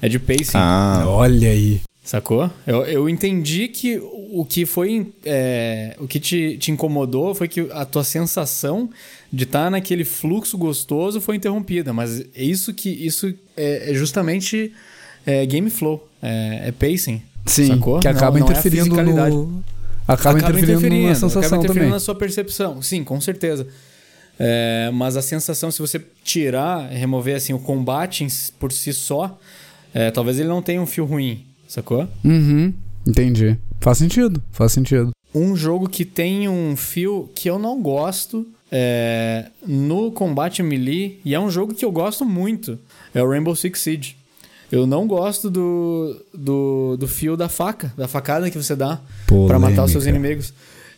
É 0.02 0.08
de 0.08 0.20
pacing. 0.20 0.52
Ah, 0.54 1.06
olha 1.08 1.50
aí. 1.50 1.82
Sacou? 2.04 2.52
Eu, 2.68 2.84
eu 2.84 3.10
entendi 3.10 3.70
que 3.70 3.98
o 3.98 4.44
que 4.44 4.66
foi. 4.66 5.14
É, 5.24 5.96
o 5.98 6.06
que 6.06 6.20
te, 6.20 6.58
te 6.58 6.70
incomodou 6.70 7.34
foi 7.34 7.48
que 7.48 7.62
a 7.72 7.86
tua 7.86 8.04
sensação 8.04 8.90
de 9.32 9.46
estar 9.46 9.66
tá 9.66 9.70
naquele 9.70 10.04
fluxo 10.04 10.58
gostoso 10.58 11.22
foi 11.22 11.38
interrompida. 11.38 11.94
Mas 11.94 12.26
isso 12.36 12.74
que 12.74 12.90
isso 12.90 13.34
é, 13.56 13.92
é 13.92 13.94
justamente 13.94 14.74
é, 15.26 15.46
game 15.46 15.70
flow, 15.70 16.06
é, 16.22 16.64
é 16.68 16.72
pacing. 16.74 17.22
Sim, 17.46 17.68
sacou? 17.68 18.00
que 18.00 18.08
acaba 18.08 18.38
não, 18.38 18.46
interferindo 18.46 18.96
não 18.96 19.00
é 19.00 19.30
no... 19.30 19.64
Acaba, 20.06 20.38
acaba 20.38 20.60
interferindo, 20.60 20.72
interferindo 20.72 21.08
na 21.08 21.16
sensação 21.16 21.42
acaba 21.42 21.56
interferindo 21.56 21.74
também. 21.74 21.90
na 21.90 22.00
sua 22.00 22.16
percepção. 22.16 22.82
Sim, 22.82 23.06
com 23.06 23.22
certeza. 23.22 23.66
É, 24.38 24.90
mas 24.94 25.16
a 25.16 25.22
sensação, 25.22 25.72
se 25.72 25.80
você 25.80 26.02
tirar, 26.22 26.90
remover 26.90 27.38
assim 27.38 27.54
o 27.54 27.60
combate 27.60 28.28
por 28.60 28.74
si 28.74 28.92
só, 28.92 29.40
é, 29.94 30.12
talvez 30.12 30.40
ele 30.40 30.50
não 30.50 30.62
tenha 30.62 30.82
um 30.82 30.86
fio 30.86 31.06
ruim, 31.06 31.46
sacou? 31.74 32.08
Uhum, 32.24 32.74
entendi. 33.06 33.58
Faz 33.82 33.98
sentido, 33.98 34.42
faz 34.52 34.72
sentido. 34.72 35.12
Um 35.34 35.56
jogo 35.56 35.90
que 35.90 36.06
tem 36.06 36.48
um 36.48 36.76
fio 36.76 37.30
que 37.34 37.50
eu 37.50 37.58
não 37.58 37.82
gosto 37.82 38.46
é, 38.72 39.48
no 39.66 40.12
combate 40.12 40.62
melee, 40.62 41.20
e 41.26 41.34
é 41.34 41.40
um 41.40 41.50
jogo 41.50 41.74
que 41.74 41.84
eu 41.84 41.92
gosto 41.92 42.24
muito, 42.24 42.78
é 43.14 43.22
o 43.22 43.30
Rainbow 43.30 43.56
Six 43.56 43.80
Siege. 43.80 44.16
Eu 44.72 44.88
não 44.88 45.06
gosto 45.06 45.52
do, 45.52 46.20
do, 46.34 46.98
do 46.98 47.08
fio 47.08 47.38
da 47.38 47.48
faca, 47.48 47.94
da 47.96 48.08
facada 48.08 48.50
que 48.50 48.58
você 48.58 48.76
dá 48.76 49.00
para 49.48 49.60
matar 49.60 49.84
os 49.84 49.92
seus 49.92 50.08
inimigos. 50.08 50.52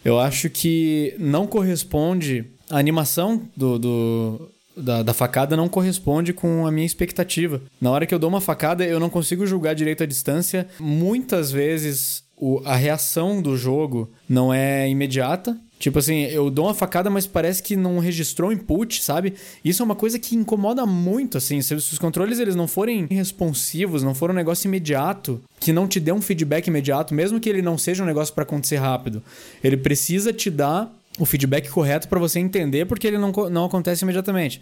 Eu 0.03 0.19
acho 0.19 0.49
que 0.49 1.13
não 1.19 1.45
corresponde. 1.45 2.45
A 2.69 2.77
animação 2.77 3.41
do, 3.55 3.77
do, 3.77 4.49
da, 4.75 5.03
da, 5.03 5.13
facada 5.13 5.55
não 5.55 5.69
corresponde 5.69 6.33
com 6.33 6.65
a 6.65 6.71
minha 6.71 6.85
expectativa. 6.85 7.61
Na 7.79 7.91
hora 7.91 8.05
que 8.05 8.13
eu 8.13 8.19
dou 8.19 8.29
uma 8.29 8.41
facada, 8.41 8.85
eu 8.85 8.99
não 8.99 9.09
consigo 9.09 9.45
julgar 9.45 9.75
direito 9.75 10.03
a 10.03 10.07
distância. 10.07 10.67
Muitas 10.79 11.51
vezes 11.51 12.23
o, 12.37 12.61
a 12.65 12.75
reação 12.75 13.41
do 13.41 13.55
jogo 13.57 14.11
não 14.27 14.53
é 14.53 14.89
imediata. 14.89 15.57
Tipo 15.77 15.99
assim, 15.99 16.23
eu 16.23 16.49
dou 16.49 16.65
uma 16.65 16.73
facada, 16.73 17.09
mas 17.09 17.27
parece 17.27 17.61
que 17.61 17.75
não 17.75 17.99
registrou 17.99 18.51
input, 18.51 19.03
sabe? 19.03 19.33
Isso 19.63 19.81
é 19.81 19.85
uma 19.85 19.95
coisa 19.95 20.17
que 20.17 20.35
incomoda 20.35 20.85
muito, 20.85 21.37
assim. 21.37 21.61
Se 21.61 21.75
os 21.75 21.99
controles 21.99 22.39
eles 22.39 22.55
não 22.55 22.67
forem 22.67 23.05
responsivos, 23.07 24.01
não 24.01 24.15
for 24.15 24.31
um 24.31 24.33
negócio 24.33 24.67
imediato, 24.67 25.41
que 25.59 25.73
não 25.73 25.87
te 25.87 25.99
dê 25.99 26.13
um 26.13 26.21
feedback 26.21 26.67
imediato, 26.67 27.13
mesmo 27.13 27.39
que 27.39 27.49
ele 27.49 27.61
não 27.61 27.77
seja 27.77 28.03
um 28.03 28.07
negócio 28.07 28.33
para 28.33 28.43
acontecer 28.43 28.77
rápido, 28.77 29.21
ele 29.61 29.75
precisa 29.75 30.31
te 30.31 30.49
dar 30.49 30.91
o 31.19 31.25
feedback 31.25 31.69
correto 31.69 32.07
para 32.07 32.19
você 32.19 32.39
entender 32.39 32.85
porque 32.85 33.07
ele 33.07 33.17
não, 33.17 33.31
não 33.49 33.65
acontece 33.65 34.03
imediatamente. 34.03 34.61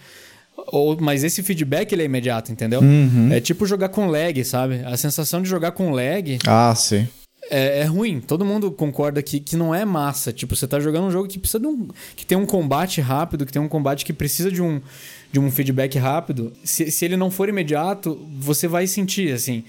Ou, 0.67 0.95
mas 0.99 1.23
esse 1.23 1.41
feedback 1.41 1.91
ele 1.93 2.03
é 2.03 2.05
imediato, 2.05 2.51
entendeu? 2.51 2.79
Uhum. 2.79 3.29
É 3.31 3.39
tipo 3.39 3.65
jogar 3.65 3.89
com 3.89 4.07
lag, 4.07 4.43
sabe? 4.45 4.83
A 4.85 4.95
sensação 4.95 5.41
de 5.41 5.49
jogar 5.49 5.71
com 5.71 5.91
lag. 5.91 6.37
Ah, 6.45 6.73
sim 6.75 7.07
é, 7.49 7.79
é, 7.79 7.83
ruim. 7.83 8.19
Todo 8.19 8.45
mundo 8.45 8.71
concorda 8.71 9.21
que, 9.21 9.39
que 9.39 9.55
não 9.55 9.73
é 9.73 9.85
massa. 9.85 10.31
Tipo, 10.31 10.55
você 10.55 10.67
tá 10.67 10.79
jogando 10.79 11.05
um 11.05 11.11
jogo 11.11 11.27
que 11.27 11.39
precisa 11.39 11.59
de 11.59 11.67
um. 11.67 11.87
que 12.15 12.25
tem 12.25 12.37
um 12.37 12.45
combate 12.45 13.01
rápido, 13.01 13.45
que 13.45 13.51
tem 13.51 13.61
um 13.61 13.67
combate 13.67 14.05
que 14.05 14.13
precisa 14.13 14.51
de 14.51 14.61
um, 14.61 14.81
de 15.31 15.39
um 15.39 15.51
feedback 15.51 15.97
rápido. 15.97 16.53
Se, 16.63 16.89
se 16.91 17.05
ele 17.05 17.17
não 17.17 17.29
for 17.29 17.49
imediato, 17.49 18.19
você 18.39 18.67
vai 18.67 18.87
sentir, 18.87 19.31
assim. 19.31 19.63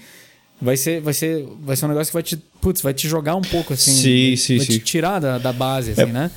Vai 0.61 0.77
ser, 0.77 1.01
vai 1.01 1.13
ser, 1.13 1.45
vai 1.61 1.75
ser 1.75 1.85
um 1.85 1.89
negócio 1.89 2.11
que 2.11 2.13
vai 2.13 2.23
te. 2.23 2.37
Putz, 2.61 2.81
vai 2.81 2.93
te 2.93 3.07
jogar 3.07 3.35
um 3.35 3.41
pouco, 3.41 3.73
assim. 3.73 3.91
Sim, 3.91 4.27
vai, 4.29 4.37
sim, 4.37 4.57
vai 4.57 4.65
sim. 4.65 4.71
te 4.73 4.79
tirar 4.79 5.19
da, 5.19 5.37
da 5.37 5.51
base, 5.51 5.91
assim, 5.91 6.01
é. 6.01 6.05
né? 6.05 6.31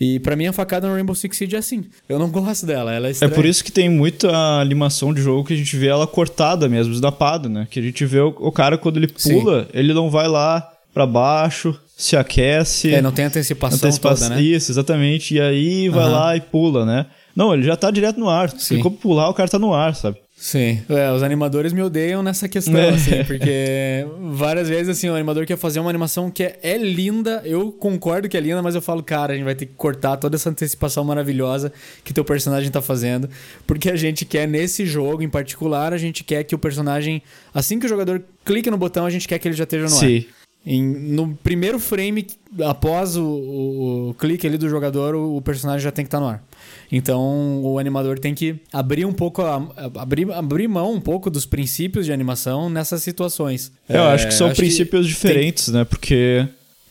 E 0.00 0.20
para 0.20 0.36
mim 0.36 0.46
a 0.46 0.52
facada 0.52 0.86
no 0.86 0.94
Rainbow 0.94 1.14
Six 1.14 1.36
Siege 1.36 1.56
é 1.56 1.58
assim. 1.58 1.84
Eu 2.08 2.18
não 2.18 2.30
gosto 2.30 2.64
dela, 2.64 2.92
ela 2.92 3.08
é 3.08 3.10
estranha. 3.10 3.32
É 3.32 3.34
por 3.34 3.44
isso 3.44 3.64
que 3.64 3.72
tem 3.72 3.88
muita 3.88 4.30
animação 4.60 5.12
de 5.12 5.20
jogo 5.20 5.44
que 5.44 5.54
a 5.54 5.56
gente 5.56 5.76
vê 5.76 5.88
ela 5.88 6.06
cortada 6.06 6.68
mesmo, 6.68 6.92
esnapada, 6.92 7.48
né? 7.48 7.66
Que 7.70 7.80
a 7.80 7.82
gente 7.82 8.04
vê 8.06 8.20
o, 8.20 8.28
o 8.28 8.52
cara 8.52 8.78
quando 8.78 8.96
ele 8.96 9.08
pula, 9.08 9.64
Sim. 9.64 9.70
ele 9.74 9.92
não 9.92 10.08
vai 10.08 10.28
lá 10.28 10.70
para 10.94 11.06
baixo, 11.06 11.78
se 11.96 12.16
aquece. 12.16 12.94
É, 12.94 13.02
não 13.02 13.12
tem 13.12 13.24
antecipação, 13.24 13.76
antecipação 13.76 14.28
toda, 14.28 14.40
né? 14.40 14.42
Isso, 14.42 14.70
exatamente. 14.70 15.34
E 15.34 15.40
aí 15.40 15.88
vai 15.88 16.06
uhum. 16.06 16.12
lá 16.12 16.36
e 16.36 16.40
pula, 16.40 16.84
né? 16.84 17.06
Não, 17.34 17.52
ele 17.54 17.62
já 17.62 17.76
tá 17.76 17.90
direto 17.90 18.18
no 18.18 18.28
ar. 18.28 18.50
Se 18.50 18.80
for 18.82 18.90
pular, 18.90 19.28
o 19.28 19.34
cara 19.34 19.48
tá 19.48 19.58
no 19.58 19.74
ar, 19.74 19.94
sabe? 19.94 20.16
Sim. 20.38 20.80
É, 20.88 21.10
os 21.10 21.24
animadores 21.24 21.72
me 21.72 21.82
odeiam 21.82 22.22
nessa 22.22 22.48
questão, 22.48 22.78
é. 22.78 22.90
assim, 22.90 23.24
porque 23.26 24.06
várias 24.32 24.68
vezes, 24.68 24.88
assim, 24.88 25.08
o 25.08 25.14
animador 25.14 25.44
quer 25.44 25.58
fazer 25.58 25.80
uma 25.80 25.90
animação 25.90 26.30
que 26.30 26.44
é, 26.44 26.58
é, 26.62 26.78
linda, 26.78 27.42
eu 27.44 27.72
concordo 27.72 28.28
que 28.28 28.36
é 28.36 28.40
linda, 28.40 28.62
mas 28.62 28.76
eu 28.76 28.80
falo, 28.80 29.02
cara, 29.02 29.32
a 29.32 29.36
gente 29.36 29.44
vai 29.44 29.56
ter 29.56 29.66
que 29.66 29.74
cortar 29.74 30.16
toda 30.16 30.36
essa 30.36 30.48
antecipação 30.48 31.02
maravilhosa 31.04 31.72
que 32.04 32.14
teu 32.14 32.24
personagem 32.24 32.70
tá 32.70 32.80
fazendo, 32.80 33.28
porque 33.66 33.90
a 33.90 33.96
gente 33.96 34.24
quer, 34.24 34.46
nesse 34.46 34.86
jogo 34.86 35.22
em 35.24 35.28
particular, 35.28 35.92
a 35.92 35.98
gente 35.98 36.22
quer 36.22 36.44
que 36.44 36.54
o 36.54 36.58
personagem, 36.58 37.20
assim 37.52 37.80
que 37.80 37.86
o 37.86 37.88
jogador 37.88 38.22
clica 38.44 38.70
no 38.70 38.78
botão, 38.78 39.04
a 39.04 39.10
gente 39.10 39.26
quer 39.26 39.40
que 39.40 39.48
ele 39.48 39.56
já 39.56 39.64
esteja 39.64 39.84
no 39.84 39.90
Sim. 39.90 40.18
ar. 40.18 40.37
Em, 40.70 40.82
no 40.82 41.34
primeiro 41.42 41.78
frame, 41.78 42.26
após 42.62 43.16
o, 43.16 43.24
o, 43.24 44.10
o, 44.10 44.14
clique 44.14 44.46
ali 44.46 44.58
do 44.58 44.68
jogador, 44.68 45.14
o, 45.14 45.38
o 45.38 45.40
personagem 45.40 45.82
já 45.82 45.90
tem 45.90 46.04
que 46.04 46.08
estar 46.08 46.18
tá 46.18 46.24
no 46.24 46.30
ar. 46.30 46.44
Então 46.92 47.62
o 47.64 47.78
animador 47.78 48.18
tem 48.18 48.34
que 48.34 48.56
abrir 48.70 49.06
um 49.06 49.12
pouco, 49.14 49.40
a, 49.40 49.66
abrir, 49.96 50.30
abrir 50.30 50.68
mão 50.68 50.92
um 50.92 51.00
pouco 51.00 51.30
dos 51.30 51.46
princípios 51.46 52.04
de 52.04 52.12
animação 52.12 52.68
nessas 52.68 53.02
situações. 53.02 53.72
Eu 53.88 54.02
é, 54.02 54.12
acho 54.12 54.26
que 54.26 54.34
são 54.34 54.48
acho 54.48 54.56
princípios 54.56 55.06
que 55.06 55.12
diferentes, 55.14 55.64
tem... 55.64 55.74
né? 55.74 55.84
Porque 55.86 56.46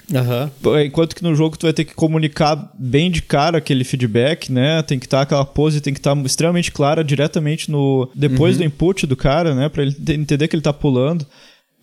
Uhum. 0.10 0.80
Enquanto 0.80 1.14
que 1.14 1.22
no 1.22 1.36
jogo 1.36 1.58
tu 1.58 1.66
vai 1.66 1.74
ter 1.74 1.84
que 1.84 1.94
comunicar 1.94 2.72
bem 2.80 3.12
de 3.12 3.22
cara 3.22 3.58
aquele 3.58 3.84
feedback, 3.84 4.50
né? 4.52 4.82
Tem 4.82 4.98
que 4.98 5.06
estar 5.06 5.18
tá, 5.18 5.24
aquela 5.24 5.46
pose, 5.46 5.82
tem 5.82 5.94
que 5.94 6.00
estar 6.00 6.16
tá 6.16 6.22
extremamente 6.22 6.72
clara 6.72 7.04
diretamente 7.04 7.70
no 7.70 8.10
depois 8.16 8.56
uhum. 8.56 8.60
do 8.60 8.66
input 8.66 9.06
do 9.06 9.18
cara, 9.18 9.54
né? 9.54 9.68
Para 9.68 9.84
ele 9.84 9.96
entender 10.14 10.48
que 10.48 10.56
ele 10.56 10.64
tá 10.64 10.72
pulando. 10.72 11.28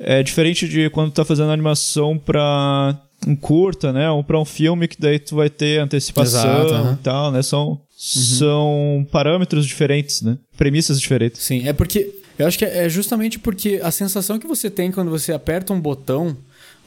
É 0.07 0.23
diferente 0.23 0.69
de 0.69 0.91
quando 0.91 1.11
tu 1.11 1.15
tá 1.15 1.25
fazendo 1.25 1.51
animação 1.51 2.19
pra 2.19 2.95
um 3.27 3.35
curta, 3.35 3.93
né? 3.93 4.11
Ou 4.11 4.23
pra 4.23 4.39
um 4.39 4.45
filme 4.45 4.87
que 4.87 5.01
daí 5.01 5.19
tu 5.19 5.37
vai 5.37 5.49
ter 5.49 5.81
antecipação 5.81 6.67
Exato, 6.67 6.93
e 6.93 7.03
tal, 7.03 7.33
né? 7.33 7.43
São, 7.43 7.81
são 7.97 9.07
parâmetros 9.11 9.67
diferentes, 9.67 10.21
né? 10.21 10.37
Premissas 10.57 11.01
diferentes. 11.01 11.43
Sim, 11.43 11.67
é 11.67 11.73
porque. 11.73 12.15
Eu 12.37 12.49
acho 12.49 12.59
que 12.59 12.65
é 12.65 12.89
justamente 12.89 13.39
porque 13.39 13.81
a 13.83 13.93
sensação 13.93 14.41
que 14.41 14.47
você 14.47 14.69
tem 14.69 14.91
quando 14.91 15.09
você 15.09 15.33
aperta 15.33 15.73
um 15.73 15.81
botão 15.81 16.37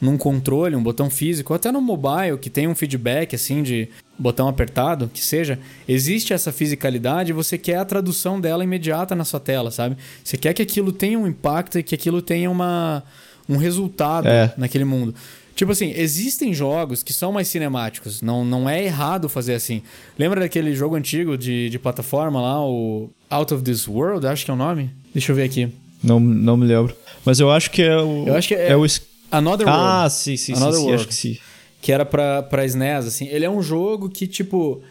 num 0.00 0.16
controle, 0.16 0.76
um 0.76 0.82
botão 0.82 1.10
físico, 1.10 1.52
ou 1.52 1.56
até 1.56 1.72
no 1.72 1.80
mobile, 1.80 2.38
que 2.40 2.48
tem 2.48 2.68
um 2.68 2.74
feedback 2.74 3.34
assim 3.34 3.62
de 3.62 3.88
botão 4.18 4.48
apertado, 4.48 5.10
que 5.12 5.20
seja, 5.22 5.58
existe 5.88 6.32
essa 6.32 6.52
fisicalidade 6.52 7.30
e 7.30 7.32
você 7.32 7.56
quer 7.58 7.76
a 7.78 7.84
tradução 7.84 8.40
dela 8.40 8.62
imediata 8.64 9.14
na 9.14 9.24
sua 9.24 9.40
tela, 9.40 9.70
sabe? 9.70 9.96
Você 10.22 10.36
quer 10.36 10.54
que 10.54 10.62
aquilo 10.62 10.92
tenha 10.92 11.18
um 11.18 11.26
impacto 11.26 11.78
e 11.78 11.82
que 11.82 11.94
aquilo 11.94 12.20
tenha 12.22 12.50
uma, 12.50 13.02
um 13.48 13.56
resultado 13.56 14.28
É. 14.28 14.52
naquele 14.56 14.84
mundo. 14.84 15.14
Tipo 15.56 15.72
assim, 15.72 15.92
existem 15.96 16.54
jogos 16.54 17.02
que 17.02 17.12
são 17.12 17.32
mais 17.32 17.48
cinemáticos. 17.48 18.22
Não, 18.22 18.44
não 18.44 18.68
é 18.70 18.84
errado 18.84 19.28
fazer 19.28 19.54
assim. 19.54 19.82
Lembra 20.16 20.38
daquele 20.40 20.72
jogo 20.72 20.94
antigo 20.94 21.36
de, 21.36 21.68
de 21.68 21.78
plataforma 21.80 22.40
lá, 22.40 22.64
o 22.64 23.10
Out 23.28 23.54
of 23.54 23.64
This 23.64 23.88
World, 23.88 24.24
acho 24.28 24.44
que 24.44 24.50
é 24.52 24.54
o 24.54 24.56
nome? 24.56 24.90
Deixa 25.12 25.32
eu 25.32 25.36
ver 25.36 25.42
aqui. 25.42 25.68
Não, 26.00 26.20
não 26.20 26.56
me 26.56 26.64
lembro. 26.64 26.94
Mas 27.24 27.40
eu 27.40 27.50
acho 27.50 27.72
que 27.72 27.82
é 27.82 27.96
o. 28.00 28.24
Eu 28.28 28.36
acho 28.36 28.46
que 28.46 28.54
é- 28.54 28.76
o. 28.76 28.86
Another 29.30 29.66
World. 29.66 29.82
Ah, 29.84 30.08
sim, 30.10 30.36
sim, 30.36 30.54
Another 30.54 30.74
sim, 30.74 30.80
World. 30.80 30.94
acho 30.94 31.08
que 31.08 31.14
sim. 31.14 31.38
que 31.80 31.92
era 31.92 32.04
pra, 32.04 32.42
pra 32.42 32.64
SNES, 32.64 33.06
assim. 33.06 33.26
Ele 33.28 33.44
é 33.44 33.50
um 33.50 33.62
jogo 33.62 34.08
que, 34.08 34.26
tipo... 34.26 34.82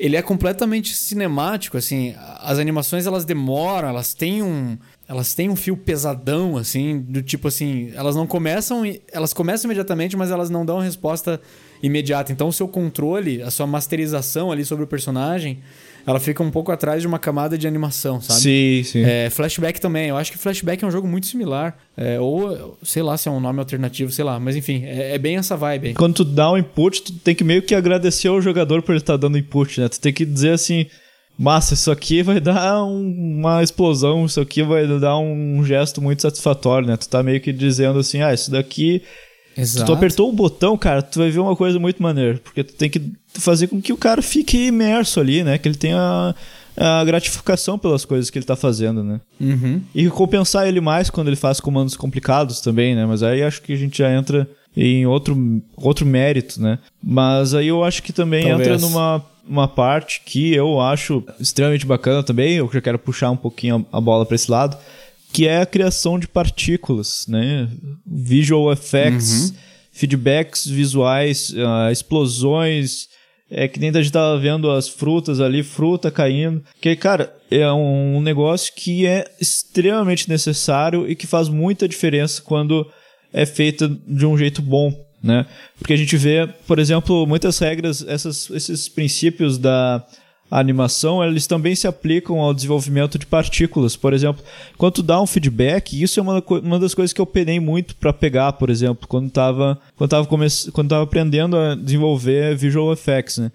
Ele 0.00 0.16
é 0.16 0.22
completamente 0.22 0.94
cinemático, 0.94 1.76
assim. 1.76 2.14
As 2.40 2.58
animações, 2.58 3.06
elas 3.06 3.24
demoram, 3.24 3.88
elas 3.88 4.14
têm 4.14 4.42
um... 4.42 4.76
Elas 5.06 5.34
têm 5.34 5.48
um 5.48 5.56
fio 5.56 5.76
pesadão, 5.76 6.56
assim, 6.56 6.98
do 7.00 7.22
tipo 7.22 7.48
assim... 7.48 7.92
Elas 7.94 8.16
não 8.16 8.26
começam... 8.26 8.82
Elas 9.12 9.32
começam 9.32 9.68
imediatamente, 9.68 10.16
mas 10.16 10.30
elas 10.30 10.50
não 10.50 10.64
dão 10.64 10.78
resposta 10.78 11.40
imediata. 11.82 12.32
Então, 12.32 12.48
o 12.48 12.52
seu 12.52 12.66
controle, 12.66 13.42
a 13.42 13.50
sua 13.50 13.66
masterização 13.66 14.50
ali 14.50 14.64
sobre 14.64 14.84
o 14.84 14.86
personagem... 14.86 15.60
Ela 16.06 16.18
fica 16.18 16.42
um 16.42 16.50
pouco 16.50 16.72
atrás 16.72 17.00
de 17.00 17.06
uma 17.06 17.18
camada 17.18 17.56
de 17.56 17.66
animação, 17.66 18.20
sabe? 18.20 18.40
Sim, 18.40 18.82
sim. 18.84 19.02
É, 19.04 19.30
Flashback 19.30 19.80
também. 19.80 20.08
Eu 20.08 20.16
acho 20.16 20.32
que 20.32 20.38
Flashback 20.38 20.82
é 20.82 20.86
um 20.86 20.90
jogo 20.90 21.06
muito 21.06 21.26
similar. 21.26 21.76
É, 21.96 22.18
ou, 22.18 22.76
sei 22.82 23.02
lá 23.02 23.16
se 23.16 23.28
é 23.28 23.30
um 23.30 23.38
nome 23.40 23.58
alternativo, 23.60 24.10
sei 24.10 24.24
lá. 24.24 24.40
Mas 24.40 24.56
enfim, 24.56 24.82
é, 24.84 25.14
é 25.14 25.18
bem 25.18 25.36
essa 25.36 25.56
vibe 25.56 25.88
aí. 25.88 25.94
Quando 25.94 26.14
tu 26.14 26.24
dá 26.24 26.50
um 26.50 26.58
input, 26.58 27.02
tu 27.02 27.12
tem 27.14 27.34
que 27.34 27.44
meio 27.44 27.62
que 27.62 27.74
agradecer 27.74 28.28
ao 28.28 28.40
jogador 28.42 28.82
por 28.82 28.92
ele 28.92 29.00
estar 29.00 29.16
dando 29.16 29.38
input, 29.38 29.80
né? 29.80 29.88
Tu 29.88 30.00
tem 30.00 30.12
que 30.12 30.24
dizer 30.24 30.50
assim, 30.54 30.86
massa, 31.38 31.74
isso 31.74 31.90
aqui 31.90 32.22
vai 32.22 32.38
dar 32.40 32.84
um- 32.84 33.36
uma 33.38 33.62
explosão, 33.62 34.24
isso 34.26 34.40
aqui 34.40 34.62
vai 34.62 34.86
dar 34.98 35.18
um 35.18 35.64
gesto 35.64 36.02
muito 36.02 36.22
satisfatório, 36.22 36.88
né? 36.88 36.96
Tu 36.96 37.08
tá 37.08 37.22
meio 37.22 37.40
que 37.40 37.52
dizendo 37.52 37.98
assim, 38.00 38.22
ah, 38.22 38.34
isso 38.34 38.50
daqui... 38.50 39.02
Se 39.56 39.84
tu 39.84 39.92
apertou 39.92 40.28
o 40.28 40.32
botão, 40.32 40.76
cara, 40.76 41.02
tu 41.02 41.18
vai 41.18 41.30
ver 41.30 41.40
uma 41.40 41.56
coisa 41.56 41.78
muito 41.78 42.02
maneira. 42.02 42.40
Porque 42.42 42.64
tu 42.64 42.74
tem 42.74 42.88
que 42.88 43.02
fazer 43.34 43.66
com 43.66 43.80
que 43.80 43.92
o 43.92 43.96
cara 43.96 44.22
fique 44.22 44.66
imerso 44.66 45.20
ali, 45.20 45.42
né? 45.42 45.58
Que 45.58 45.68
ele 45.68 45.76
tenha 45.76 46.34
a 46.76 47.04
gratificação 47.04 47.78
pelas 47.78 48.04
coisas 48.04 48.30
que 48.30 48.38
ele 48.38 48.46
tá 48.46 48.56
fazendo, 48.56 49.02
né? 49.02 49.20
Uhum. 49.40 49.80
E 49.94 50.04
recompensar 50.04 50.66
ele 50.66 50.80
mais 50.80 51.10
quando 51.10 51.28
ele 51.28 51.36
faz 51.36 51.60
comandos 51.60 51.96
complicados 51.96 52.60
também, 52.60 52.94
né? 52.94 53.04
Mas 53.04 53.22
aí 53.22 53.42
acho 53.42 53.62
que 53.62 53.72
a 53.72 53.76
gente 53.76 53.98
já 53.98 54.10
entra 54.10 54.48
em 54.76 55.06
outro, 55.06 55.62
outro 55.76 56.06
mérito, 56.06 56.60
né? 56.60 56.78
Mas 57.02 57.54
aí 57.54 57.68
eu 57.68 57.84
acho 57.84 58.02
que 58.02 58.12
também 58.12 58.48
Talvez. 58.48 58.68
entra 58.68 58.78
numa 58.80 59.22
uma 59.48 59.66
parte 59.66 60.22
que 60.24 60.54
eu 60.54 60.80
acho 60.80 61.22
extremamente 61.40 61.84
bacana 61.84 62.22
também, 62.22 62.54
eu 62.54 62.70
já 62.72 62.80
quero 62.80 62.98
puxar 62.98 63.30
um 63.30 63.36
pouquinho 63.36 63.84
a, 63.92 63.98
a 63.98 64.00
bola 64.00 64.24
para 64.24 64.36
esse 64.36 64.48
lado, 64.48 64.76
que 65.32 65.48
é 65.48 65.62
a 65.62 65.66
criação 65.66 66.18
de 66.18 66.28
partículas, 66.28 67.26
né? 67.26 67.68
Visual 68.06 68.72
effects, 68.72 69.54
feedbacks 69.90 70.66
visuais, 70.66 71.54
ah, 71.56 71.90
explosões, 71.90 73.08
é 73.50 73.68
que 73.68 73.78
nem 73.78 73.90
a 73.90 74.02
gente 74.02 74.12
tava 74.12 74.38
vendo 74.38 74.70
as 74.70 74.88
frutas 74.88 75.40
ali, 75.40 75.62
fruta 75.62 76.10
caindo. 76.10 76.62
Que, 76.80 76.96
cara, 76.96 77.34
é 77.50 77.70
um 77.70 78.20
negócio 78.20 78.72
que 78.74 79.06
é 79.06 79.24
extremamente 79.40 80.28
necessário 80.28 81.10
e 81.10 81.14
que 81.14 81.26
faz 81.26 81.48
muita 81.48 81.86
diferença 81.86 82.40
quando 82.40 82.90
é 83.32 83.44
feita 83.44 83.88
de 84.06 84.26
um 84.26 84.36
jeito 84.36 84.62
bom, 84.62 84.94
né? 85.22 85.46
Porque 85.78 85.92
a 85.92 85.96
gente 85.96 86.16
vê, 86.16 86.48
por 86.66 86.78
exemplo, 86.78 87.26
muitas 87.26 87.58
regras, 87.58 88.02
essas, 88.06 88.48
esses 88.50 88.88
princípios 88.88 89.58
da 89.58 90.04
animação, 90.60 91.24
eles 91.24 91.46
também 91.46 91.74
se 91.74 91.86
aplicam 91.86 92.38
ao 92.38 92.52
desenvolvimento 92.52 93.18
de 93.18 93.24
partículas. 93.24 93.96
Por 93.96 94.12
exemplo, 94.12 94.44
quando 94.76 94.94
tu 94.94 95.02
dá 95.02 95.20
um 95.20 95.26
feedback, 95.26 96.00
isso 96.00 96.20
é 96.20 96.22
uma, 96.22 96.44
uma 96.62 96.78
das 96.78 96.94
coisas 96.94 97.12
que 97.12 97.20
eu 97.20 97.26
penei 97.26 97.58
muito 97.58 97.96
para 97.96 98.12
pegar, 98.12 98.52
por 98.52 98.68
exemplo, 98.68 99.08
quando 99.08 99.30
tava, 99.30 99.78
quando 99.96 100.10
tava, 100.10 100.26
come 100.26 100.46
quando 100.72 100.90
tava 100.90 101.04
aprendendo 101.04 101.56
a 101.56 101.74
desenvolver 101.74 102.54
visual 102.54 102.92
effects, 102.92 103.38
né? 103.38 103.50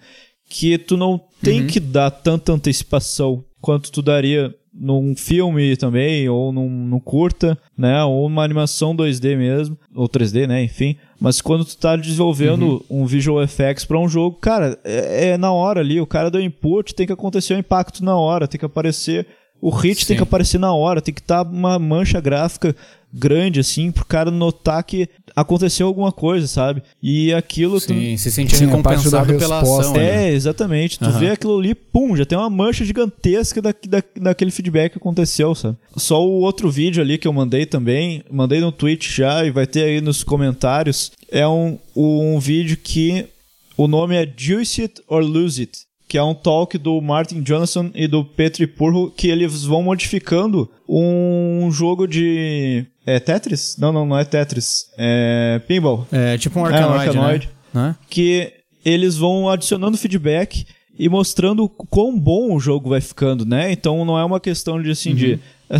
Que 0.50 0.76
tu 0.76 0.96
não 0.96 1.20
tem 1.42 1.66
que 1.66 1.78
dar 1.78 2.10
tanta 2.10 2.52
antecipação 2.52 3.44
quanto 3.60 3.92
tu 3.92 4.02
daria 4.02 4.54
num 4.78 5.14
filme 5.16 5.76
também, 5.76 6.28
ou 6.28 6.52
num, 6.52 6.68
num 6.68 7.00
curta, 7.00 7.58
né? 7.76 8.02
Ou 8.04 8.26
uma 8.26 8.44
animação 8.44 8.94
2D 8.96 9.36
mesmo, 9.36 9.76
ou 9.94 10.08
3D, 10.08 10.46
né? 10.46 10.62
Enfim. 10.62 10.96
Mas 11.20 11.40
quando 11.40 11.64
tu 11.64 11.76
tá 11.76 11.96
desenvolvendo 11.96 12.84
um 12.88 13.04
visual 13.04 13.42
effects 13.42 13.84
pra 13.84 13.98
um 13.98 14.08
jogo, 14.08 14.36
cara, 14.36 14.78
é, 14.84 15.30
é 15.30 15.38
na 15.38 15.52
hora 15.52 15.80
ali, 15.80 16.00
o 16.00 16.06
cara 16.06 16.30
deu 16.30 16.40
input, 16.40 16.94
tem 16.94 17.06
que 17.06 17.12
acontecer 17.12 17.54
o 17.54 17.58
impacto 17.58 18.04
na 18.04 18.16
hora, 18.16 18.46
tem 18.46 18.58
que 18.58 18.66
aparecer. 18.66 19.26
O 19.60 19.70
hit 19.70 20.06
tem 20.06 20.14
Sim. 20.14 20.18
que 20.18 20.22
aparecer 20.22 20.58
na 20.58 20.72
hora, 20.72 21.02
tem 21.02 21.12
que 21.12 21.20
estar 21.20 21.42
uma 21.42 21.78
mancha 21.80 22.20
gráfica 22.20 22.76
grande, 23.12 23.60
assim, 23.60 23.90
pro 23.90 24.04
cara 24.04 24.30
notar 24.30 24.82
que 24.84 25.08
aconteceu 25.34 25.86
alguma 25.86 26.12
coisa, 26.12 26.46
sabe? 26.46 26.82
E 27.02 27.32
aquilo. 27.32 27.80
tu- 27.80 27.86
Sim, 27.88 28.16
se 28.16 28.30
sentir 28.30 28.56
Sim, 28.56 28.66
recompensado 28.66 29.34
pela 29.38 29.60
ação. 29.60 29.92
né? 29.94 30.28
é, 30.28 30.32
exatamente. 30.34 30.98
Tu 30.98 31.04
Aham. 31.04 31.18
vê 31.18 31.30
aquilo 31.30 31.58
ali, 31.58 31.74
pum, 31.74 32.16
já 32.16 32.24
tem 32.26 32.36
uma 32.36 32.50
mancha 32.50 32.84
gigantesca 32.84 33.62
da, 33.62 33.74
da, 33.88 34.02
daquele 34.20 34.50
feedback 34.50 34.92
que 34.92 34.98
aconteceu, 34.98 35.54
sabe? 35.54 35.76
Só 35.96 36.24
o 36.26 36.40
outro 36.40 36.70
vídeo 36.70 37.02
ali 37.02 37.16
que 37.18 37.26
eu 37.26 37.32
mandei 37.32 37.64
também, 37.66 38.22
mandei 38.30 38.60
no 38.60 38.70
Twitch 38.72 39.08
já 39.16 39.44
e 39.44 39.50
vai 39.50 39.66
ter 39.66 39.84
aí 39.84 40.00
nos 40.00 40.22
comentários, 40.24 41.12
é 41.30 41.46
um, 41.48 41.78
um 41.96 42.38
vídeo 42.38 42.76
que 42.76 43.26
o 43.76 43.86
nome 43.86 44.16
é 44.16 44.30
Juice 44.36 44.82
It 44.82 45.00
or 45.06 45.22
Lose 45.22 45.60
It, 45.62 45.78
que 46.08 46.16
é 46.16 46.22
um 46.22 46.34
talk 46.34 46.76
do 46.78 47.00
Martin 47.02 47.42
Johnson 47.42 47.90
e 47.94 48.08
do 48.08 48.24
Petri 48.24 48.66
Purro, 48.66 49.10
que 49.14 49.28
eles 49.28 49.62
vão 49.64 49.82
modificando 49.82 50.68
um 50.88 51.68
jogo 51.70 52.06
de... 52.06 52.84
É 53.06 53.20
Tetris? 53.20 53.76
Não, 53.78 53.92
não, 53.92 54.04
não 54.06 54.18
é 54.18 54.24
Tetris. 54.24 54.86
É 54.98 55.60
Pinball 55.68 56.06
É 56.10 56.36
tipo 56.38 56.58
um 56.58 56.66
É, 56.66 56.86
um 56.86 56.90
arcanoide. 56.92 57.48
né? 57.72 57.82
Né? 57.82 57.96
que 58.08 58.52
eles 58.84 59.16
vão 59.16 59.48
adicionando 59.50 59.98
feedback 59.98 60.64
e 60.98 61.08
mostrando 61.08 61.68
quão 61.68 62.18
bom 62.18 62.54
o 62.54 62.58
jogo 62.60 62.88
vai 62.88 63.00
ficando, 63.00 63.44
né? 63.44 63.70
Então 63.70 64.04
não 64.06 64.18
é 64.18 64.24
uma 64.24 64.40
questão 64.40 64.82
de 64.82 64.90
assim 64.90 65.14
de 65.14 65.38
é 65.70 65.78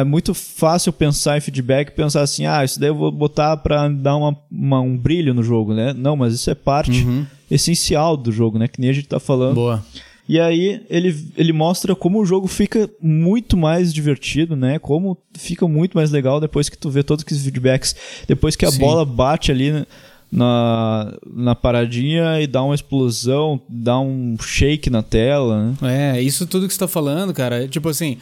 é 0.00 0.04
muito 0.04 0.34
fácil 0.34 0.92
pensar 0.92 1.38
em 1.38 1.40
feedback, 1.40 1.88
e 1.88 1.92
pensar 1.92 2.20
assim, 2.22 2.44
ah, 2.46 2.64
isso 2.64 2.78
daí 2.80 2.88
eu 2.90 2.94
vou 2.96 3.12
botar 3.12 3.56
pra 3.58 3.88
dar 3.88 4.16
uma, 4.16 4.36
uma- 4.50 4.80
um 4.80 4.96
brilho 4.98 5.32
no 5.32 5.42
jogo, 5.42 5.72
né? 5.72 5.92
Não, 5.92 6.16
mas 6.16 6.34
isso 6.34 6.50
é 6.50 6.54
parte 6.54 7.06
essencial 7.50 8.16
do 8.16 8.30
jogo, 8.32 8.58
né? 8.58 8.68
Que 8.68 8.80
nem 8.80 8.90
a 8.90 8.92
gente 8.92 9.08
tá 9.08 9.20
falando. 9.20 9.54
Boa. 9.54 9.84
E 10.26 10.40
aí 10.40 10.80
ele, 10.88 11.14
ele 11.36 11.52
mostra 11.52 11.94
como 11.94 12.18
o 12.18 12.24
jogo 12.24 12.46
fica 12.48 12.88
muito 13.00 13.56
mais 13.58 13.92
divertido, 13.92 14.56
né? 14.56 14.78
Como 14.78 15.18
fica 15.36 15.68
muito 15.68 15.94
mais 15.96 16.10
legal 16.10 16.40
depois 16.40 16.68
que 16.70 16.78
tu 16.78 16.88
vê 16.88 17.02
todos 17.02 17.22
aqueles 17.24 17.42
feedbacks. 17.44 17.94
Depois 18.26 18.56
que 18.56 18.64
a 18.64 18.70
Sim. 18.70 18.78
bola 18.78 19.04
bate 19.04 19.52
ali 19.52 19.70
na- 19.70 19.86
na, 20.32 21.14
na 21.32 21.54
paradinha 21.54 22.40
e 22.40 22.46
dá 22.46 22.62
uma 22.62 22.74
explosão, 22.74 23.60
dá 23.68 24.00
um 24.00 24.34
shake 24.40 24.90
na 24.90 25.02
tela, 25.02 25.74
né? 25.80 26.16
É, 26.16 26.22
isso 26.22 26.46
tudo 26.46 26.66
que 26.66 26.72
você 26.72 26.80
tá 26.80 26.88
falando, 26.88 27.32
cara, 27.32 27.64
é 27.64 27.68
tipo 27.68 27.88
assim, 27.88 28.16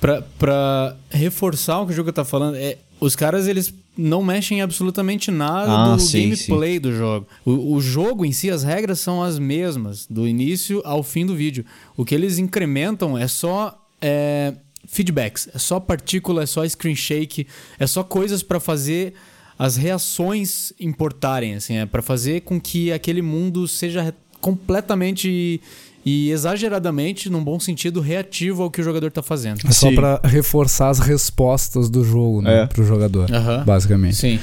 pra, 0.00 0.22
pra 0.38 0.96
reforçar 1.10 1.80
o 1.80 1.86
que 1.86 1.92
o 1.92 1.96
jogo 1.96 2.12
tá 2.12 2.24
falando, 2.24 2.56
é, 2.56 2.78
os 3.00 3.14
caras, 3.14 3.46
eles 3.46 3.72
não 3.96 4.22
mexem 4.22 4.58
em 4.58 4.62
absolutamente 4.62 5.30
nada 5.30 5.72
Ah, 5.72 5.94
do 5.94 6.00
sim, 6.00 6.30
gameplay 6.30 6.78
do 6.78 6.92
jogo. 6.96 7.26
O, 7.44 7.74
o 7.74 7.80
jogo 7.80 8.24
em 8.24 8.32
si, 8.32 8.50
as 8.50 8.62
regras 8.62 9.00
são 9.00 9.22
as 9.22 9.38
mesmas, 9.38 10.06
do 10.08 10.26
início 10.26 10.80
ao 10.84 11.02
fim 11.02 11.26
do 11.26 11.34
vídeo. 11.34 11.64
O 11.96 12.04
que 12.04 12.14
eles 12.14 12.38
incrementam 12.38 13.18
é 13.18 13.26
só 13.26 13.76
é, 14.00 14.54
feedbacks, 14.86 15.48
é 15.52 15.58
só 15.58 15.80
partícula, 15.80 16.44
é 16.44 16.46
só 16.46 16.66
screen 16.68 16.94
shake, 16.94 17.46
é 17.78 17.86
só 17.86 18.02
coisas 18.04 18.42
pra 18.42 18.60
fazer 18.60 19.14
as 19.58 19.76
reações 19.76 20.72
importarem, 20.78 21.54
assim, 21.54 21.76
é 21.78 21.86
para 21.86 22.00
fazer 22.00 22.42
com 22.42 22.60
que 22.60 22.92
aquele 22.92 23.20
mundo 23.20 23.66
seja 23.66 24.14
completamente 24.40 25.60
e 26.04 26.30
exageradamente, 26.30 27.28
num 27.28 27.42
bom 27.42 27.58
sentido, 27.60 28.00
reativo 28.00 28.62
ao 28.62 28.70
que 28.70 28.80
o 28.80 28.84
jogador 28.84 29.10
tá 29.10 29.22
fazendo. 29.22 29.60
É 29.66 29.72
só 29.72 29.90
pra 29.92 30.20
reforçar 30.24 30.88
as 30.90 30.98
respostas 30.98 31.90
do 31.90 32.04
jogo, 32.04 32.40
né? 32.42 32.62
É. 32.62 32.66
Pro 32.66 32.84
jogador, 32.84 33.30
Aham. 33.32 33.64
basicamente. 33.64 34.16
Sim. 34.16 34.38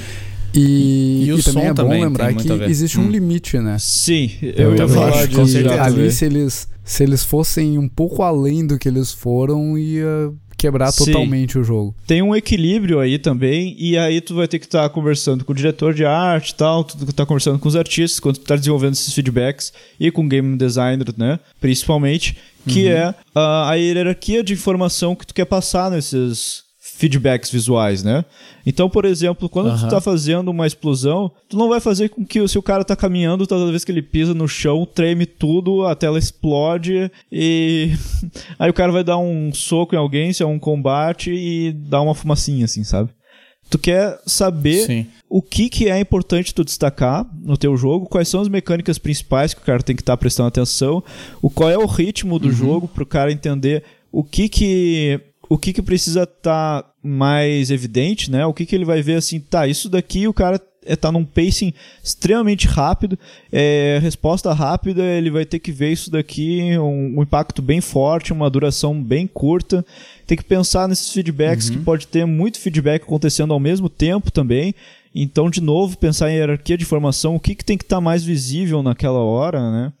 E, 0.54 1.24
E 1.26 1.32
o 1.32 1.38
e 1.38 1.42
também 1.42 1.62
som 1.64 1.68
é 1.68 1.68
bom 1.68 1.74
também 1.74 2.02
lembrar 2.02 2.32
que 2.34 2.50
existe 2.64 2.98
Hum. 2.98 3.04
um 3.06 3.10
limite, 3.10 3.58
né? 3.58 3.76
Sim, 3.78 4.30
eu, 4.40 4.70
ia 4.70 4.76
também 4.76 4.94
falar 4.94 5.08
acho, 5.08 5.46
certeza. 5.46 5.82
ali 5.82 6.10
se 6.12 6.24
eles, 6.24 6.68
se 6.84 7.02
eles 7.02 7.22
fossem 7.24 7.78
um 7.78 7.88
pouco 7.88 8.22
além 8.22 8.66
do 8.66 8.78
que 8.78 8.88
eles 8.88 9.12
foram, 9.12 9.76
ia 9.76 10.32
quebrar 10.66 10.90
Sim. 10.92 11.06
totalmente 11.06 11.58
o 11.58 11.64
jogo. 11.64 11.94
tem 12.06 12.22
um 12.22 12.34
equilíbrio 12.34 12.98
aí 12.98 13.18
também, 13.18 13.76
e 13.78 13.96
aí 13.96 14.20
tu 14.20 14.34
vai 14.34 14.48
ter 14.48 14.58
que 14.58 14.66
estar 14.66 14.88
conversando 14.90 15.44
com 15.44 15.52
o 15.52 15.54
diretor 15.54 15.94
de 15.94 16.04
arte 16.04 16.50
e 16.50 16.54
tal, 16.54 16.84
tu 16.84 17.12
tá 17.12 17.24
conversando 17.24 17.58
com 17.58 17.68
os 17.68 17.76
artistas, 17.76 18.18
quando 18.20 18.38
tu 18.38 18.44
tá 18.44 18.56
desenvolvendo 18.56 18.94
esses 18.94 19.14
feedbacks, 19.14 19.72
e 19.98 20.10
com 20.10 20.24
o 20.24 20.28
game 20.28 20.56
designer, 20.56 21.06
né, 21.16 21.38
principalmente, 21.60 22.36
que 22.66 22.88
é 22.88 23.14
ah, 23.34 23.70
a 23.70 23.74
hierarquia 23.74 24.42
de 24.42 24.52
informação 24.52 25.14
que 25.14 25.26
tu 25.26 25.32
quer 25.32 25.44
passar 25.44 25.90
nesses 25.90 26.65
feedbacks 26.96 27.50
visuais, 27.50 28.02
né? 28.02 28.24
Então, 28.64 28.88
por 28.88 29.04
exemplo, 29.04 29.50
quando 29.50 29.78
tu 29.78 29.86
tá 29.86 30.00
fazendo 30.00 30.48
uma 30.50 30.66
explosão, 30.66 31.30
tu 31.46 31.56
não 31.58 31.68
vai 31.68 31.78
fazer 31.78 32.08
com 32.08 32.24
que 32.24 32.48
se 32.48 32.58
o 32.58 32.62
cara 32.62 32.84
tá 32.84 32.96
caminhando, 32.96 33.46
toda 33.46 33.70
vez 33.70 33.84
que 33.84 33.92
ele 33.92 34.00
pisa 34.00 34.32
no 34.32 34.48
chão, 34.48 34.86
treme 34.86 35.26
tudo, 35.26 35.84
a 35.84 35.94
tela 35.94 36.18
explode 36.18 37.10
e 37.30 37.90
aí 38.58 38.70
o 38.70 38.74
cara 38.74 38.90
vai 38.90 39.04
dar 39.04 39.18
um 39.18 39.52
soco 39.52 39.94
em 39.94 39.98
alguém, 39.98 40.32
se 40.32 40.42
é 40.42 40.46
um 40.46 40.58
combate 40.58 41.30
e 41.30 41.70
dá 41.72 42.00
uma 42.00 42.14
fumacinha 42.14 42.64
assim, 42.64 42.82
sabe? 42.82 43.10
Tu 43.68 43.78
quer 43.78 44.18
saber 44.24 44.86
Sim. 44.86 45.06
o 45.28 45.42
que, 45.42 45.68
que 45.68 45.90
é 45.90 46.00
importante 46.00 46.54
tu 46.54 46.64
destacar 46.64 47.26
no 47.42 47.58
teu 47.58 47.76
jogo, 47.76 48.06
quais 48.06 48.28
são 48.28 48.40
as 48.40 48.48
mecânicas 48.48 48.96
principais 48.96 49.52
que 49.52 49.60
o 49.60 49.64
cara 49.64 49.82
tem 49.82 49.94
que 49.94 50.02
estar 50.02 50.16
prestando 50.16 50.48
atenção, 50.48 51.04
o 51.42 51.50
qual 51.50 51.68
é 51.68 51.76
o 51.76 51.84
ritmo 51.84 52.38
do 52.38 52.50
jogo 52.50 52.88
pro 52.88 53.04
cara 53.04 53.30
entender 53.30 53.84
o 54.10 54.24
que 54.24 54.48
que 54.48 55.20
o 55.48 55.58
que 55.58 55.72
que 55.72 55.82
precisa 55.82 56.24
estar 56.24 56.84
mais 57.02 57.70
evidente, 57.70 58.30
né? 58.30 58.44
O 58.46 58.54
que 58.54 58.66
que 58.66 58.74
ele 58.74 58.84
vai 58.84 59.02
ver 59.02 59.14
assim, 59.14 59.40
tá, 59.40 59.66
isso 59.66 59.88
daqui 59.88 60.26
o 60.26 60.34
cara 60.34 60.60
é, 60.86 60.94
tá 60.96 61.10
num 61.10 61.24
pacing 61.24 61.74
extremamente 62.02 62.66
rápido, 62.66 63.18
é, 63.52 63.98
resposta 64.00 64.52
rápida, 64.52 65.02
ele 65.02 65.30
vai 65.30 65.44
ter 65.44 65.58
que 65.58 65.72
ver 65.72 65.92
isso 65.92 66.10
daqui, 66.10 66.78
um, 66.78 67.18
um 67.18 67.22
impacto 67.22 67.60
bem 67.60 67.80
forte, 67.80 68.32
uma 68.32 68.48
duração 68.48 69.02
bem 69.02 69.26
curta. 69.26 69.84
Tem 70.26 70.36
que 70.36 70.44
pensar 70.44 70.88
nesses 70.88 71.12
feedbacks 71.12 71.68
que 71.70 71.78
pode 71.78 72.06
ter 72.06 72.24
muito 72.24 72.58
feedback 72.58 73.02
acontecendo 73.02 73.52
ao 73.52 73.60
mesmo 73.60 73.88
tempo 73.88 74.30
também. 74.30 74.74
Então, 75.14 75.48
de 75.48 75.60
novo, 75.60 75.96
pensar 75.96 76.30
em 76.30 76.34
hierarquia 76.34 76.76
de 76.76 76.84
informação, 76.84 77.34
o 77.34 77.40
que, 77.40 77.54
que 77.54 77.64
tem 77.64 77.78
que 77.78 77.84
estar 77.84 78.00
mais 78.00 78.22
visível 78.22 78.82
naquela 78.82 79.20
hora, 79.20 79.70
né? 79.70 79.92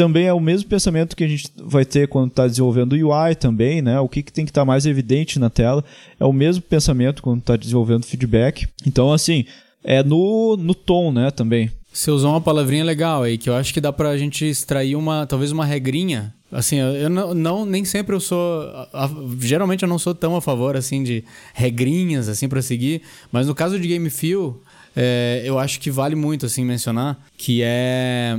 Também 0.00 0.24
é 0.24 0.32
o 0.32 0.40
mesmo 0.40 0.66
pensamento 0.66 1.14
que 1.14 1.22
a 1.24 1.28
gente 1.28 1.50
vai 1.62 1.84
ter 1.84 2.08
quando 2.08 2.30
está 2.30 2.46
desenvolvendo 2.46 2.94
UI 2.94 3.34
também, 3.34 3.82
né? 3.82 4.00
O 4.00 4.08
que, 4.08 4.22
que 4.22 4.32
tem 4.32 4.46
que 4.46 4.50
estar 4.50 4.64
mais 4.64 4.86
evidente 4.86 5.38
na 5.38 5.50
tela. 5.50 5.84
É 6.18 6.24
o 6.24 6.32
mesmo 6.32 6.62
pensamento 6.62 7.22
quando 7.22 7.40
está 7.40 7.54
desenvolvendo 7.54 8.06
feedback. 8.06 8.66
Então, 8.86 9.12
assim, 9.12 9.44
é 9.84 10.02
no, 10.02 10.56
no 10.56 10.74
tom, 10.74 11.12
né, 11.12 11.30
também. 11.30 11.70
Você 11.92 12.10
usou 12.10 12.30
uma 12.30 12.40
palavrinha 12.40 12.82
legal 12.82 13.24
aí, 13.24 13.36
que 13.36 13.50
eu 13.50 13.54
acho 13.54 13.74
que 13.74 13.80
dá 13.80 13.92
pra 13.92 14.16
gente 14.16 14.42
extrair 14.46 14.96
uma, 14.96 15.26
talvez 15.26 15.52
uma 15.52 15.66
regrinha. 15.66 16.32
Assim, 16.50 16.76
eu, 16.76 16.86
eu 16.94 17.10
não, 17.10 17.34
não- 17.34 17.66
nem 17.66 17.84
sempre 17.84 18.16
eu 18.16 18.20
sou, 18.20 18.62
a- 18.62 19.04
a- 19.04 19.10
geralmente 19.38 19.82
eu 19.82 19.88
não 19.88 19.98
sou 19.98 20.14
tão 20.14 20.34
a 20.34 20.40
favor, 20.40 20.76
assim, 20.78 21.02
de 21.02 21.22
regrinhas, 21.52 22.26
assim, 22.26 22.48
pra 22.48 22.62
seguir. 22.62 23.02
Mas 23.30 23.48
no 23.48 23.54
caso 23.54 23.78
de 23.78 23.86
Game 23.86 24.08
Feel, 24.08 24.62
é, 24.96 25.42
eu 25.44 25.58
acho 25.58 25.78
que 25.78 25.90
vale 25.90 26.14
muito, 26.16 26.46
assim, 26.46 26.64
mencionar, 26.64 27.18
que 27.36 27.60
é 27.62 28.38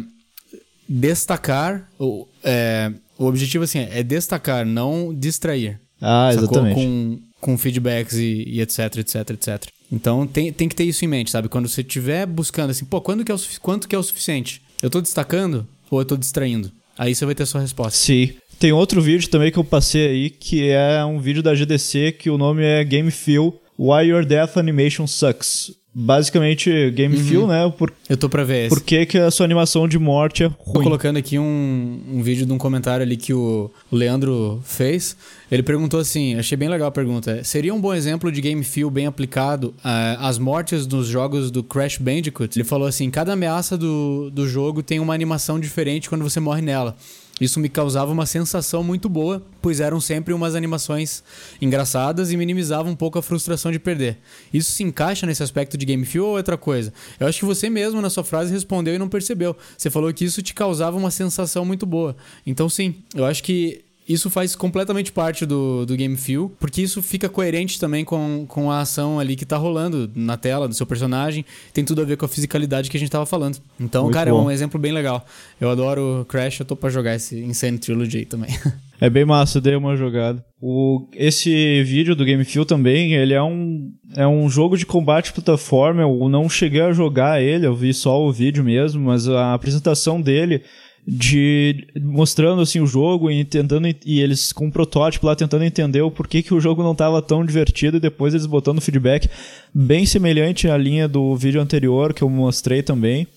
destacar, 0.91 1.89
o, 1.97 2.27
é, 2.43 2.91
o 3.17 3.25
objetivo, 3.25 3.63
assim, 3.63 3.79
é 3.79 4.03
destacar, 4.03 4.65
não 4.65 5.13
distrair. 5.13 5.79
Ah, 6.01 6.31
sacou? 6.33 6.49
exatamente. 6.49 6.75
Com, 6.75 7.19
com 7.39 7.57
feedbacks 7.57 8.17
e, 8.17 8.43
e 8.47 8.61
etc, 8.61 8.97
etc, 8.97 9.29
etc. 9.31 9.67
Então 9.91 10.25
tem, 10.25 10.51
tem 10.51 10.67
que 10.67 10.75
ter 10.75 10.83
isso 10.85 11.05
em 11.05 11.07
mente, 11.07 11.31
sabe? 11.31 11.49
Quando 11.49 11.67
você 11.67 11.81
estiver 11.81 12.25
buscando 12.25 12.71
assim, 12.71 12.85
pô, 12.85 13.01
quando 13.01 13.23
que 13.23 13.31
é 13.31 13.35
o, 13.35 13.39
quanto 13.61 13.87
que 13.87 13.95
é 13.95 13.99
o 13.99 14.03
suficiente? 14.03 14.61
Eu 14.81 14.89
tô 14.89 15.01
destacando 15.01 15.67
ou 15.89 15.99
eu 15.99 16.05
tô 16.05 16.17
distraindo? 16.17 16.71
Aí 16.97 17.13
você 17.13 17.25
vai 17.25 17.35
ter 17.35 17.43
a 17.43 17.45
sua 17.45 17.61
resposta. 17.61 17.97
Sim. 17.97 18.33
Tem 18.59 18.71
outro 18.71 19.01
vídeo 19.01 19.29
também 19.29 19.51
que 19.51 19.57
eu 19.57 19.63
passei 19.63 20.07
aí, 20.07 20.29
que 20.29 20.69
é 20.69 21.03
um 21.03 21.19
vídeo 21.19 21.41
da 21.41 21.53
GDC, 21.53 22.13
que 22.13 22.29
o 22.29 22.37
nome 22.37 22.63
é 22.63 22.83
Game 22.83 23.09
Feel 23.09 23.59
Why 23.77 24.09
Your 24.09 24.23
Death 24.23 24.57
Animation 24.57 25.07
Sucks. 25.07 25.71
Basicamente, 25.93 26.89
Game 26.91 27.17
Feel, 27.17 27.45
né? 27.45 27.71
Por, 27.77 27.93
Eu 28.09 28.15
tô 28.15 28.29
pra 28.29 28.45
ver 28.45 28.67
esse. 28.67 28.69
por 28.69 28.81
que, 28.81 29.05
que 29.05 29.17
a 29.17 29.29
sua 29.29 29.43
animação 29.45 29.87
de 29.87 29.99
morte 29.99 30.43
é 30.43 30.49
Tô 30.49 30.55
ruim. 30.71 30.83
colocando 30.83 31.17
aqui 31.17 31.37
um, 31.37 32.01
um 32.13 32.21
vídeo 32.23 32.45
de 32.45 32.53
um 32.53 32.57
comentário 32.57 33.03
ali 33.03 33.17
que 33.17 33.33
o 33.33 33.69
Leandro 33.91 34.61
fez. 34.63 35.17
Ele 35.51 35.61
perguntou 35.61 35.99
assim, 35.99 36.35
achei 36.35 36.57
bem 36.57 36.69
legal 36.69 36.87
a 36.87 36.91
pergunta. 36.91 37.43
Seria 37.43 37.73
um 37.73 37.81
bom 37.81 37.93
exemplo 37.93 38.31
de 38.31 38.39
game 38.39 38.63
feel 38.63 38.89
bem 38.89 39.05
aplicado 39.05 39.73
ah, 39.83 40.29
às 40.29 40.37
mortes 40.39 40.87
nos 40.87 41.07
jogos 41.07 41.51
do 41.51 41.61
Crash 41.61 41.97
Bandicoot? 41.97 42.57
Ele 42.57 42.63
falou 42.63 42.87
assim, 42.87 43.09
cada 43.09 43.33
ameaça 43.33 43.77
do, 43.77 44.29
do 44.31 44.47
jogo 44.47 44.81
tem 44.81 44.99
uma 45.01 45.13
animação 45.13 45.59
diferente 45.59 46.07
quando 46.07 46.23
você 46.23 46.39
morre 46.39 46.61
nela. 46.61 46.95
Isso 47.41 47.59
me 47.59 47.67
causava 47.67 48.11
uma 48.11 48.27
sensação 48.27 48.83
muito 48.83 49.09
boa, 49.09 49.43
pois 49.59 49.79
eram 49.79 49.99
sempre 49.99 50.31
umas 50.31 50.53
animações 50.53 51.23
engraçadas 51.59 52.31
e 52.31 52.37
minimizava 52.37 52.87
um 52.87 52.95
pouco 52.95 53.17
a 53.17 53.23
frustração 53.23 53.71
de 53.71 53.79
perder. 53.79 54.19
Isso 54.53 54.71
se 54.71 54.83
encaixa 54.83 55.25
nesse 55.25 55.41
aspecto 55.41 55.75
de 55.75 55.85
game 55.85 56.05
feel 56.05 56.25
ou 56.25 56.37
outra 56.37 56.55
coisa? 56.55 56.93
Eu 57.19 57.25
acho 57.25 57.39
que 57.39 57.45
você 57.45 57.67
mesmo 57.67 57.99
na 57.99 58.11
sua 58.11 58.23
frase 58.23 58.53
respondeu 58.53 58.93
e 58.93 58.99
não 58.99 59.09
percebeu. 59.09 59.57
Você 59.75 59.89
falou 59.89 60.13
que 60.13 60.23
isso 60.23 60.41
te 60.43 60.53
causava 60.53 60.95
uma 60.95 61.09
sensação 61.09 61.65
muito 61.65 61.87
boa. 61.87 62.15
Então 62.45 62.69
sim, 62.69 62.95
eu 63.15 63.25
acho 63.25 63.41
que 63.43 63.83
isso 64.07 64.29
faz 64.29 64.55
completamente 64.55 65.11
parte 65.11 65.45
do, 65.45 65.85
do 65.85 65.95
game 65.95 66.17
feel, 66.17 66.51
porque 66.59 66.81
isso 66.81 67.01
fica 67.01 67.29
coerente 67.29 67.79
também 67.79 68.03
com, 68.03 68.45
com 68.47 68.71
a 68.71 68.81
ação 68.81 69.19
ali 69.19 69.35
que 69.35 69.45
tá 69.45 69.57
rolando 69.57 70.09
na 70.15 70.37
tela 70.37 70.67
do 70.67 70.73
seu 70.73 70.85
personagem. 70.85 71.45
Tem 71.73 71.85
tudo 71.85 72.01
a 72.01 72.05
ver 72.05 72.17
com 72.17 72.25
a 72.25 72.29
fisicalidade 72.29 72.89
que 72.89 72.97
a 72.97 72.99
gente 72.99 73.11
tava 73.11 73.25
falando. 73.25 73.57
Então, 73.79 74.03
Muito 74.03 74.13
cara, 74.13 74.31
bom. 74.31 74.39
é 74.39 74.43
um 74.43 74.51
exemplo 74.51 74.79
bem 74.79 74.91
legal. 74.91 75.25
Eu 75.59 75.69
adoro 75.69 76.25
Crash, 76.27 76.59
eu 76.59 76.65
tô 76.65 76.75
pra 76.75 76.89
jogar 76.89 77.15
esse 77.15 77.39
Insane 77.39 77.77
Trilogy 77.77 78.19
aí 78.19 78.25
também. 78.25 78.49
É 79.01 79.09
bem 79.09 79.25
massa, 79.25 79.59
dei 79.59 79.75
uma 79.75 79.97
jogada. 79.97 80.45
O, 80.61 81.07
esse 81.15 81.81
vídeo 81.81 82.15
do 82.15 82.23
Game 82.23 82.45
Feel 82.45 82.63
também, 82.63 83.15
ele 83.15 83.33
é 83.33 83.41
um, 83.41 83.91
é 84.15 84.27
um 84.27 84.47
jogo 84.47 84.77
de 84.77 84.85
combate 84.85 85.33
plataforma. 85.33 86.03
Eu 86.03 86.29
não 86.29 86.47
cheguei 86.47 86.81
a 86.81 86.93
jogar 86.93 87.41
ele, 87.41 87.65
eu 87.65 87.73
vi 87.73 87.95
só 87.95 88.21
o 88.21 88.31
vídeo 88.31 88.63
mesmo, 88.63 89.05
mas 89.05 89.27
a 89.27 89.55
apresentação 89.55 90.21
dele 90.21 90.61
de 91.07 91.87
mostrando 91.99 92.61
assim 92.61 92.79
o 92.79 92.85
jogo 92.85 93.31
e 93.31 93.43
tentando 93.43 93.87
e 94.05 94.19
eles 94.21 94.51
com 94.53 94.67
um 94.67 94.71
protótipo 94.71 95.25
lá 95.25 95.35
tentando 95.35 95.63
entender 95.63 96.01
o 96.01 96.11
porquê 96.11 96.43
que 96.43 96.53
o 96.53 96.59
jogo 96.61 96.83
não 96.83 96.91
estava 96.91 97.21
tão 97.21 97.43
divertido 97.43 97.97
e 97.97 97.99
depois 97.99 98.33
eles 98.33 98.45
botando 98.45 98.79
feedback 98.79 99.27
bem 99.73 100.05
semelhante 100.05 100.69
à 100.69 100.77
linha 100.77 101.07
do 101.07 101.35
vídeo 101.35 101.59
anterior 101.59 102.13
que 102.13 102.21
eu 102.21 102.29
mostrei 102.29 102.83
também. 102.83 103.27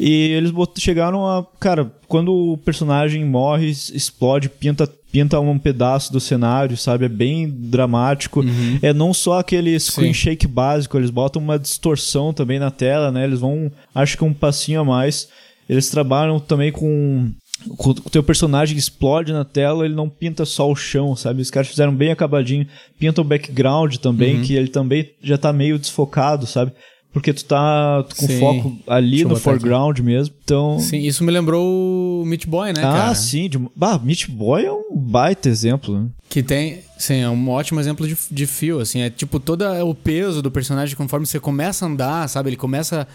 E 0.00 0.10
eles 0.32 0.52
chegaram 0.78 1.26
a. 1.26 1.44
Cara, 1.60 1.92
quando 2.08 2.32
o 2.32 2.56
personagem 2.56 3.24
morre, 3.24 3.68
explode, 3.68 4.48
pinta, 4.48 4.88
pinta 5.12 5.38
um 5.38 5.58
pedaço 5.58 6.12
do 6.12 6.20
cenário, 6.20 6.76
sabe? 6.76 7.04
É 7.04 7.08
bem 7.08 7.48
dramático. 7.50 8.42
É 8.80 8.92
não 8.92 9.12
só 9.12 9.38
aquele 9.38 9.78
screen 9.78 10.14
Sim. 10.14 10.20
shake 10.20 10.46
básico, 10.46 10.96
eles 10.96 11.10
botam 11.10 11.42
uma 11.42 11.58
distorção 11.58 12.32
também 12.32 12.58
na 12.58 12.70
tela, 12.70 13.12
né? 13.12 13.24
Eles 13.24 13.40
vão, 13.40 13.70
acho 13.94 14.16
que 14.16 14.24
um 14.24 14.32
passinho 14.32 14.80
a 14.80 14.84
mais. 14.84 15.28
Eles 15.68 15.90
trabalham 15.90 16.38
também 16.38 16.70
com. 16.72 17.30
O 17.68 17.94
teu 18.10 18.22
personagem 18.22 18.76
explode 18.76 19.32
na 19.32 19.44
tela, 19.44 19.84
ele 19.86 19.94
não 19.94 20.08
pinta 20.08 20.44
só 20.44 20.70
o 20.70 20.76
chão, 20.76 21.16
sabe? 21.16 21.40
Os 21.40 21.50
caras 21.50 21.68
fizeram 21.68 21.94
bem 21.94 22.10
acabadinho. 22.10 22.66
Pinta 22.98 23.20
o 23.20 23.24
background 23.24 23.96
também, 23.96 24.42
que 24.42 24.54
ele 24.54 24.68
também 24.68 25.10
já 25.22 25.38
tá 25.38 25.52
meio 25.52 25.78
desfocado, 25.78 26.46
sabe? 26.46 26.72
Porque 27.12 27.32
tu 27.32 27.44
tá 27.44 28.04
com 28.18 28.26
Sim. 28.26 28.40
foco 28.40 28.76
ali 28.88 29.10
Deixa 29.10 29.22
no 29.22 29.28
botar 29.30 29.50
aqui. 29.52 29.60
foreground 29.60 30.00
mesmo. 30.00 30.34
Então. 30.42 30.80
Sim, 30.80 30.98
isso 30.98 31.22
me 31.22 31.30
lembrou 31.30 32.22
o 32.22 32.26
Meat 32.26 32.44
Boy, 32.48 32.72
né, 32.72 32.80
ah, 32.80 32.92
cara? 32.92 33.14
sim. 33.14 33.48
De... 33.48 33.56
Bah, 33.76 34.00
Meat 34.02 34.28
Boy 34.32 34.64
é 34.64 34.72
um 34.72 34.96
baita 34.96 35.48
exemplo. 35.48 35.96
né? 35.96 36.08
Que 36.28 36.42
tem, 36.42 36.80
sim, 36.98 37.20
é 37.20 37.30
um 37.30 37.48
ótimo 37.50 37.78
exemplo 37.78 38.06
de, 38.08 38.16
de 38.32 38.46
fio, 38.48 38.80
assim, 38.80 39.00
é 39.00 39.10
tipo 39.10 39.38
todo 39.38 39.62
o 39.88 39.94
peso 39.94 40.42
do 40.42 40.50
personagem 40.50 40.96
conforme 40.96 41.24
você 41.24 41.38
começa 41.38 41.86
a 41.86 41.88
andar, 41.88 42.28
sabe? 42.28 42.48
Ele 42.50 42.56
começa 42.56 43.02
a, 43.02 43.06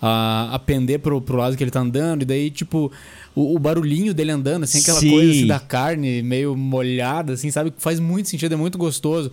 a 0.00 0.58
pender 0.58 1.00
pro, 1.00 1.20
pro 1.20 1.36
lado 1.36 1.56
que 1.56 1.62
ele 1.64 1.70
tá 1.70 1.80
andando, 1.80 2.22
e 2.22 2.24
daí, 2.24 2.50
tipo, 2.50 2.90
o, 3.34 3.56
o 3.56 3.58
barulhinho 3.58 4.14
dele 4.14 4.30
andando, 4.30 4.64
assim, 4.64 4.80
aquela 4.80 5.00
Sim. 5.00 5.10
coisa 5.10 5.30
assim, 5.30 5.46
da 5.46 5.58
carne 5.60 6.22
meio 6.22 6.56
molhada, 6.56 7.32
assim, 7.32 7.50
sabe? 7.50 7.72
Faz 7.78 7.98
muito 8.00 8.28
sentido, 8.28 8.52
é 8.54 8.56
muito 8.56 8.78
gostoso. 8.78 9.30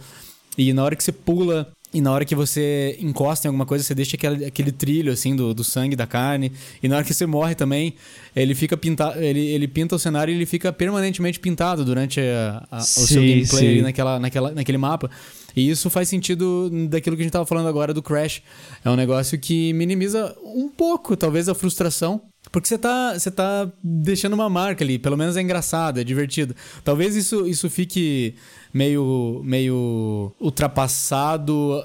E 0.58 0.72
na 0.74 0.84
hora 0.84 0.96
que 0.96 1.04
você 1.04 1.12
pula 1.12 1.68
e 1.94 2.02
na 2.02 2.12
hora 2.12 2.26
que 2.26 2.36
você 2.36 2.98
encosta 3.00 3.48
em 3.48 3.50
alguma 3.50 3.66
coisa, 3.66 3.82
você 3.84 3.96
deixa 3.96 4.18
aquele, 4.18 4.44
aquele 4.44 4.72
trilho, 4.72 5.14
assim, 5.14 5.34
do, 5.34 5.54
do 5.54 5.64
sangue, 5.64 5.96
da 5.96 6.06
carne. 6.06 6.52
E 6.84 6.90
na 6.90 6.98
hora 6.98 7.06
que 7.06 7.14
você 7.14 7.26
morre 7.26 7.56
também, 7.56 7.94
ele 8.36 8.54
fica 8.54 8.76
pintado. 8.76 9.18
Ele, 9.22 9.40
ele 9.40 9.66
pinta 9.66 9.96
o 9.96 10.00
cenário 10.00 10.32
e 10.34 10.36
ele 10.36 10.46
fica 10.46 10.74
permanentemente 10.74 11.40
pintado 11.40 11.86
durante 11.86 12.20
a- 12.20 12.66
a- 12.70 12.78
o 12.80 12.82
seu 12.82 13.22
Sim, 13.22 13.28
gameplay 13.30 13.46
sim. 13.62 13.68
ali 13.70 13.82
naquela, 13.82 14.20
naquela, 14.20 14.52
naquele 14.52 14.78
mapa. 14.78 15.10
E 15.56 15.70
isso 15.70 15.90
faz 15.90 16.10
sentido 16.10 16.70
daquilo 16.90 17.16
que 17.16 17.22
a 17.22 17.26
gente 17.26 17.34
tava 17.34 17.46
falando 17.46 17.68
agora 17.68 17.94
do 17.94 18.04
Crash. 18.04 18.42
É 18.84 18.90
um 18.90 18.96
negócio 18.96 19.40
que 19.40 19.72
minimiza 19.74 20.36
um 20.44 20.68
pouco, 20.70 21.16
talvez, 21.16 21.48
a 21.48 21.56
frustração. 21.56 22.22
Porque 22.52 22.68
você 22.68 22.78
tá, 22.78 23.14
você 23.18 23.32
tá 23.32 23.72
deixando 23.84 24.34
uma 24.34 24.50
marca 24.50 24.84
ali, 24.84 25.00
pelo 25.00 25.18
menos 25.18 25.36
é 25.36 25.42
engraçado, 25.42 26.00
é 26.00 26.04
divertido. 26.04 26.56
Talvez 26.84 27.16
isso, 27.16 27.48
isso 27.48 27.70
fique 27.70 28.36
meio, 28.74 29.42
meio 29.44 30.32
ultrapassado 30.40 31.84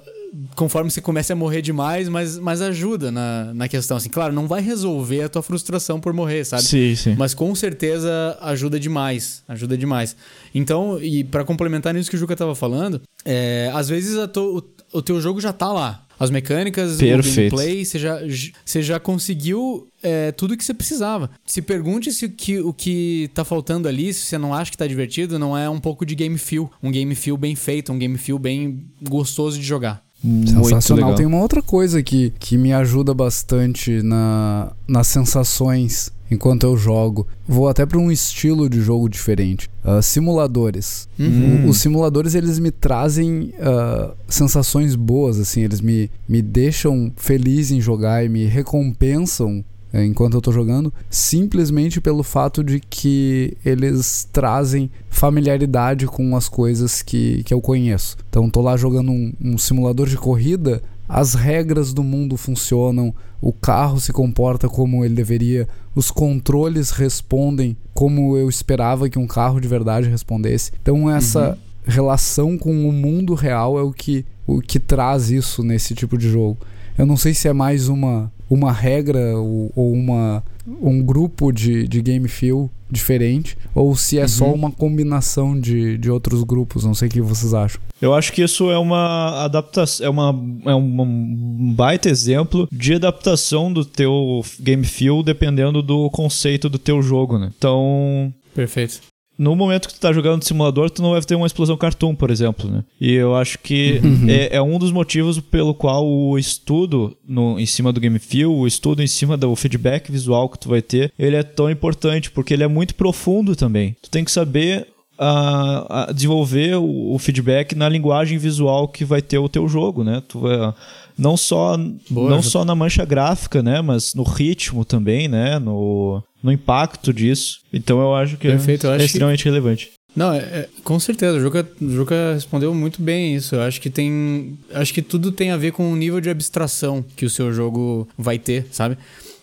conforme 0.55 0.91
você 0.91 1.01
começa 1.01 1.33
a 1.33 1.37
morrer 1.37 1.63
demais, 1.63 2.09
mas, 2.09 2.39
mas 2.39 2.63
ajuda 2.63 3.11
na, 3.11 3.53
na 3.55 3.69
questão. 3.69 3.97
Assim, 3.97 4.09
claro, 4.09 4.33
não 4.33 4.47
vai 4.47 4.61
resolver 4.61 5.23
a 5.23 5.29
tua 5.29 5.43
frustração 5.43 6.01
por 6.01 6.13
morrer, 6.13 6.45
sabe? 6.45 6.63
Sim, 6.63 6.95
sim. 6.95 7.15
Mas 7.19 7.35
com 7.35 7.55
certeza 7.55 8.39
ajuda 8.41 8.79
demais. 8.79 9.43
Ajuda 9.49 9.77
demais. 9.77 10.17
Então, 10.55 10.99
e 11.03 11.25
para 11.25 11.45
complementar 11.45 11.93
nisso 11.95 12.11
que 12.11 12.17
o 12.17 12.19
Juca 12.19 12.37
tava 12.37 12.55
falando, 12.55 13.01
é, 13.25 13.71
às 13.75 13.89
vezes 13.89 14.17
to, 14.29 14.65
o, 14.93 14.99
o 14.99 15.03
teu 15.03 15.21
jogo 15.21 15.41
já 15.41 15.53
tá 15.53 15.73
lá. 15.73 16.07
As 16.19 16.31
mecânicas, 16.31 16.99
Perfeito. 16.99 17.55
o 17.55 17.57
gameplay, 17.57 17.83
você 17.83 17.99
já, 17.99 18.21
você 18.63 18.83
já 18.83 19.01
conseguiu 19.01 19.89
é, 20.03 20.31
tudo 20.33 20.55
que 20.55 20.63
você 20.63 20.75
precisava. 20.75 21.31
Se 21.47 21.63
pergunte 21.63 22.13
se 22.13 22.27
o 22.27 22.31
que, 22.31 22.59
o 22.59 22.75
que 22.75 23.31
tá 23.33 23.43
faltando 23.43 23.89
ali, 23.89 24.13
se 24.13 24.27
você 24.27 24.37
não 24.37 24.53
acha 24.53 24.71
que 24.71 24.77
tá 24.77 24.87
divertido, 24.87 25.39
não 25.39 25.57
é 25.57 25.67
um 25.67 25.81
pouco 25.81 26.05
de 26.05 26.15
game 26.15 26.37
feel. 26.37 26.71
Um 26.83 26.91
game 26.91 27.15
feel 27.15 27.39
bem 27.39 27.57
feito, 27.57 27.91
um 27.91 27.99
game 27.99 28.19
feel 28.19 28.39
bem 28.39 28.85
gostoso 29.01 29.59
de 29.59 29.65
jogar. 29.65 30.05
Sensacional. 30.23 31.15
Tem 31.15 31.27
uma 31.27 31.41
outra 31.41 31.63
coisa 31.63 32.03
que, 32.03 32.33
que 32.39 32.59
me 32.59 32.73
ajuda 32.73 33.15
bastante 33.15 34.03
na, 34.03 34.73
nas 34.87 35.07
sensações 35.07 36.13
enquanto 36.31 36.63
eu 36.65 36.77
jogo. 36.77 37.27
Vou 37.49 37.69
até 37.69 37.85
para 37.85 37.99
um 37.99 38.11
estilo 38.13 38.69
de 38.69 38.81
jogo 38.81 39.09
diferente. 39.09 39.69
Uh, 39.85 40.03
simuladores. 40.03 41.09
Uhum. 41.19 41.67
O- 41.67 41.71
os 41.71 41.79
simuladores 41.79 42.35
eles 42.35 42.59
me 42.59 42.71
trazem 42.71 43.53
uh, 43.59 44.13
sensações 44.29 44.95
boas, 44.95 45.41
assim, 45.41 45.63
eles 45.63 45.81
me, 45.81 46.11
me 46.29 46.41
deixam 46.43 47.13
feliz 47.17 47.71
em 47.71 47.81
jogar 47.81 48.25
e 48.25 48.29
me 48.29 48.45
recompensam 48.45 49.65
eh, 49.93 50.05
enquanto 50.05 50.35
eu 50.35 50.41
tô 50.41 50.53
jogando, 50.53 50.93
simplesmente 51.09 52.01
pelo 52.01 52.23
fato 52.23 52.63
de 52.63 52.79
que 52.79 53.57
eles 53.65 54.29
trazem 54.33 54.89
familiaridade 55.21 56.07
com 56.07 56.35
as 56.35 56.49
coisas 56.49 57.03
que, 57.03 57.43
que 57.45 57.53
eu 57.53 57.61
conheço. 57.61 58.17
Então, 58.31 58.49
tô 58.49 58.63
lá 58.63 58.75
jogando 58.75 59.13
um, 59.13 59.31
um 59.39 59.59
simulador 59.59 60.09
de 60.09 60.17
corrida, 60.17 60.83
as 61.07 61.35
regras 61.35 61.93
do 61.93 62.03
mundo 62.03 62.39
funcionam, 62.39 63.15
o 63.39 63.53
carro 63.53 64.01
se 64.01 64.15
comporta 64.15 64.67
como 64.67 65.05
ele 65.05 65.15
deveria, 65.15 65.69
os 65.95 66.11
controles 66.11 66.89
respondem 66.91 67.77
como 67.93 68.35
eu 68.35 68.49
esperava 68.49 69.11
que 69.11 69.19
um 69.19 69.27
carro 69.27 69.61
de 69.61 69.69
verdade 69.69 70.09
respondesse. 70.09 70.73
Então, 70.81 71.11
essa 71.11 71.59
relação 71.85 72.57
com 72.57 72.89
o 72.89 72.93
mundo 72.93 73.35
real 73.35 73.79
é 73.79 73.83
o 73.83 73.93
que, 73.93 74.25
o 74.47 74.63
que 74.63 74.81
traz 74.81 75.31
isso 75.31 75.63
nesse 75.63 75.95
tipo 75.95 76.17
de 76.17 76.31
jogo. 76.31 76.57
Eu 76.97 77.05
não 77.05 77.19
sei 77.19 77.35
se 77.35 77.47
é 77.47 77.53
mais 77.53 77.89
uma, 77.89 78.33
uma 78.49 78.73
regra 78.73 79.37
ou, 79.37 79.71
ou 79.77 79.93
uma, 79.93 80.43
um 80.81 81.03
grupo 81.03 81.53
de, 81.53 81.87
de 81.89 82.03
game 82.03 82.29
feel 82.29 82.71
diferente, 82.91 83.57
ou 83.75 83.95
se 83.95 84.19
é 84.19 84.27
só 84.27 84.53
uma 84.53 84.71
combinação 84.71 85.59
de, 85.59 85.97
de 85.97 86.11
outros 86.11 86.43
grupos. 86.43 86.85
Não 86.85 86.95
sei 86.95 87.09
o 87.09 87.11
que 87.11 87.21
vocês 87.21 87.55
acham. 87.55 87.81
Eu 88.01 88.15
acho 88.15 88.33
que 88.33 88.43
isso 88.43 88.71
é 88.71 88.79
uma 88.79 89.45
adaptação, 89.45 90.07
é, 90.07 90.11
uma, 90.11 90.29
é 90.67 90.75
um 90.75 91.75
baita 91.75 92.09
exemplo 92.09 92.69
de 92.73 92.95
adaptação 92.95 93.73
do 93.73 93.85
teu 93.85 94.43
game 94.59 94.85
feel 94.85 95.23
dependendo 95.23 95.83
do 95.83 96.11
conceito 96.11 96.69
do 96.69 96.79
teu 96.79 97.01
jogo, 97.01 97.39
né? 97.39 97.51
Então, 97.57 98.33
Perfeito. 98.55 99.01
No 99.41 99.57
momento 99.57 99.89
que 99.89 99.95
tu 99.95 100.01
tá 100.01 100.13
jogando 100.13 100.45
simulador, 100.45 100.91
tu 100.91 101.01
não 101.01 101.13
vai 101.13 101.23
ter 101.23 101.35
uma 101.35 101.47
explosão 101.47 101.75
cartoon, 101.75 102.15
por 102.15 102.31
exemplo, 102.31 102.71
né? 102.71 102.85
E 103.01 103.15
eu 103.15 103.35
acho 103.35 103.59
que 103.59 103.99
é, 104.29 104.57
é 104.57 104.61
um 104.61 104.79
dos 104.79 104.93
motivos 104.93 105.41
pelo 105.41 105.73
qual 105.73 106.07
o 106.07 106.39
estudo 106.39 107.17
no, 107.27 107.59
em 107.59 107.65
cima 107.65 107.91
do 107.91 107.99
game 108.01 108.19
feel, 108.19 108.53
o 108.53 108.67
estudo 108.67 109.03
em 109.03 109.07
cima 109.07 109.39
do 109.39 109.57
feedback 109.57 110.13
visual 110.13 110.47
que 110.51 110.59
tu 110.59 110.69
vai 110.69 110.83
ter, 110.83 111.11
ele 111.19 111.37
é 111.37 111.43
tão 111.43 111.71
importante, 111.71 112.31
porque 112.31 112.53
ele 112.53 112.65
é 112.65 112.69
muito 112.69 112.95
profundo 112.95 113.57
também. 113.57 113.97
Tu 114.03 114.11
tem 114.11 114.27
que 114.27 114.31
saber 114.31 114.87
ah, 115.19 115.87
ah, 115.89 116.13
desenvolver 116.13 116.77
o, 116.77 117.15
o 117.15 117.19
feedback 117.19 117.75
na 117.75 117.89
linguagem 117.89 118.37
visual 118.37 118.89
que 118.89 119.07
vai 119.07 119.23
ter 119.23 119.39
o 119.39 119.49
teu 119.49 119.67
jogo, 119.67 120.05
né? 120.05 120.23
Tu 120.29 120.39
vai, 120.39 120.75
não 121.21 121.37
só 121.37 121.77
Boa, 122.09 122.31
não 122.31 122.39
Jota. 122.39 122.49
só 122.49 122.65
na 122.65 122.75
mancha 122.75 123.05
gráfica, 123.05 123.63
né? 123.63 123.81
Mas 123.81 124.15
no 124.15 124.23
ritmo 124.23 124.85
também, 124.85 125.29
né? 125.29 125.59
No, 125.59 126.23
no 126.43 126.51
impacto 126.51 127.13
disso. 127.13 127.61
Então 127.73 128.01
eu 128.01 128.15
acho 128.15 128.37
que 128.37 128.49
é- 128.49 128.53
Perfeito, 128.53 128.87
é, 128.87 128.91
acho 128.91 128.99
que- 129.01 129.05
extremamente 129.05 129.45
relevante. 129.45 129.91
Não, 130.17 130.33
é, 130.33 130.39
é- 130.39 130.69
com 130.83 130.99
certeza. 130.99 131.37
O 131.37 131.41
Juca, 131.41 131.69
o 131.81 131.89
Juca 131.91 132.33
respondeu 132.35 132.75
muito 132.75 133.01
bem 133.01 133.37
isso. 133.37 133.55
Eu 133.55 133.63
acho 133.63 133.81
que 133.81 133.89
tem. 133.89 134.59
Acho 134.75 134.93
que 134.93 135.03
tudo 135.03 135.31
tem 135.31 135.53
a 135.53 135.57
ver 135.57 135.71
com 135.73 135.93
o 135.93 135.95
nível 135.95 136.21
de 136.21 136.29
abstração 136.31 137.05
que 137.17 137.25
o 137.25 137.31
seu 137.31 137.53
jogo 137.53 138.09
vai 138.19 138.37
ter, 138.39 138.67
sabe? 138.73 138.97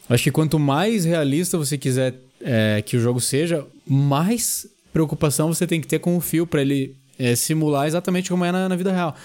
Eu 0.10 0.14
acho 0.14 0.24
que 0.24 0.32
quanto 0.32 0.60
mais 0.60 1.06
realista 1.06 1.58
você 1.58 1.78
quiser 1.78 2.16
é, 2.44 2.84
que 2.86 2.98
o 2.98 3.00
jogo 3.00 3.20
seja, 3.22 3.66
mais 3.88 4.68
preocupação 4.94 5.54
você 5.54 5.66
tem 5.66 5.80
que 5.82 5.88
ter 5.88 6.00
com 6.00 6.18
o 6.18 6.22
fio 6.22 6.46
pra 6.46 6.62
ele 6.62 6.96
é, 7.18 7.36
simular 7.36 7.88
exatamente 7.88 8.30
como 8.30 8.44
é 8.46 8.52
na, 8.52 8.68
na 8.70 8.76
vida 8.76 8.92
real. 8.92 9.16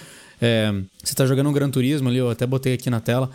É, 0.43 0.75
você 1.03 1.15
tá 1.15 1.25
jogando 1.25 1.49
um 1.49 1.53
Gran 1.53 1.71
Turismo 1.71 2.09
ali, 2.09 2.19
eu 2.19 2.29
até 2.29 2.45
botei 2.45 2.75
aqui 2.75 2.91
na 2.91 2.99
tela. 2.99 3.31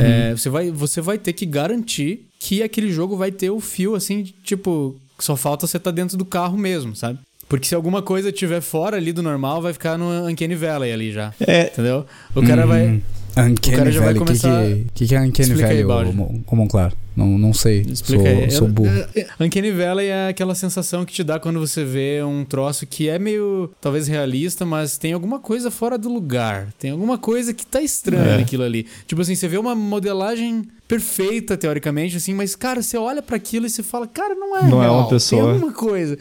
É, 0.00 0.34
você, 0.34 0.48
vai, 0.48 0.70
você 0.70 1.02
vai 1.02 1.18
ter 1.18 1.34
que 1.34 1.44
garantir 1.44 2.26
que 2.40 2.62
aquele 2.62 2.90
jogo 2.90 3.14
vai 3.14 3.30
ter 3.30 3.50
o 3.50 3.60
fio 3.60 3.94
assim, 3.94 4.24
tipo, 4.42 4.96
só 5.18 5.36
falta 5.36 5.66
você 5.66 5.76
estar 5.76 5.90
dentro 5.90 6.16
do 6.16 6.24
carro 6.24 6.56
mesmo, 6.56 6.96
sabe? 6.96 7.18
Porque 7.48 7.66
se 7.66 7.74
alguma 7.74 8.02
coisa 8.02 8.32
tiver 8.32 8.60
fora 8.60 8.96
ali 8.96 9.12
do 9.12 9.22
normal, 9.22 9.62
vai 9.62 9.72
ficar 9.72 9.96
no 9.98 10.26
Uncanny 10.26 10.56
Valley 10.56 10.92
ali 10.92 11.12
já. 11.12 11.32
É, 11.46 11.66
Entendeu? 11.66 12.06
O 12.34 12.42
cara 12.42 12.66
vai. 12.66 13.00
Uncanny 13.42 13.76
cara 13.76 13.90
já 13.90 14.00
vai 14.00 14.14
Valley. 14.14 14.22
O 14.22 14.24
que, 14.24 14.84
que, 14.84 14.90
que, 14.94 15.06
que 15.08 15.14
é 15.14 15.20
Uncanny 15.20 15.48
Explica 15.48 15.66
Valley, 15.68 15.84
Baldi. 15.84 16.10
ô, 16.10 16.12
Mo- 16.14 16.44
ô 16.46 16.56
Monclar? 16.56 16.92
Não, 17.14 17.26
não 17.38 17.52
sei. 17.54 17.80
Explica 17.80 18.22
sou, 18.24 18.42
aí. 18.42 18.50
sou 18.50 18.66
Eu- 18.68 18.72
burro. 18.72 18.88
é- 19.14 19.20
é- 19.20 19.26
Uncanny 19.44 19.70
Valley 19.72 20.06
é 20.08 20.28
aquela 20.28 20.54
sensação 20.54 21.04
que 21.04 21.12
te 21.12 21.24
dá 21.24 21.38
quando 21.40 21.58
você 21.58 21.84
vê 21.84 22.22
um 22.22 22.44
troço 22.44 22.86
que 22.86 23.08
é 23.08 23.18
meio, 23.18 23.70
talvez 23.80 24.06
realista, 24.06 24.64
mas 24.66 24.98
tem 24.98 25.12
alguma 25.12 25.38
coisa 25.38 25.70
fora 25.70 25.96
do 25.96 26.08
lugar. 26.12 26.68
Tem 26.78 26.90
alguma 26.90 27.16
coisa 27.18 27.52
que 27.54 27.64
tá 27.66 27.80
estranha 27.80 28.32
É. 28.34 28.36
naquilo 28.38 28.62
ali. 28.64 28.86
Tipo 29.06 29.22
assim, 29.22 29.34
você 29.34 29.48
vê 29.48 29.56
uma 29.58 29.74
modelagem 29.74 30.64
perfeita, 30.86 31.56
teoricamente, 31.56 32.16
assim, 32.16 32.32
mas, 32.34 32.54
cara, 32.54 32.80
você 32.82 32.96
olha 32.96 33.22
para 33.22 33.36
aquilo 33.36 33.66
e 33.66 33.70
você 33.70 33.82
fala, 33.82 34.06
cara, 34.06 34.34
não 34.34 34.56
é 34.56 34.62
Não 34.68 34.80
é 34.82 34.86
real. 34.86 34.98
uma 35.00 35.08
pessoa. 35.08 35.42
Tem 35.42 35.52
alguma 35.52 35.72
coisa. 35.72 36.18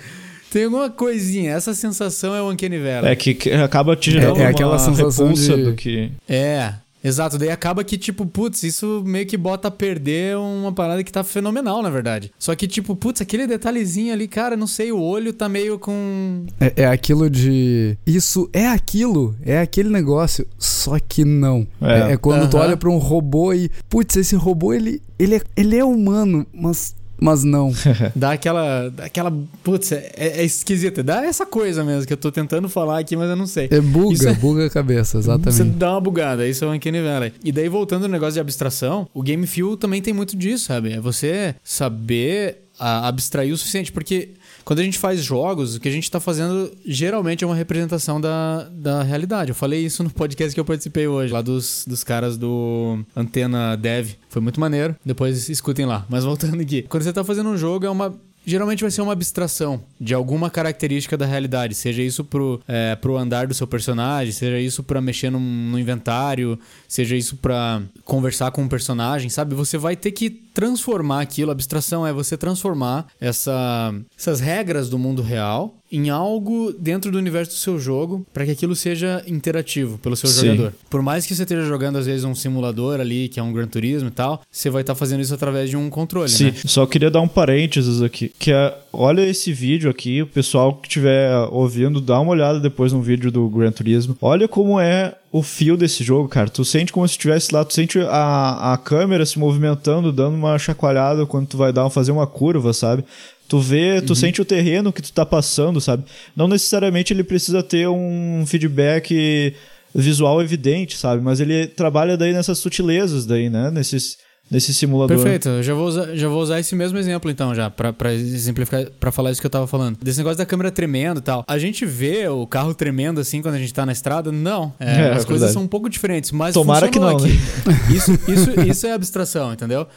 Tem 0.51 0.63
alguma 0.63 0.89
coisinha. 0.89 1.51
Essa 1.51 1.73
sensação 1.73 2.33
é 2.33 2.41
o 2.41 2.49
Uncanny 2.49 2.77
Valley. 2.79 3.11
é 3.11 3.15
que, 3.15 3.33
que 3.33 3.51
acaba 3.51 3.95
te 3.95 4.11
gerando 4.11 4.37
é 4.39 4.43
uma 4.43 4.49
aquela 4.49 4.79
sensação 4.79 5.27
repulsa 5.27 5.57
de- 5.57 5.63
do 5.65 5.73
que... 5.73 6.09
É, 6.29 6.73
exato. 7.07 7.37
Daí 7.37 7.49
acaba 7.49 7.83
que, 7.83 7.97
tipo, 7.97 8.25
putz, 8.25 8.63
isso 8.63 9.03
meio 9.05 9.25
que 9.25 9.37
bota 9.37 9.67
a 9.67 9.71
perder 9.71 10.37
uma 10.37 10.71
parada 10.71 11.03
que 11.03 11.11
tá 11.11 11.23
fenomenal, 11.23 11.81
na 11.81 11.89
verdade. 11.89 12.31
Só 12.37 12.55
que, 12.55 12.67
tipo, 12.67 12.95
putz, 12.95 13.21
aquele 13.21 13.47
detalhezinho 13.47 14.13
ali, 14.13 14.27
cara, 14.27 14.57
não 14.57 14.67
sei, 14.67 14.91
o 14.91 15.01
olho 15.01 15.33
tá 15.33 15.47
meio 15.47 15.77
com. 15.79 16.45
É, 16.59 16.83
é 16.83 16.85
aquilo 16.87 17.29
de. 17.29 17.97
Isso 18.05 18.49
é 18.51 18.67
aquilo, 18.67 19.35
é 19.43 19.59
aquele 19.59 19.89
negócio, 19.89 20.47
só 20.57 20.97
que 20.99 21.23
não. 21.23 21.67
É. 21.81 21.95
É, 21.95 22.11
é 22.13 22.17
quando 22.17 22.49
tu 22.49 22.57
olha 22.57 22.77
pra 22.77 22.89
um 22.89 22.97
robô 22.97 23.53
e. 23.53 23.69
Putz, 23.89 24.15
esse 24.15 24.35
robô 24.35 24.73
ele, 24.73 25.01
ele, 25.17 25.35
é, 25.35 25.41
ele 25.55 25.77
é 25.77 25.83
humano, 25.83 26.45
mas. 26.53 26.95
Mas 27.19 27.43
não. 27.43 27.73
Dá 28.15 28.31
aquela. 28.33 28.89
dá 28.89 29.05
aquela. 29.05 29.33
Putz, 29.63 29.91
é, 29.91 30.11
é 30.15 30.43
esquisito. 30.43 31.01
Dá 31.01 31.23
essa 31.25 31.45
coisa 31.45 31.83
mesmo 31.83 32.05
que 32.05 32.13
eu 32.13 32.17
tô 32.17 32.31
tentando 32.31 32.67
falar 32.67 32.99
aqui, 32.99 33.15
mas 33.15 33.29
eu 33.29 33.35
não 33.35 33.47
sei. 33.47 33.67
É 33.71 33.79
buga, 33.79 34.13
Isso 34.13 34.27
é- 34.27 34.33
buga 34.35 34.65
a 34.65 34.69
cabeça, 34.69 35.21
Você 35.21 35.29
exatamente. 35.31 35.77
dá 35.77 35.91
uma 35.91 36.01
bugada, 36.01 36.47
isso 36.47 36.65
é 36.65 36.67
o 36.67 36.73
Uncanny 36.73 37.01
Valley. 37.01 37.33
E 37.43 37.51
daí, 37.51 37.69
voltando 37.69 38.03
no 38.03 38.09
negócio 38.09 38.33
de 38.33 38.39
abstração, 38.39 39.07
o 39.13 39.21
Game 39.23 39.45
Feel 39.47 39.77
também 39.77 40.01
tem 40.01 40.13
muito 40.13 40.35
disso, 40.35 40.65
sabe? 40.65 40.91
É 40.93 40.99
você 40.99 41.55
saber 41.63 42.65
ah, 42.79 43.07
abstrair 43.07 43.53
o 43.53 43.57
suficiente, 43.57 43.91
porque 43.91 44.31
quando 44.65 44.79
a 44.79 44.83
gente 44.83 44.97
faz 44.97 45.23
jogos, 45.23 45.75
o 45.75 45.79
que 45.79 45.87
a 45.87 45.91
gente 45.91 46.09
tá 46.09 46.19
fazendo 46.19 46.71
geralmente 46.83 47.43
é 47.43 47.47
uma 47.47 47.55
representação 47.55 48.19
da, 48.19 48.67
da 48.71 49.03
realidade. 49.03 49.51
Eu 49.51 49.55
falei 49.55 49.85
isso 49.85 50.03
no 50.03 50.09
podcast 50.09 50.53
que 50.55 50.59
eu 50.59 50.65
participei 50.65 51.07
hoje, 51.07 51.31
lá 51.31 51.41
dos, 51.41 51.85
dos 51.87 52.03
caras 52.03 52.35
do 52.35 52.99
Antena 53.15 53.77
Dev. 53.77 54.13
Foi 54.27 54.41
muito 54.41 54.59
maneiro, 54.59 54.95
depois 55.05 55.47
escutem 55.49 55.85
lá. 55.85 56.03
Mas 56.09 56.23
voltando 56.23 56.59
aqui, 56.59 56.81
quando 56.81 57.03
você 57.03 57.13
tá 57.13 57.23
fazendo 57.23 57.49
um 57.49 57.57
jogo, 57.57 57.85
é 57.85 57.89
uma 57.89 58.19
geralmente 58.45 58.81
vai 58.81 58.91
ser 58.91 59.01
uma 59.01 59.13
abstração 59.13 59.81
de 59.99 60.13
alguma 60.13 60.49
característica 60.49 61.17
da 61.17 61.25
realidade, 61.25 61.75
seja 61.75 62.01
isso 62.01 62.23
pro, 62.23 62.61
é, 62.67 62.95
pro 62.95 63.17
andar 63.17 63.47
do 63.47 63.53
seu 63.53 63.67
personagem, 63.67 64.31
seja 64.31 64.59
isso 64.59 64.83
pra 64.83 65.01
mexer 65.01 65.29
num, 65.29 65.39
no 65.39 65.79
inventário, 65.79 66.59
seja 66.87 67.15
isso 67.15 67.37
pra 67.37 67.81
conversar 68.03 68.51
com 68.51 68.61
um 68.61 68.67
personagem, 68.67 69.29
sabe? 69.29 69.55
Você 69.55 69.77
vai 69.77 69.95
ter 69.95 70.11
que 70.11 70.29
transformar 70.29 71.21
aquilo, 71.21 71.51
abstração 71.51 72.07
é 72.07 72.13
você 72.13 72.37
transformar 72.37 73.07
essa, 73.19 73.93
essas 74.17 74.39
regras 74.39 74.89
do 74.89 74.97
mundo 74.97 75.21
real 75.21 75.75
em 75.95 76.09
algo 76.09 76.73
dentro 76.77 77.11
do 77.11 77.17
universo 77.17 77.51
do 77.51 77.57
seu 77.57 77.79
jogo 77.79 78.25
para 78.33 78.45
que 78.45 78.51
aquilo 78.51 78.75
seja 78.75 79.23
interativo 79.25 79.97
pelo 79.97 80.15
seu 80.15 80.29
Sim. 80.29 80.47
jogador. 80.47 80.73
Por 80.89 81.01
mais 81.01 81.25
que 81.25 81.33
você 81.33 81.43
esteja 81.43 81.63
jogando 81.65 81.97
às 81.97 82.05
vezes 82.05 82.23
um 82.25 82.35
simulador 82.35 82.99
ali, 82.99 83.29
que 83.29 83.39
é 83.39 83.43
um 83.43 83.53
Gran 83.53 83.67
Turismo 83.67 84.09
e 84.09 84.11
tal, 84.11 84.41
você 84.51 84.69
vai 84.69 84.81
estar 84.81 84.95
fazendo 84.95 85.21
isso 85.21 85.33
através 85.33 85.69
de 85.69 85.77
um 85.77 85.89
controle, 85.89 86.29
Sim, 86.29 86.45
né? 86.45 86.53
só 86.65 86.85
queria 86.85 87.09
dar 87.09 87.21
um 87.21 87.27
parênteses 87.27 88.01
aqui, 88.01 88.31
que 88.37 88.51
é, 88.51 88.77
olha 88.91 89.21
esse 89.21 89.53
vídeo 89.53 89.89
aqui, 89.89 90.21
o 90.21 90.27
pessoal 90.27 90.73
que 90.73 90.87
estiver 90.87 91.31
ouvindo, 91.51 92.01
dá 92.01 92.19
uma 92.19 92.31
olhada 92.31 92.59
depois 92.59 92.91
no 92.91 93.01
vídeo 93.01 93.31
do 93.31 93.47
Gran 93.49 93.71
Turismo. 93.71 94.17
Olha 94.21 94.47
como 94.47 94.79
é 94.79 95.15
o 95.31 95.43
fio 95.43 95.75
desse 95.75 96.01
jogo, 96.01 96.29
cara. 96.29 96.47
Tu 96.47 96.63
sente 96.63 96.93
como 96.93 97.05
se 97.05 97.11
estivesse 97.11 97.53
lá, 97.53 97.65
tu 97.65 97.73
sente 97.73 97.99
a, 97.99 98.73
a 98.73 98.77
câmera 98.77 99.25
se 99.25 99.37
movimentando, 99.37 100.11
dando 100.11 100.35
uma 100.35 100.57
chacoalhada 100.57 101.25
quando 101.25 101.47
tu 101.47 101.57
vai 101.57 101.73
dar 101.73 101.89
fazer 101.89 102.13
uma 102.13 102.25
curva, 102.25 102.71
sabe? 102.71 103.03
Tu 103.47 103.59
vê, 103.59 104.01
tu 104.01 104.15
sente 104.15 104.41
o 104.41 104.45
terreno 104.45 104.91
que 104.91 105.01
tu 105.01 105.13
tá 105.13 105.25
passando, 105.25 105.79
sabe? 105.79 106.03
Não 106.35 106.47
necessariamente 106.47 107.13
ele 107.13 107.23
precisa 107.23 107.61
ter 107.61 107.87
um 107.87 108.43
feedback 108.47 109.53
visual 109.93 110.41
evidente, 110.41 110.97
sabe? 110.97 111.21
Mas 111.21 111.39
ele 111.39 111.67
trabalha 111.67 112.17
daí 112.17 112.33
nessas 112.33 112.57
sutilezas 112.57 113.25
daí, 113.25 113.49
né? 113.49 113.69
Nesses, 113.71 114.17
nesse 114.49 114.73
simulador. 114.73 115.15
Perfeito, 115.15 115.47
eu 115.47 115.63
já 115.63 115.73
vou 115.73 115.87
usar, 115.87 116.15
já 116.15 116.27
vou 116.27 116.41
usar 116.41 116.59
esse 116.59 116.75
mesmo 116.75 116.97
exemplo 116.97 117.29
então 117.31 117.53
já, 117.55 117.69
pra, 117.69 117.93
pra 117.93 118.13
exemplificar, 118.13 118.87
pra 118.99 119.11
falar 119.11 119.31
isso 119.31 119.39
que 119.39 119.45
eu 119.47 119.51
tava 119.51 119.67
falando. 119.67 119.97
Desse 120.01 120.17
negócio 120.17 120.37
da 120.37 120.45
câmera 120.45 120.71
tremendo 120.71 121.19
e 121.19 121.23
tal. 121.23 121.45
A 121.47 121.57
gente 121.57 121.85
vê 121.85 122.27
o 122.27 122.45
carro 122.47 122.73
tremendo 122.73 123.21
assim 123.21 123.41
quando 123.41 123.55
a 123.55 123.59
gente 123.59 123.73
tá 123.73 123.85
na 123.85 123.91
estrada? 123.91 124.31
Não. 124.31 124.73
É, 124.79 124.85
É, 125.05 125.11
as 125.11 125.23
é 125.23 125.25
coisas 125.27 125.27
verdade. 125.27 125.53
são 125.53 125.61
um 125.63 125.67
pouco 125.67 125.87
diferentes, 125.89 126.31
mas 126.31 126.53
Tomara 126.55 126.89
que 126.89 126.99
não, 126.99 127.15
né? 127.17 127.25
aqui. 127.25 127.39
Isso, 127.95 128.11
isso, 128.27 128.59
isso 128.67 128.87
é 128.87 128.91
abstração, 128.91 129.53
entendeu? 129.53 129.87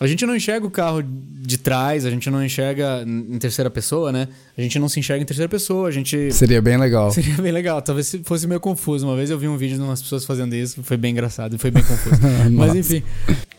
A 0.00 0.06
gente 0.06 0.24
não 0.24 0.34
enxerga 0.34 0.66
o 0.66 0.70
carro 0.70 1.02
de 1.04 1.58
trás, 1.58 2.06
a 2.06 2.10
gente 2.10 2.30
não 2.30 2.42
enxerga 2.42 3.04
em 3.06 3.38
terceira 3.38 3.68
pessoa, 3.68 4.10
né? 4.10 4.28
A 4.56 4.62
gente 4.62 4.78
não 4.78 4.88
se 4.88 4.98
enxerga 4.98 5.22
em 5.22 5.26
terceira 5.26 5.48
pessoa, 5.48 5.88
a 5.88 5.90
gente 5.90 6.32
Seria 6.32 6.62
bem 6.62 6.78
legal. 6.78 7.10
Seria 7.12 7.34
bem 7.34 7.52
legal, 7.52 7.82
talvez 7.82 8.06
se- 8.06 8.22
fosse 8.24 8.46
meio 8.46 8.60
confuso. 8.60 9.06
Uma 9.06 9.14
vez 9.14 9.28
eu 9.28 9.38
vi 9.38 9.46
um 9.46 9.58
vídeo 9.58 9.76
de 9.76 9.82
umas 9.82 10.00
pessoas 10.00 10.24
fazendo 10.24 10.54
isso, 10.54 10.82
foi 10.82 10.96
bem 10.96 11.10
engraçado 11.12 11.54
e 11.54 11.58
foi 11.58 11.70
bem 11.70 11.82
confuso. 11.82 12.16
Mas 12.52 12.74
enfim. 12.74 13.02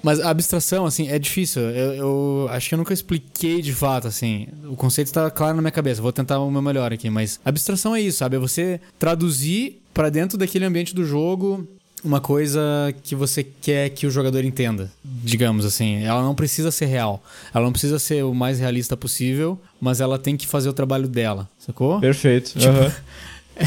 Mas 0.01 0.19
a 0.19 0.31
abstração, 0.31 0.85
assim, 0.87 1.09
é 1.09 1.19
difícil. 1.19 1.61
Eu, 1.61 1.93
eu 1.93 2.47
acho 2.49 2.69
que 2.69 2.73
eu 2.73 2.77
nunca 2.79 2.91
expliquei 2.93 3.61
de 3.61 3.71
fato, 3.71 4.07
assim. 4.07 4.47
O 4.67 4.75
conceito 4.75 5.07
está 5.07 5.29
claro 5.29 5.55
na 5.55 5.61
minha 5.61 5.71
cabeça, 5.71 6.01
vou 6.01 6.11
tentar 6.11 6.39
o 6.39 6.49
meu 6.49 6.61
melhor 6.61 6.91
aqui. 6.91 7.07
Mas 7.09 7.39
abstração 7.45 7.95
é 7.95 8.01
isso, 8.01 8.17
sabe? 8.17 8.35
É 8.35 8.39
você 8.39 8.81
traduzir 8.97 9.79
pra 9.93 10.09
dentro 10.09 10.39
daquele 10.39 10.65
ambiente 10.65 10.95
do 10.95 11.05
jogo 11.05 11.67
uma 12.03 12.19
coisa 12.19 12.59
que 13.03 13.15
você 13.15 13.43
quer 13.43 13.89
que 13.89 14.07
o 14.07 14.11
jogador 14.11 14.43
entenda, 14.43 14.91
digamos 15.03 15.65
assim. 15.65 16.03
Ela 16.03 16.21
não 16.21 16.33
precisa 16.35 16.71
ser 16.71 16.85
real. 16.87 17.23
Ela 17.53 17.65
não 17.65 17.71
precisa 17.71 17.99
ser 17.99 18.23
o 18.23 18.33
mais 18.33 18.59
realista 18.59 18.97
possível, 18.97 19.59
mas 19.79 20.01
ela 20.01 20.17
tem 20.17 20.35
que 20.35 20.47
fazer 20.47 20.69
o 20.69 20.73
trabalho 20.73 21.07
dela, 21.07 21.47
sacou? 21.59 21.99
Perfeito. 21.99 22.51
Tipo, 22.57 22.67
aham. 22.73 22.91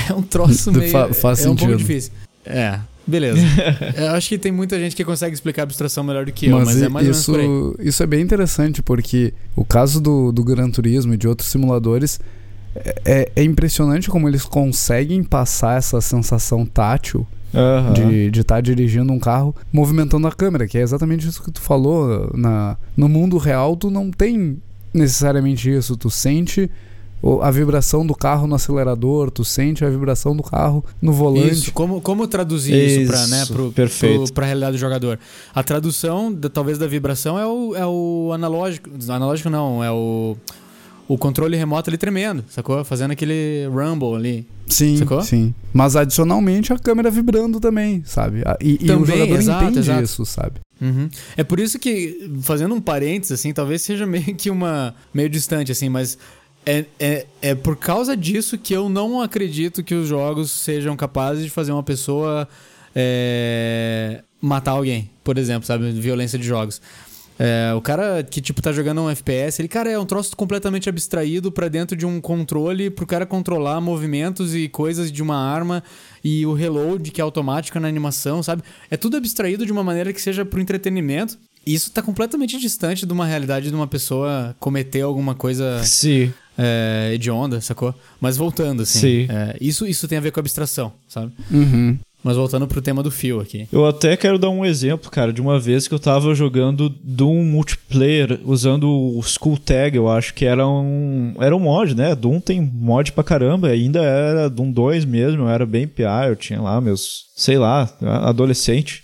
É 0.08 0.12
um 0.12 0.22
troço 0.22 0.72
Fa- 0.72 0.78
meio. 0.78 1.14
faz 1.14 1.44
é 1.44 1.48
um 1.48 1.54
pouco 1.54 1.76
difícil. 1.76 2.10
É, 2.44 2.80
beleza. 3.06 3.38
Eu 3.96 4.08
acho 4.12 4.28
que 4.28 4.38
tem 4.38 4.50
muita 4.50 4.76
gente 4.80 4.96
que 4.96 5.04
consegue 5.04 5.32
explicar 5.34 5.62
a 5.62 5.64
abstração 5.64 6.02
melhor 6.02 6.24
do 6.26 6.32
que 6.32 6.46
eu, 6.46 6.56
Mas, 6.56 6.66
mas 6.68 6.82
é 6.82 6.88
mais 6.88 7.06
isso, 7.06 7.30
ou 7.32 7.38
menos 7.38 7.72
por 7.74 7.80
aí. 7.80 7.88
isso 7.88 8.02
é 8.02 8.06
bem 8.06 8.20
interessante, 8.22 8.82
porque 8.82 9.32
o 9.54 9.64
caso 9.64 10.00
do, 10.00 10.32
do 10.32 10.42
Gran 10.42 10.68
Turismo 10.70 11.14
e 11.14 11.16
de 11.16 11.28
outros 11.28 11.48
simuladores 11.50 12.18
é, 12.74 12.94
é- 13.04 13.32
é 13.36 13.44
impressionante 13.44 14.08
como 14.10 14.26
eles 14.28 14.42
conseguem 14.44 15.22
passar 15.22 15.78
essa 15.78 16.00
sensação 16.00 16.66
tátil 16.66 17.24
Aham. 17.54 17.92
de 18.30 18.40
estar 18.40 18.60
dirigindo 18.60 19.12
um 19.12 19.18
carro 19.18 19.54
movimentando 19.72 20.26
a 20.26 20.32
câmera, 20.32 20.66
que 20.66 20.76
é 20.78 20.82
exatamente 20.82 21.26
isso 21.28 21.42
que 21.42 21.50
tu 21.50 21.60
falou. 21.60 22.30
Na, 22.34 22.76
no 22.96 23.08
mundo 23.08 23.38
real, 23.38 23.76
tu 23.76 23.90
não 23.90 24.10
tem 24.10 24.58
necessariamente 24.92 25.70
isso. 25.70 25.96
Tu 25.96 26.10
sente 26.10 26.70
a 27.40 27.50
vibração 27.50 28.06
do 28.06 28.14
carro 28.14 28.46
no 28.46 28.54
acelerador, 28.54 29.30
tu 29.30 29.44
sente 29.44 29.82
a 29.82 29.88
vibração 29.88 30.36
do 30.36 30.42
carro 30.42 30.84
no 31.00 31.10
volante. 31.12 31.52
Isso, 31.52 31.72
como, 31.72 31.98
como 32.00 32.26
traduzir 32.28 32.74
isso, 32.74 33.10
pra, 33.10 33.26
né, 33.28 33.42
Isso, 33.44 33.52
pro, 33.52 33.72
perfeito. 33.72 34.32
pro, 34.32 34.44
realidade 34.44 34.72
do 34.76 34.78
jogador? 34.80 35.18
A 35.54 35.62
tradução, 35.62 36.30
da- 36.32 36.50
talvez, 36.50 36.76
da 36.76 36.86
vibração 36.86 37.38
é 37.38 37.46
o, 37.46 37.74
é 37.74 37.86
o 37.86 38.30
analógico. 38.34 38.90
Analógico 39.08 39.48
não, 39.48 39.82
é 39.82 39.90
o, 39.90 40.36
o 41.06 41.18
controle 41.18 41.56
remoto 41.56 41.90
ali 41.90 41.98
tremendo, 41.98 42.44
sacou? 42.48 42.84
Fazendo 42.84 43.10
aquele 43.10 43.66
rumble 43.68 44.14
ali. 44.14 44.46
Sim, 44.66 44.96
Sacou? 44.96 45.22
sim. 45.22 45.54
Mas 45.72 45.94
adicionalmente 45.94 46.72
a 46.72 46.78
câmera 46.78 47.10
vibrando 47.10 47.60
também, 47.60 48.02
sabe? 48.06 48.42
E, 48.60 48.78
e 48.80 48.84
o 48.84 48.86
Também, 48.86 49.18
jogador 49.18 49.38
exato, 49.38 49.64
entende 49.64 49.78
exato. 49.80 50.02
isso, 50.02 50.24
sabe? 50.24 50.60
Uhum. 50.80 51.08
É 51.36 51.44
por 51.44 51.60
isso 51.60 51.78
que, 51.78 52.30
fazendo 52.40 52.74
um 52.74 52.80
parênteses, 52.80 53.38
assim, 53.38 53.52
talvez 53.52 53.82
seja 53.82 54.06
meio 54.06 54.34
que 54.34 54.50
uma. 54.50 54.94
meio 55.12 55.28
distante, 55.28 55.70
assim, 55.70 55.88
mas. 55.88 56.16
É, 56.66 56.86
é, 56.98 57.26
é 57.42 57.54
por 57.54 57.76
causa 57.76 58.16
disso 58.16 58.56
que 58.56 58.72
eu 58.72 58.88
não 58.88 59.20
acredito 59.20 59.84
que 59.84 59.94
os 59.94 60.08
jogos 60.08 60.50
sejam 60.50 60.96
capazes 60.96 61.44
de 61.44 61.50
fazer 61.50 61.72
uma 61.72 61.82
pessoa 61.82 62.48
é, 62.96 64.22
matar 64.40 64.70
alguém, 64.72 65.10
por 65.22 65.36
exemplo, 65.36 65.66
sabe? 65.66 65.90
Violência 65.92 66.38
de 66.38 66.46
jogos. 66.46 66.80
É, 67.38 67.72
o 67.74 67.80
cara 67.80 68.22
que, 68.22 68.40
tipo, 68.40 68.62
tá 68.62 68.72
jogando 68.72 69.00
um 69.00 69.10
FPS, 69.10 69.60
ele, 69.60 69.68
cara, 69.68 69.90
é 69.90 69.98
um 69.98 70.06
troço 70.06 70.36
completamente 70.36 70.88
abstraído 70.88 71.50
pra 71.50 71.68
dentro 71.68 71.96
de 71.96 72.06
um 72.06 72.20
controle 72.20 72.90
pro 72.90 73.06
cara 73.06 73.26
controlar 73.26 73.80
movimentos 73.80 74.54
e 74.54 74.68
coisas 74.68 75.10
de 75.10 75.22
uma 75.22 75.36
arma 75.36 75.82
e 76.22 76.46
o 76.46 76.52
reload 76.52 77.10
que 77.10 77.20
é 77.20 77.24
automático 77.24 77.78
na 77.80 77.88
animação, 77.88 78.42
sabe? 78.42 78.62
É 78.90 78.96
tudo 78.96 79.16
abstraído 79.16 79.66
de 79.66 79.72
uma 79.72 79.82
maneira 79.82 80.12
que 80.12 80.20
seja 80.20 80.44
pro 80.44 80.60
entretenimento. 80.60 81.36
E 81.66 81.74
isso 81.74 81.90
tá 81.90 82.02
completamente 82.02 82.58
distante 82.58 83.06
de 83.06 83.12
uma 83.12 83.26
realidade 83.26 83.68
de 83.68 83.74
uma 83.74 83.86
pessoa 83.86 84.54
cometer 84.60 85.00
alguma 85.00 85.34
coisa 85.34 85.82
Sim. 85.82 86.32
é, 86.58 87.12
hedionda, 87.14 87.60
sacou? 87.60 87.94
Mas 88.20 88.36
voltando, 88.36 88.82
assim. 88.82 89.00
Sim. 89.00 89.26
é, 89.30 89.56
isso, 89.60 89.86
isso 89.86 90.06
tem 90.06 90.18
a 90.18 90.20
ver 90.20 90.30
com 90.30 90.40
abstração, 90.40 90.92
sabe? 91.08 91.32
Uhum. 91.50 91.98
Mas 92.24 92.38
voltando 92.38 92.66
pro 92.66 92.80
tema 92.80 93.02
do 93.02 93.10
fio 93.10 93.38
aqui. 93.38 93.68
Eu 93.70 93.84
até 93.84 94.16
quero 94.16 94.38
dar 94.38 94.48
um 94.48 94.64
exemplo, 94.64 95.10
cara, 95.10 95.30
de 95.30 95.42
uma 95.42 95.60
vez 95.60 95.86
que 95.86 95.92
eu 95.92 95.98
tava 95.98 96.34
jogando 96.34 96.88
Doom 96.88 97.44
multiplayer 97.44 98.40
usando 98.44 98.88
o 98.88 99.20
Skull 99.20 99.58
Tag, 99.58 99.94
eu 99.94 100.08
acho 100.08 100.32
que 100.32 100.46
era 100.46 100.66
um 100.66 101.34
era 101.38 101.54
um 101.54 101.60
mod, 101.60 101.94
né? 101.94 102.14
Doom 102.14 102.40
tem 102.40 102.62
mod 102.62 103.12
pra 103.12 103.22
caramba, 103.22 103.68
ainda 103.68 104.02
era 104.02 104.48
Doom 104.48 104.72
2 104.72 105.04
mesmo, 105.04 105.42
eu 105.42 105.48
era 105.50 105.66
bem 105.66 105.86
PA, 105.86 106.26
eu 106.26 106.34
tinha 106.34 106.62
lá 106.62 106.80
meus, 106.80 107.26
sei 107.36 107.58
lá, 107.58 107.94
adolescente. 108.22 109.02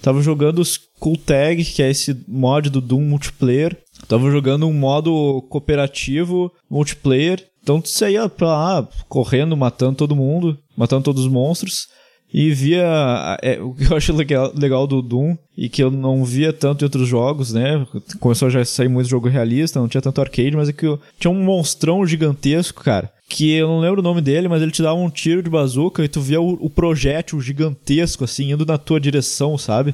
Tava 0.00 0.22
jogando 0.22 0.58
o 0.58 0.62
Skull 0.62 1.16
Tag, 1.16 1.64
que 1.64 1.82
é 1.82 1.90
esse 1.90 2.16
mod 2.28 2.70
do 2.70 2.80
Doom 2.80 3.00
multiplayer. 3.00 3.76
Tava 4.06 4.30
jogando 4.30 4.68
um 4.68 4.72
modo 4.72 5.42
cooperativo 5.48 6.52
multiplayer. 6.70 7.44
Então 7.62 7.80
tu 7.80 7.88
saía 7.88 8.28
pra 8.28 8.46
lá, 8.46 8.88
correndo, 9.08 9.56
matando 9.56 9.96
todo 9.96 10.14
mundo, 10.14 10.56
matando 10.76 11.04
todos 11.04 11.24
os 11.24 11.32
monstros. 11.32 11.88
E 12.36 12.50
via. 12.50 13.38
é, 13.40 13.60
o 13.62 13.72
que 13.72 13.84
eu 13.84 13.96
acho 13.96 14.12
legal, 14.12 14.52
legal 14.56 14.88
do 14.88 15.00
Doom, 15.00 15.36
e 15.56 15.68
que 15.68 15.80
eu 15.80 15.88
não 15.88 16.24
via 16.24 16.52
tanto 16.52 16.82
em 16.82 16.86
outros 16.86 17.06
jogos, 17.06 17.52
né? 17.52 17.86
Começou 18.18 18.48
a 18.48 18.50
já 18.50 18.64
sair 18.64 18.88
muito 18.88 19.08
jogo 19.08 19.28
realista, 19.28 19.78
não 19.78 19.86
tinha 19.86 20.02
tanto 20.02 20.20
arcade, 20.20 20.56
mas 20.56 20.68
é 20.68 20.72
que 20.72 20.84
eu, 20.84 20.98
tinha 21.16 21.30
um 21.30 21.44
monstrão 21.44 22.04
gigantesco, 22.04 22.82
cara. 22.82 23.08
Que 23.28 23.52
eu 23.52 23.68
não 23.68 23.78
lembro 23.78 24.00
o 24.00 24.02
nome 24.02 24.20
dele, 24.20 24.48
mas 24.48 24.62
ele 24.62 24.72
te 24.72 24.82
dava 24.82 24.96
um 24.96 25.08
tiro 25.08 25.44
de 25.44 25.48
bazuca 25.48 26.04
e 26.04 26.08
tu 26.08 26.20
via 26.20 26.40
o, 26.40 26.54
o 26.54 26.68
projétil 26.68 27.40
gigantesco, 27.40 28.24
assim, 28.24 28.50
indo 28.50 28.66
na 28.66 28.78
tua 28.78 28.98
direção, 28.98 29.56
sabe? 29.56 29.92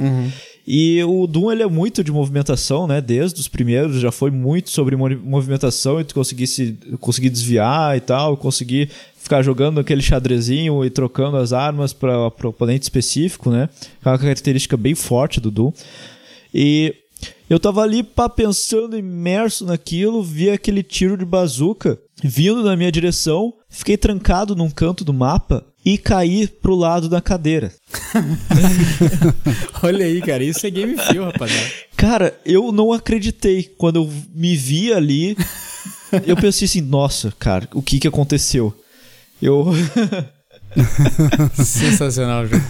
E 0.72 1.02
o 1.02 1.26
Doom 1.26 1.50
ele 1.50 1.64
é 1.64 1.66
muito 1.66 2.04
de 2.04 2.12
movimentação, 2.12 2.86
né? 2.86 3.00
Desde 3.00 3.40
os 3.40 3.48
primeiros 3.48 4.00
já 4.00 4.12
foi 4.12 4.30
muito 4.30 4.70
sobre 4.70 4.94
mo- 4.94 5.10
movimentação 5.24 6.00
e 6.00 6.04
tu 6.04 6.14
conseguir 6.14 6.46
se 6.46 6.78
conseguir 7.00 7.28
desviar 7.28 7.96
e 7.96 8.00
tal, 8.00 8.36
conseguir 8.36 8.88
ficar 9.16 9.42
jogando 9.42 9.80
aquele 9.80 10.00
xadrezinho 10.00 10.84
e 10.84 10.88
trocando 10.88 11.38
as 11.38 11.52
armas 11.52 11.92
para 11.92 12.16
o 12.16 12.46
oponente 12.46 12.84
específico, 12.84 13.50
né? 13.50 13.68
É 14.04 14.08
uma 14.08 14.16
característica 14.16 14.76
bem 14.76 14.94
forte 14.94 15.40
do 15.40 15.50
Doom. 15.50 15.72
E 16.54 16.94
eu 17.48 17.58
tava 17.58 17.82
ali 17.82 18.04
pá, 18.04 18.28
pensando, 18.28 18.96
imerso 18.96 19.66
naquilo, 19.66 20.22
vi 20.22 20.50
aquele 20.50 20.84
tiro 20.84 21.16
de 21.16 21.24
bazuca 21.24 21.98
vindo 22.22 22.62
na 22.62 22.76
minha 22.76 22.92
direção, 22.92 23.52
fiquei 23.68 23.96
trancado 23.96 24.54
num 24.54 24.70
canto 24.70 25.04
do 25.04 25.12
mapa 25.12 25.64
e 25.84 25.96
caí 25.96 26.46
pro 26.46 26.74
lado 26.74 27.08
da 27.08 27.20
cadeira. 27.20 27.72
Olha 29.82 30.04
aí, 30.04 30.20
cara, 30.20 30.44
isso 30.44 30.66
é 30.66 30.70
game 30.70 30.96
feel, 30.96 31.24
rapaziada. 31.24 31.70
Cara, 31.96 32.38
eu 32.44 32.70
não 32.72 32.92
acreditei 32.92 33.64
quando 33.78 33.96
eu 33.96 34.10
me 34.34 34.56
vi 34.56 34.92
ali. 34.92 35.36
Eu 36.26 36.36
pensei 36.36 36.66
assim, 36.66 36.80
nossa, 36.80 37.32
cara, 37.38 37.68
o 37.72 37.82
que 37.82 37.98
que 37.98 38.08
aconteceu? 38.08 38.74
Eu 39.40 39.72
Sensacional, 41.54 42.46
Ju. 42.46 42.60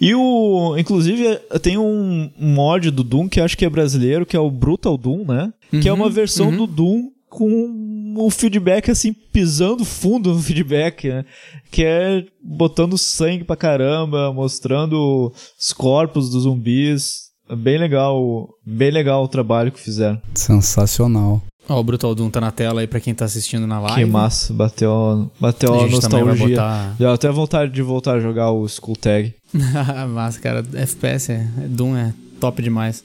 E 0.00 0.14
o. 0.14 0.76
Inclusive, 0.76 1.36
tem 1.62 1.78
um 1.78 2.30
mod 2.38 2.90
do 2.90 3.02
Doom 3.02 3.28
que 3.28 3.40
acho 3.40 3.56
que 3.56 3.64
é 3.64 3.70
brasileiro, 3.70 4.26
que 4.26 4.36
é 4.36 4.40
o 4.40 4.50
Brutal 4.50 4.96
Doom, 4.96 5.24
né? 5.24 5.52
que 5.70 5.88
é 5.88 5.92
uma 5.92 6.10
versão 6.10 6.54
do 6.54 6.66
Doom 6.66 7.10
com 7.28 7.95
o 8.24 8.30
feedback 8.30 8.90
assim, 8.90 9.12
pisando 9.12 9.84
fundo 9.84 10.32
no 10.32 10.40
feedback, 10.42 11.08
né? 11.08 11.24
Que 11.70 11.84
é 11.84 12.24
botando 12.42 12.96
sangue 12.96 13.44
pra 13.44 13.56
caramba, 13.56 14.32
mostrando 14.32 15.32
os 15.58 15.72
corpos 15.72 16.30
dos 16.30 16.44
zumbis. 16.44 17.26
É 17.48 17.54
bem 17.54 17.78
legal, 17.78 18.48
bem 18.64 18.90
legal 18.90 19.22
o 19.22 19.28
trabalho 19.28 19.70
que 19.70 19.78
fizeram. 19.80 20.20
Sensacional. 20.34 21.42
Ó, 21.68 21.80
o 21.80 21.82
Brutal 21.84 22.14
Doom 22.14 22.30
tá 22.30 22.40
na 22.40 22.50
tela 22.52 22.80
aí 22.80 22.86
pra 22.86 23.00
quem 23.00 23.12
tá 23.14 23.24
assistindo 23.24 23.66
na 23.66 23.80
live. 23.80 24.04
Que 24.04 24.10
massa, 24.10 24.52
bateu, 24.52 25.30
bateu 25.40 25.74
A 25.74 25.84
a, 25.84 25.88
nostalgia. 25.88 26.48
botar- 26.48 26.94
Já 26.98 27.12
até 27.14 27.30
vontade 27.30 27.72
de 27.72 27.82
voltar 27.82 28.14
a 28.14 28.20
jogar 28.20 28.50
o 28.52 28.64
Skull 28.66 28.96
Tag. 28.96 29.34
Mas, 30.14 30.38
cara, 30.38 30.64
FPS, 30.74 31.32
é, 31.32 31.44
Doom 31.68 31.96
é 31.96 32.14
top 32.40 32.62
demais. 32.62 33.02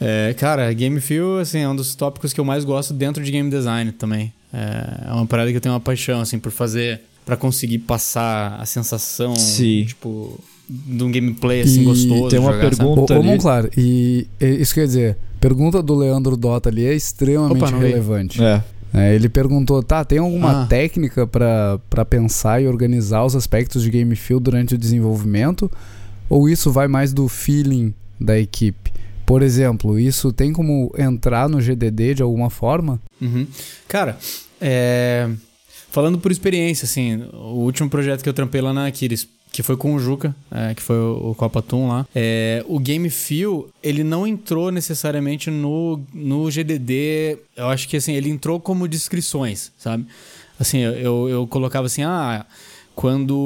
É, 0.00 0.34
cara, 0.34 0.72
Game 0.72 1.00
Feel, 1.00 1.38
assim, 1.40 1.58
é 1.58 1.68
um 1.68 1.74
dos 1.74 1.94
tópicos 1.94 2.32
que 2.32 2.40
eu 2.40 2.44
mais 2.44 2.64
gosto 2.64 2.92
dentro 2.94 3.22
de 3.22 3.30
game 3.32 3.50
design 3.50 3.90
também. 3.92 4.32
É, 4.52 5.08
é 5.08 5.12
uma 5.12 5.26
parada 5.26 5.50
que 5.50 5.56
eu 5.56 5.60
tenho 5.60 5.74
uma 5.74 5.80
paixão, 5.80 6.20
assim, 6.20 6.38
por 6.38 6.52
fazer, 6.52 7.00
pra 7.26 7.36
conseguir 7.36 7.78
passar 7.80 8.56
a 8.60 8.64
sensação, 8.64 9.34
Sim. 9.36 9.84
tipo, 9.86 10.38
de 10.68 11.02
um 11.02 11.10
gameplay, 11.10 11.62
assim, 11.62 11.80
E 11.82 11.84
gostoso. 11.84 12.28
tem 12.28 12.38
uma 12.38 12.52
jogar, 12.52 12.74
sabe? 12.74 12.76
pergunta- 12.76 13.14
Ô, 13.14 13.16
ali. 13.18 13.26
Monclar, 13.26 13.68
e, 13.76 14.26
e 14.40 14.46
isso 14.62 14.72
quer 14.74 14.86
dizer, 14.86 15.16
pergunta 15.40 15.82
do 15.82 15.94
Leandro 15.96 16.36
Dota 16.36 16.68
ali 16.68 16.86
é 16.86 16.94
extremamente 16.94 17.64
Opa, 17.64 17.76
relevante. 17.78 18.42
É. 18.42 18.62
É, 18.94 19.14
ele 19.14 19.28
perguntou, 19.28 19.82
tá, 19.82 20.02
tem 20.02 20.18
alguma 20.18 20.62
Ah. 20.62 20.66
técnica 20.66 21.26
pra 21.26 21.78
pra 21.90 22.06
pensar 22.06 22.62
e 22.62 22.66
organizar 22.66 23.22
os 23.22 23.36
aspectos 23.36 23.82
de 23.82 23.90
game 23.90 24.16
feel 24.16 24.40
durante 24.40 24.74
o 24.74 24.78
desenvolvimento? 24.78 25.70
Ou 26.30 26.48
isso 26.48 26.70
vai 26.72 26.88
mais 26.88 27.12
do 27.12 27.28
feeling 27.28 27.92
da 28.18 28.38
equipe? 28.38 28.87
Por 29.28 29.42
exemplo, 29.42 29.98
isso 29.98 30.32
tem 30.32 30.54
como 30.54 30.90
entrar 30.96 31.50
no 31.50 31.60
GDD 31.60 32.14
de 32.14 32.22
alguma 32.22 32.48
forma? 32.48 32.98
Uhum. 33.20 33.46
Cara, 33.86 34.18
é, 34.58 35.28
falando 35.90 36.18
por 36.18 36.32
experiência, 36.32 36.86
assim, 36.86 37.28
o 37.34 37.58
último 37.58 37.90
projeto 37.90 38.22
que 38.22 38.28
eu 38.30 38.32
trampei 38.32 38.62
lá 38.62 38.72
na 38.72 38.86
Aquiles, 38.86 39.28
que 39.52 39.62
foi 39.62 39.76
com 39.76 39.94
o 39.94 39.98
Juca, 39.98 40.34
é, 40.50 40.74
que 40.74 40.80
foi 40.80 40.96
o, 40.96 41.34
Copa 41.34 41.60
Toon 41.60 41.88
lá, 41.88 42.06
é, 42.14 42.64
o 42.66 42.78
Game 42.78 43.10
Feel, 43.10 43.68
ele 43.82 44.02
não 44.02 44.26
entrou 44.26 44.72
necessariamente 44.72 45.50
no, 45.50 46.00
no 46.14 46.50
GDD, 46.50 47.36
eu 47.54 47.68
acho 47.68 47.86
que 47.86 47.98
assim, 47.98 48.14
ele 48.14 48.30
entrou 48.30 48.58
como 48.58 48.88
descrições, 48.88 49.70
sabe? 49.76 50.06
Assim, 50.58 50.78
eu, 50.78 51.28
eu, 51.28 51.46
colocava 51.46 51.84
assim, 51.84 52.02
ah, 52.02 52.46
quando 52.94 53.36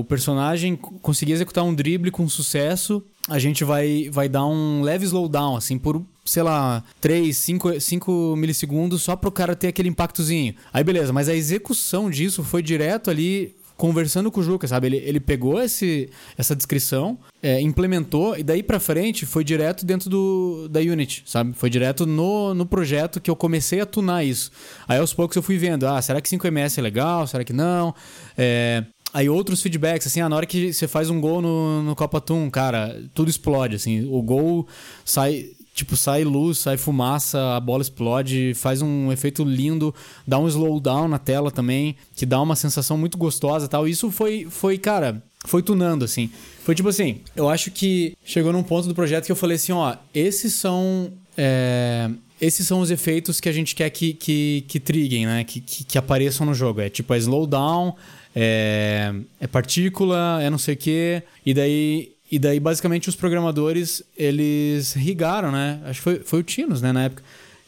o 0.00 0.04
personagem 0.06 0.76
conseguir 0.76 1.32
executar 1.32 1.64
um 1.64 1.74
drible 1.74 2.10
com 2.10 2.28
sucesso, 2.28 3.02
a 3.28 3.38
gente 3.38 3.64
vai, 3.64 4.08
vai 4.10 4.28
dar 4.28 4.46
um 4.46 4.82
leve 4.82 5.04
slowdown, 5.04 5.56
assim, 5.56 5.78
por, 5.78 6.02
sei 6.24 6.42
lá, 6.42 6.82
3, 7.00 7.36
5, 7.36 7.80
5 7.80 8.34
milissegundos, 8.36 9.02
só 9.02 9.14
pro 9.14 9.30
cara 9.30 9.54
ter 9.54 9.68
aquele 9.68 9.88
impactozinho. 9.88 10.54
Aí 10.72 10.82
beleza, 10.82 11.12
mas 11.12 11.28
a 11.28 11.34
execução 11.34 12.10
disso 12.10 12.42
foi 12.42 12.62
direto 12.62 13.10
ali 13.10 13.54
conversando 13.80 14.30
com 14.30 14.40
o 14.40 14.42
Juca, 14.42 14.68
sabe? 14.68 14.88
Ele, 14.88 14.96
ele 14.98 15.18
pegou 15.18 15.58
esse, 15.58 16.10
essa 16.36 16.54
descrição, 16.54 17.18
é, 17.42 17.62
implementou 17.62 18.36
e 18.36 18.42
daí 18.42 18.62
pra 18.62 18.78
frente 18.78 19.24
foi 19.24 19.42
direto 19.42 19.86
dentro 19.86 20.10
do, 20.10 20.68
da 20.68 20.80
Unity, 20.80 21.22
sabe? 21.24 21.54
Foi 21.54 21.70
direto 21.70 22.04
no, 22.04 22.52
no 22.52 22.66
projeto 22.66 23.22
que 23.22 23.30
eu 23.30 23.36
comecei 23.36 23.80
a 23.80 23.86
tunar 23.86 24.22
isso. 24.22 24.50
Aí 24.86 24.98
aos 24.98 25.14
poucos 25.14 25.34
eu 25.34 25.42
fui 25.42 25.56
vendo, 25.56 25.86
ah, 25.86 26.00
será 26.02 26.20
que 26.20 26.28
5ms 26.28 26.76
é 26.76 26.82
legal? 26.82 27.26
Será 27.26 27.42
que 27.42 27.54
não? 27.54 27.94
É, 28.36 28.84
Aí 29.12 29.28
outros 29.28 29.60
feedbacks, 29.60 30.06
assim, 30.06 30.20
ah, 30.20 30.28
na 30.28 30.36
hora 30.36 30.46
que 30.46 30.72
você 30.72 30.86
faz 30.86 31.10
um 31.10 31.20
gol 31.20 31.42
no, 31.42 31.82
no 31.82 31.96
Copa 31.96 32.20
Toon, 32.20 32.50
cara, 32.50 33.02
tudo 33.12 33.28
explode, 33.28 33.74
assim. 33.74 34.06
O 34.08 34.22
gol 34.22 34.68
sai, 35.04 35.46
tipo, 35.74 35.96
sai 35.96 36.22
luz, 36.22 36.58
sai 36.58 36.76
fumaça, 36.76 37.56
a 37.56 37.60
bola 37.60 37.82
explode, 37.82 38.52
faz 38.54 38.82
um 38.82 39.10
efeito 39.10 39.42
lindo, 39.42 39.92
dá 40.26 40.38
um 40.38 40.46
slowdown 40.46 41.08
na 41.08 41.18
tela 41.18 41.50
também, 41.50 41.96
que 42.14 42.24
dá 42.24 42.40
uma 42.40 42.54
sensação 42.54 42.96
muito 42.96 43.18
gostosa 43.18 43.66
e 43.66 43.68
tal. 43.68 43.88
Isso 43.88 44.10
foi, 44.10 44.46
foi, 44.48 44.78
cara, 44.78 45.22
foi 45.44 45.62
tunando, 45.62 46.04
assim. 46.04 46.30
Foi 46.62 46.74
tipo 46.74 46.88
assim, 46.88 47.20
eu 47.34 47.48
acho 47.48 47.70
que 47.70 48.16
chegou 48.24 48.52
num 48.52 48.62
ponto 48.62 48.86
do 48.86 48.94
projeto 48.94 49.26
que 49.26 49.32
eu 49.32 49.36
falei 49.36 49.56
assim, 49.56 49.72
ó, 49.72 49.96
esses 50.14 50.54
são... 50.54 51.10
é, 51.36 52.08
esses 52.40 52.66
são 52.66 52.80
os 52.80 52.90
efeitos 52.90 53.40
que 53.40 53.48
a 53.48 53.52
gente 53.52 53.74
quer 53.74 53.90
que, 53.90 54.14
que, 54.14 54.64
que 54.66 54.80
triguem, 54.80 55.26
né? 55.26 55.44
Que, 55.44 55.60
que, 55.60 55.84
que 55.84 55.98
apareçam 55.98 56.46
no 56.46 56.54
jogo. 56.54 56.80
É 56.80 56.88
tipo, 56.88 57.12
é 57.12 57.18
slowdown, 57.18 57.94
é, 58.34 59.12
é 59.40 59.46
partícula, 59.46 60.40
é 60.42 60.48
não 60.48 60.58
sei 60.58 60.74
o 60.74 60.76
quê. 60.76 61.22
E 61.44 61.52
daí, 61.52 62.12
e 62.30 62.38
daí, 62.38 62.58
basicamente, 62.58 63.08
os 63.08 63.16
programadores, 63.16 64.02
eles 64.16 64.94
rigaram, 64.94 65.52
né? 65.52 65.80
Acho 65.84 66.00
que 66.00 66.04
foi, 66.04 66.20
foi 66.20 66.40
o 66.40 66.42
Tinos, 66.42 66.80
né, 66.80 66.92
na 66.92 67.04
época. 67.04 67.22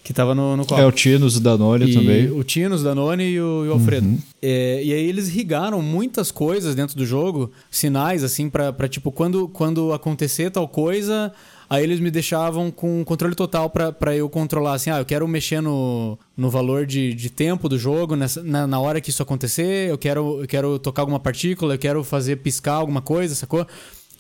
Que 0.05 0.13
tava 0.13 0.35
no, 0.35 0.57
no 0.57 0.65
É 0.77 0.85
o 0.85 0.91
Tinos, 0.91 1.37
o 1.37 1.41
Danone 1.41 1.91
e 1.91 1.95
também. 1.95 2.31
O 2.31 2.43
Tinos, 2.43 2.81
o 2.81 2.85
Danone 2.85 3.23
e 3.23 3.41
o, 3.41 3.65
e 3.65 3.69
o 3.69 3.73
Alfredo. 3.73 4.19
É, 4.41 4.83
e 4.83 4.93
aí 4.93 5.05
eles 5.05 5.29
rigaram 5.29 5.81
muitas 5.81 6.33
coisas 6.33 6.75
dentro 6.75 6.97
do 6.97 7.07
jogo, 7.07 7.53
sinais, 7.71 8.25
assim, 8.25 8.51
pra, 8.51 8.73
pra 8.73 8.89
tipo, 8.89 9.13
quando, 9.13 9.47
quando 9.49 9.93
acontecer 9.93 10.51
tal 10.51 10.67
coisa, 10.67 11.33
aí 11.73 11.83
eles 11.85 12.01
me 12.01 12.11
deixavam 12.11 12.71
com 12.71 13.05
controle 13.05 13.35
total 13.35 13.71
pra, 13.71 13.91
pra 13.93 14.15
eu 14.15 14.29
controlar, 14.29 14.75
assim, 14.75 14.91
ah, 14.91 14.99
eu 14.99 15.05
quero 15.05 15.27
mexer 15.27 15.61
no, 15.61 16.19
no 16.37 16.51
valor 16.51 16.85
de, 16.87 17.15
de 17.15 17.31
tempo 17.31 17.69
do 17.69 17.79
jogo, 17.79 18.15
nessa, 18.15 18.43
na, 18.43 18.67
na 18.67 18.79
hora 18.79 19.01
que 19.01 19.11
isso 19.11 19.23
acontecer, 19.23 19.89
eu 19.89 19.97
quero, 19.97 20.41
eu 20.43 20.47
quero 20.47 20.79
tocar 20.79 21.03
alguma 21.03 21.19
partícula, 21.21 21.75
eu 21.75 21.79
quero 21.79 22.05
fazer 22.05 22.37
piscar 22.37 22.75
alguma 22.75 23.01
coisa, 23.01 23.35
sacou? 23.35 23.67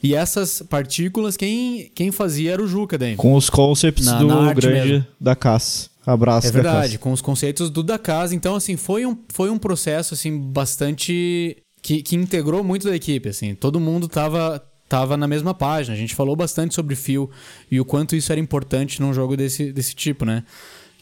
E 0.02 0.14
essas 0.14 0.62
partículas, 0.62 1.36
quem, 1.36 1.90
quem 1.94 2.10
fazia 2.10 2.52
era 2.52 2.62
o 2.62 2.66
Juca 2.66 2.96
daí. 2.98 3.14
Com 3.16 3.34
os 3.34 3.48
concepts 3.48 4.06
Na- 4.06 4.18
do 4.18 4.26
na 4.26 4.52
grande 4.52 4.88
mesmo. 4.92 5.06
da 5.20 5.36
Cass. 5.36 5.90
Abraço 6.04 6.48
É 6.48 6.50
da 6.50 6.54
verdade, 6.54 6.98
com 6.98 7.12
os 7.12 7.20
conceitos 7.22 7.70
do 7.70 7.82
da 7.84 7.96
casa. 7.98 8.34
Então, 8.34 8.56
assim, 8.56 8.76
foi 8.76 9.06
um, 9.06 9.16
foi 9.28 9.48
um 9.50 9.58
processo, 9.58 10.14
assim, 10.14 10.36
bastante... 10.36 11.56
Que, 11.80 12.00
que 12.00 12.14
integrou 12.16 12.62
muito 12.62 12.86
da 12.88 12.94
equipe, 12.94 13.28
assim. 13.28 13.54
Todo 13.56 13.80
mundo 13.80 14.06
tava, 14.08 14.60
tava 14.92 15.16
na 15.16 15.26
mesma 15.26 15.54
página. 15.54 15.96
A 15.96 15.98
gente 15.98 16.14
falou 16.14 16.36
bastante 16.36 16.74
sobre 16.74 16.94
fio 16.94 17.30
e 17.70 17.80
o 17.80 17.84
quanto 17.84 18.14
isso 18.14 18.30
era 18.30 18.38
importante 18.38 19.00
num 19.00 19.14
jogo 19.14 19.38
desse, 19.38 19.72
desse 19.72 19.94
tipo, 19.94 20.26
né? 20.26 20.44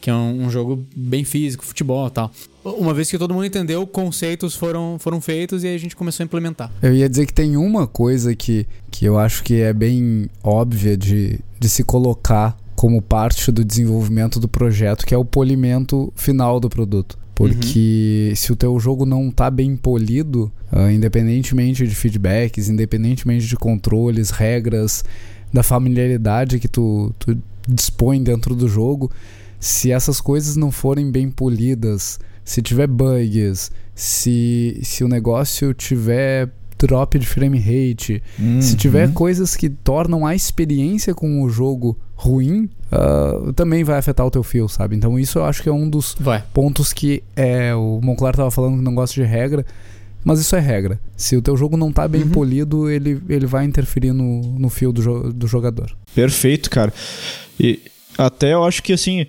Que 0.00 0.08
é 0.08 0.14
um, 0.14 0.44
um 0.44 0.50
jogo 0.50 0.86
bem 0.94 1.24
físico, 1.24 1.64
futebol 1.64 2.06
e 2.06 2.10
tal. 2.10 2.30
Uma 2.64 2.94
vez 2.94 3.10
que 3.10 3.18
todo 3.18 3.34
mundo 3.34 3.46
entendeu, 3.46 3.84
conceitos 3.88 4.54
foram, 4.54 4.96
foram 5.00 5.20
feitos 5.20 5.64
e 5.64 5.66
aí 5.66 5.74
a 5.74 5.78
gente 5.78 5.96
começou 5.96 6.22
a 6.22 6.26
implementar. 6.26 6.70
Eu 6.80 6.94
ia 6.94 7.08
dizer 7.08 7.26
que 7.26 7.34
tem 7.34 7.56
uma 7.56 7.84
coisa 7.88 8.32
que, 8.32 8.64
que 8.92 9.04
eu 9.04 9.18
acho 9.18 9.42
que 9.42 9.60
é 9.60 9.72
bem 9.72 10.30
óbvia 10.40 10.96
de, 10.96 11.40
de 11.58 11.68
se 11.68 11.82
colocar 11.82 12.56
como 12.76 13.02
parte 13.02 13.50
do 13.50 13.64
desenvolvimento 13.64 14.38
do 14.38 14.46
projeto, 14.46 15.04
que 15.04 15.12
é 15.12 15.18
o 15.18 15.24
polimento 15.24 16.12
final 16.14 16.60
do 16.60 16.70
produto. 16.70 17.18
Porque 17.34 18.32
se 18.36 18.52
o 18.52 18.56
teu 18.56 18.78
jogo 18.78 19.06
não 19.06 19.30
tá 19.30 19.50
bem 19.50 19.76
polido, 19.76 20.52
ah, 20.70 20.92
independentemente 20.92 21.86
de 21.86 21.94
feedbacks, 21.94 22.68
independentemente 22.68 23.46
de 23.46 23.56
controles, 23.56 24.30
regras, 24.30 25.04
da 25.52 25.62
familiaridade 25.62 26.58
que 26.58 26.68
tu, 26.68 27.14
tu 27.18 27.36
dispõe 27.68 28.22
dentro 28.22 28.54
do 28.54 28.68
jogo, 28.68 29.10
se 29.58 29.90
essas 29.90 30.20
coisas 30.20 30.56
não 30.56 30.70
forem 30.70 31.10
bem 31.10 31.30
polidas, 31.30 32.18
se 32.44 32.62
tiver 32.62 32.86
bugs, 32.86 33.70
se, 33.94 34.78
se 34.82 35.02
o 35.04 35.08
negócio 35.08 35.72
tiver 35.74 36.50
drop 36.78 37.18
de 37.18 37.26
frame 37.26 37.58
rate, 37.58 38.22
se 38.60 38.74
tiver 38.74 39.08
Uhum. 39.08 39.12
coisas 39.14 39.54
que 39.54 39.68
tornam 39.68 40.26
a 40.26 40.34
experiência 40.34 41.14
com 41.14 41.42
o 41.42 41.48
jogo 41.50 41.96
ruim, 42.22 42.68
ah, 42.92 43.52
também 43.56 43.82
vai 43.82 43.96
afetar 43.98 44.26
o 44.26 44.30
teu 44.30 44.42
feel, 44.42 44.68
sabe? 44.68 44.94
Então 44.96 45.18
isso 45.18 45.38
eu 45.38 45.44
acho 45.44 45.62
que 45.62 45.68
é 45.68 45.72
um 45.72 45.88
dos 45.88 46.14
Vai. 46.20 46.44
pontos 46.52 46.92
que 46.92 47.22
é 47.34 47.74
o 47.74 48.00
Monclar 48.02 48.34
tava 48.36 48.50
falando 48.50 48.76
que 48.78 48.84
não 48.84 48.94
gosta 48.94 49.14
de 49.14 49.22
regra, 49.26 49.64
mas 50.22 50.38
isso 50.38 50.54
é 50.54 50.60
regra. 50.60 51.00
Se 51.16 51.34
o 51.36 51.40
teu 51.42 51.56
jogo 51.56 51.76
não 51.78 51.90
tá 51.90 52.06
bem 52.06 52.22
Uhum. 52.24 52.30
polido, 52.30 52.90
ele, 52.90 53.20
ele 53.28 53.46
vai 53.46 53.64
interferir 53.64 54.12
no, 54.12 54.42
no 54.58 54.68
feel 54.68 54.92
do, 54.92 55.02
jo- 55.02 55.32
do 55.32 55.46
jogador. 55.46 55.96
Perfeito, 56.14 56.68
cara. 56.68 56.92
E 57.58 57.80
até 58.18 58.52
eu 58.52 58.64
acho 58.64 58.82
que 58.82 58.92
assim. 58.92 59.26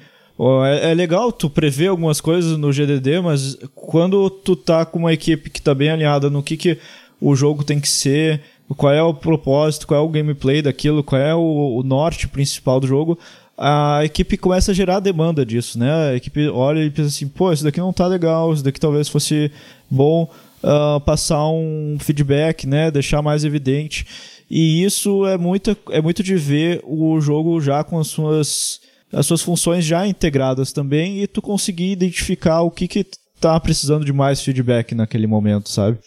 É, 0.66 0.92
é 0.92 0.94
legal 0.96 1.32
tu 1.32 1.50
prever 1.52 1.88
algumas 1.88 2.20
coisas 2.20 2.58
no 2.58 2.72
GDD, 2.74 3.22
mas 3.22 3.56
quando 3.76 4.28
tu 4.30 4.56
tá 4.56 4.84
com 4.86 4.98
uma 4.98 5.14
equipe 5.14 5.52
que 5.52 5.62
tá 5.62 5.74
bem 5.76 5.92
alinhada 5.92 6.32
no 6.32 6.42
que, 6.42 6.58
que 6.58 6.80
o 7.22 7.36
jogo 7.36 7.64
tem 7.64 7.80
que 7.80 7.88
ser, 7.88 8.42
qual 8.76 8.94
é 8.94 9.04
o 9.04 9.14
propósito, 9.14 9.88
qual 9.88 10.02
é 10.02 10.04
o 10.04 10.10
gameplay 10.10 10.62
daquilo, 10.62 11.04
qual 11.04 11.22
é 11.22 11.36
o, 11.36 11.78
o 11.78 11.84
norte 11.84 12.28
principal 12.28 12.80
do 12.80 12.88
jogo, 12.88 13.18
a 13.58 14.04
equipe 14.04 14.38
começa 14.38 14.72
a 14.72 14.74
gerar 14.74 15.00
demanda 15.00 15.46
disso, 15.46 15.78
né? 15.78 16.10
A 16.10 16.16
equipe 16.16 16.48
olha 16.48 16.84
e 16.84 16.90
pensa 16.90 17.10
assim, 17.10 17.28
pô, 17.28 17.52
isso 17.52 17.64
daqui 17.64 17.80
não 17.80 17.94
tá 17.94 18.08
legal, 18.08 18.52
isso 18.52 18.64
daqui 18.64 18.80
talvez 18.80 19.08
fosse 19.08 19.52
bom 19.90 20.28
ah, 20.64 21.00
passar 21.06 21.48
um 21.48 21.98
feedback, 22.00 22.66
né? 22.66 22.90
Deixar 22.90 23.22
mais 23.22 23.44
evidente. 23.44 24.06
E 24.50 24.84
isso 24.84 25.28
é 25.28 25.38
muito, 25.38 25.78
é 25.92 26.02
muito 26.02 26.24
de 26.24 26.36
ver 26.36 26.82
o 26.84 27.22
jogo 27.22 27.62
já 27.62 27.84
com 27.84 28.00
as 28.00 28.08
suas, 28.08 28.80
as 29.14 29.26
suas 29.26 29.42
funções 29.42 29.86
já 29.86 30.08
integradas 30.08 30.72
também 30.72 31.22
e 31.22 31.28
tu 31.28 31.42
conseguir 31.42 31.92
identificar 31.92 32.62
o 32.62 32.72
que 32.72 32.88
que 32.88 33.06
tá 33.40 33.60
precisando 33.60 34.04
de 34.04 34.12
mais 34.12 34.42
feedback 34.42 34.96
naquele 34.96 35.28
momento, 35.28 35.70
sabe? 35.70 36.00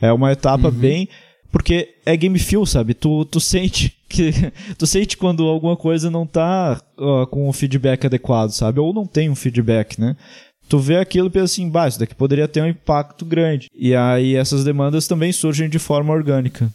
É 0.00 0.12
uma 0.12 0.30
etapa 0.30 0.70
bem... 0.70 1.08
Porque 1.52 1.96
é 2.06 2.16
game 2.16 2.38
feel, 2.38 2.64
sabe? 2.64 2.94
Tu, 2.94 3.24
tu 3.26 3.38
sente 3.38 3.94
que... 4.08 4.32
Tu 4.76 4.86
sente 4.86 5.16
quando 5.16 5.46
alguma 5.46 5.76
coisa 5.76 6.10
não 6.10 6.26
tá 6.26 6.80
ó, 6.96 7.26
com 7.26 7.48
o 7.48 7.52
feedback 7.52 8.06
adequado, 8.06 8.50
sabe? 8.50 8.80
Ou 8.80 8.92
não 8.92 9.06
tem 9.06 9.28
um 9.28 9.34
feedback, 9.34 10.00
né? 10.00 10.16
Tu 10.68 10.78
vê 10.78 10.96
aquilo 10.96 11.26
e 11.26 11.30
pensa 11.30 11.44
assim, 11.44 11.68
bah, 11.68 11.86
isso 11.86 11.98
daqui 11.98 12.14
poderia 12.14 12.48
ter 12.48 12.62
um 12.62 12.66
impacto 12.66 13.26
grande. 13.26 13.68
E 13.74 13.94
aí 13.94 14.34
essas 14.34 14.64
demandas 14.64 15.06
também 15.06 15.30
surgem 15.30 15.68
de 15.68 15.78
forma 15.78 16.14
orgânica. 16.14 16.72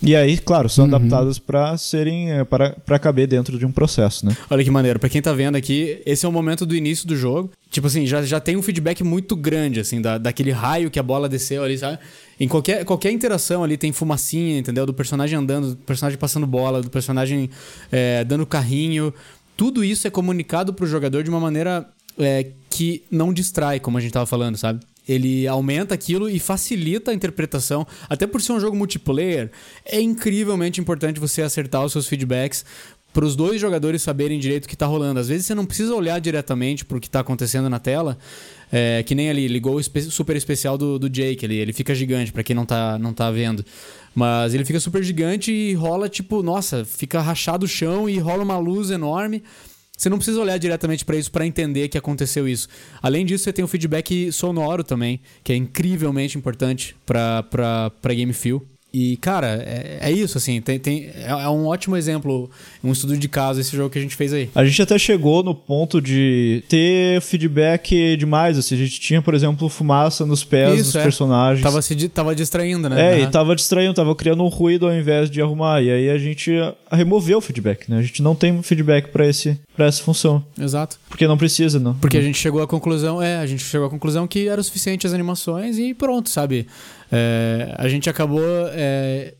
E 0.00 0.14
aí, 0.14 0.38
claro, 0.38 0.68
são 0.68 0.84
adaptadas 0.84 1.38
para 1.40 1.76
serem 1.76 2.30
eh, 2.30 2.44
para 2.44 2.70
para 2.70 2.98
caber 2.98 3.26
dentro 3.26 3.58
de 3.58 3.66
um 3.66 3.72
processo, 3.72 4.24
né? 4.24 4.36
Olha 4.48 4.62
que 4.62 4.70
maneiro. 4.70 4.98
Pra 4.98 5.08
quem 5.08 5.20
tá 5.20 5.32
vendo 5.32 5.56
aqui, 5.56 6.00
esse 6.06 6.24
é 6.24 6.28
o 6.28 6.32
momento 6.32 6.64
do 6.64 6.76
início 6.76 7.06
do 7.06 7.16
jogo. 7.16 7.50
Tipo 7.70 7.88
assim, 7.88 8.06
já, 8.06 8.22
já 8.22 8.38
tem 8.38 8.56
um 8.56 8.62
feedback 8.62 9.02
muito 9.02 9.34
grande, 9.34 9.80
assim, 9.80 10.00
da, 10.00 10.16
daquele 10.16 10.52
raio 10.52 10.90
que 10.90 10.98
a 10.98 11.02
bola 11.02 11.28
desceu 11.28 11.64
ali, 11.64 11.76
sabe? 11.76 11.98
Em 12.38 12.46
qualquer, 12.46 12.84
qualquer 12.84 13.10
interação 13.10 13.64
ali 13.64 13.76
tem 13.76 13.92
fumacinha, 13.92 14.58
entendeu? 14.58 14.86
Do 14.86 14.94
personagem 14.94 15.36
andando, 15.36 15.70
do 15.70 15.76
personagem 15.76 16.18
passando 16.18 16.46
bola, 16.46 16.80
do 16.80 16.90
personagem 16.90 17.50
é, 17.90 18.22
dando 18.24 18.46
carrinho. 18.46 19.12
Tudo 19.56 19.82
isso 19.82 20.06
é 20.06 20.10
comunicado 20.10 20.72
pro 20.72 20.86
jogador 20.86 21.24
de 21.24 21.30
uma 21.30 21.40
maneira 21.40 21.88
é, 22.16 22.46
que 22.70 23.02
não 23.10 23.32
distrai, 23.32 23.80
como 23.80 23.98
a 23.98 24.00
gente 24.00 24.12
tava 24.12 24.26
falando, 24.26 24.56
sabe? 24.56 24.80
Ele 25.08 25.46
aumenta 25.46 25.94
aquilo 25.94 26.28
e 26.28 26.38
facilita 26.38 27.10
a 27.10 27.14
interpretação. 27.14 27.86
Até 28.08 28.26
por 28.26 28.42
ser 28.42 28.52
um 28.52 28.60
jogo 28.60 28.76
multiplayer, 28.76 29.50
é 29.84 30.00
incrivelmente 30.00 30.80
importante 30.80 31.18
você 31.18 31.42
acertar 31.42 31.84
os 31.84 31.92
seus 31.92 32.06
feedbacks, 32.06 32.64
para 33.12 33.24
os 33.24 33.34
dois 33.34 33.60
jogadores 33.60 34.02
saberem 34.02 34.38
direito 34.38 34.66
o 34.66 34.68
que 34.68 34.76
tá 34.76 34.86
rolando. 34.86 35.18
Às 35.18 35.28
vezes 35.28 35.46
você 35.46 35.54
não 35.54 35.64
precisa 35.64 35.94
olhar 35.94 36.20
diretamente 36.20 36.84
pro 36.84 37.00
que 37.00 37.08
tá 37.08 37.20
acontecendo 37.20 37.68
na 37.68 37.78
tela, 37.78 38.18
é, 38.70 39.02
que 39.02 39.14
nem 39.14 39.30
ali, 39.30 39.48
ligou 39.48 39.76
o 39.76 39.80
espe 39.80 40.02
super 40.02 40.36
especial 40.36 40.76
do, 40.76 40.98
do 40.98 41.08
Jake 41.08 41.44
ali, 41.44 41.56
ele 41.56 41.72
fica 41.72 41.94
gigante, 41.94 42.30
para 42.32 42.42
quem 42.42 42.54
não 42.54 42.66
tá, 42.66 42.98
não 42.98 43.12
tá 43.12 43.30
vendo. 43.30 43.64
Mas 44.14 44.54
ele 44.54 44.64
fica 44.64 44.78
super 44.78 45.02
gigante 45.02 45.50
e 45.50 45.74
rola, 45.74 46.08
tipo, 46.08 46.42
nossa, 46.42 46.84
fica 46.84 47.20
rachado 47.20 47.64
o 47.64 47.68
chão 47.68 48.08
e 48.08 48.18
rola 48.18 48.42
uma 48.42 48.58
luz 48.58 48.90
enorme. 48.90 49.42
Você 49.98 50.08
não 50.08 50.16
precisa 50.16 50.40
olhar 50.40 50.56
diretamente 50.58 51.04
para 51.04 51.16
isso 51.16 51.28
para 51.30 51.44
entender 51.44 51.88
que 51.88 51.98
aconteceu 51.98 52.46
isso. 52.48 52.68
Além 53.02 53.26
disso, 53.26 53.42
você 53.42 53.52
tem 53.52 53.64
o 53.64 53.68
feedback 53.68 54.30
sonoro 54.30 54.84
também, 54.84 55.20
que 55.42 55.52
é 55.52 55.56
incrivelmente 55.56 56.38
importante 56.38 56.94
para 57.04 57.90
Game 58.04 58.32
Feel. 58.32 58.64
E, 58.92 59.18
cara, 59.18 59.62
é, 59.66 59.98
é 60.00 60.10
isso, 60.10 60.38
assim, 60.38 60.62
tem, 60.62 60.78
tem, 60.78 61.10
é, 61.14 61.26
é, 61.28 61.48
um 61.48 61.66
ótimo 61.66 61.94
exemplo, 61.94 62.50
um 62.82 62.90
estudo 62.90 63.18
de 63.18 63.28
caso 63.28 63.60
esse 63.60 63.76
jogo 63.76 63.90
que 63.90 63.98
a 63.98 64.02
gente 64.02 64.16
fez 64.16 64.32
aí. 64.32 64.48
A 64.54 64.64
gente 64.64 64.80
até 64.80 64.98
chegou 64.98 65.42
no 65.42 65.54
ponto 65.54 66.00
de 66.00 66.64
ter 66.68 67.20
feedback 67.20 68.16
demais, 68.16 68.56
assim, 68.56 68.74
a 68.74 68.78
gente 68.78 68.98
tinha, 68.98 69.20
por 69.20 69.34
exemplo, 69.34 69.68
fumaça 69.68 70.24
nos 70.24 70.42
pés 70.42 70.74
isso, 70.74 70.84
dos 70.84 70.96
é. 70.96 71.02
personagens. 71.02 71.62
Tava, 71.62 71.82
se, 71.82 72.08
tava 72.08 72.34
distraindo, 72.34 72.88
né? 72.88 73.14
É, 73.14 73.18
uhum. 73.18 73.28
e 73.28 73.30
tava 73.30 73.54
distraindo, 73.54 73.92
tava 73.92 74.14
criando 74.16 74.42
um 74.42 74.48
ruído 74.48 74.86
ao 74.86 74.94
invés 74.94 75.30
de 75.30 75.42
arrumar, 75.42 75.82
e 75.82 75.90
aí 75.90 76.08
a 76.08 76.16
gente 76.16 76.50
removeu 76.90 77.38
o 77.38 77.42
feedback, 77.42 77.90
né? 77.90 77.98
A 77.98 78.02
gente 78.02 78.22
não 78.22 78.34
tem 78.34 78.62
feedback 78.62 79.08
para 79.08 79.26
esse 79.26 79.58
para 79.78 79.86
essa 79.86 80.02
função. 80.02 80.44
Exato. 80.60 80.98
Porque 81.08 81.24
não 81.28 81.38
precisa, 81.38 81.78
não. 81.78 81.94
Porque 81.94 82.16
a 82.16 82.20
gente 82.20 82.36
chegou 82.36 82.60
à 82.60 82.66
conclusão, 82.66 83.22
é, 83.22 83.36
a 83.36 83.46
gente 83.46 83.62
chegou 83.62 83.86
à 83.86 83.90
conclusão 83.90 84.26
que 84.26 84.48
era 84.48 84.60
o 84.60 84.64
suficiente 84.64 85.06
as 85.06 85.12
animações 85.12 85.78
e 85.78 85.94
pronto, 85.94 86.28
sabe? 86.28 86.66
É, 87.10 87.74
a 87.76 87.88
gente 87.88 88.08
acabou 88.08 88.42
é, 88.72 89.34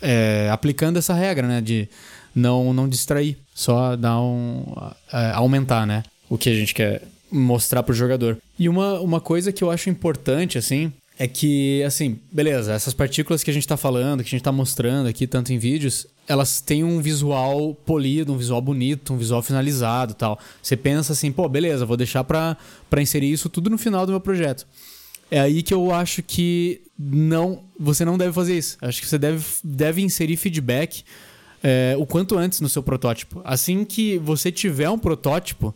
é, 0.00 0.48
aplicando 0.50 0.98
essa 0.98 1.14
regra, 1.14 1.46
né? 1.46 1.60
De 1.60 1.88
não, 2.34 2.72
não 2.72 2.88
distrair, 2.88 3.38
só 3.54 3.96
dar 3.96 4.20
um. 4.20 4.64
É, 5.12 5.30
aumentar, 5.32 5.86
né? 5.86 6.02
O 6.28 6.36
que 6.36 6.50
a 6.50 6.54
gente 6.54 6.74
quer 6.74 7.02
mostrar 7.30 7.82
pro 7.82 7.94
jogador. 7.94 8.38
E 8.58 8.68
uma, 8.68 9.00
uma 9.00 9.20
coisa 9.20 9.52
que 9.52 9.62
eu 9.62 9.70
acho 9.70 9.90
importante, 9.90 10.56
assim, 10.56 10.92
é 11.18 11.28
que, 11.28 11.82
assim, 11.84 12.18
beleza, 12.32 12.72
essas 12.72 12.92
partículas 12.92 13.42
que 13.44 13.50
a 13.50 13.54
gente 13.54 13.66
tá 13.66 13.76
falando, 13.76 14.22
que 14.22 14.28
a 14.28 14.30
gente 14.30 14.42
tá 14.42 14.52
mostrando 14.52 15.08
aqui, 15.08 15.26
tanto 15.26 15.52
em 15.52 15.58
vídeos, 15.58 16.06
elas 16.26 16.60
têm 16.60 16.82
um 16.82 17.00
visual 17.00 17.74
polido, 17.86 18.32
um 18.32 18.36
visual 18.36 18.60
bonito, 18.60 19.12
um 19.12 19.16
visual 19.16 19.42
finalizado 19.42 20.14
tal. 20.14 20.38
Você 20.62 20.76
pensa 20.76 21.12
assim, 21.12 21.30
pô, 21.30 21.48
beleza, 21.48 21.86
vou 21.86 21.96
deixar 21.96 22.24
pra, 22.24 22.56
pra 22.90 23.02
inserir 23.02 23.30
isso 23.30 23.48
tudo 23.48 23.70
no 23.70 23.78
final 23.78 24.06
do 24.06 24.12
meu 24.12 24.20
projeto. 24.20 24.66
É 25.34 25.40
aí 25.40 25.64
que 25.64 25.74
eu 25.74 25.92
acho 25.92 26.22
que 26.22 26.80
não, 26.96 27.64
você 27.76 28.04
não 28.04 28.16
deve 28.16 28.32
fazer 28.32 28.56
isso. 28.56 28.78
Acho 28.80 29.00
que 29.00 29.08
você 29.08 29.18
deve, 29.18 29.44
deve 29.64 30.00
inserir 30.00 30.36
feedback 30.36 31.02
é, 31.60 31.96
o 31.98 32.06
quanto 32.06 32.38
antes 32.38 32.60
no 32.60 32.68
seu 32.68 32.84
protótipo. 32.84 33.42
Assim 33.44 33.84
que 33.84 34.16
você 34.18 34.52
tiver 34.52 34.88
um 34.88 34.96
protótipo, 34.96 35.74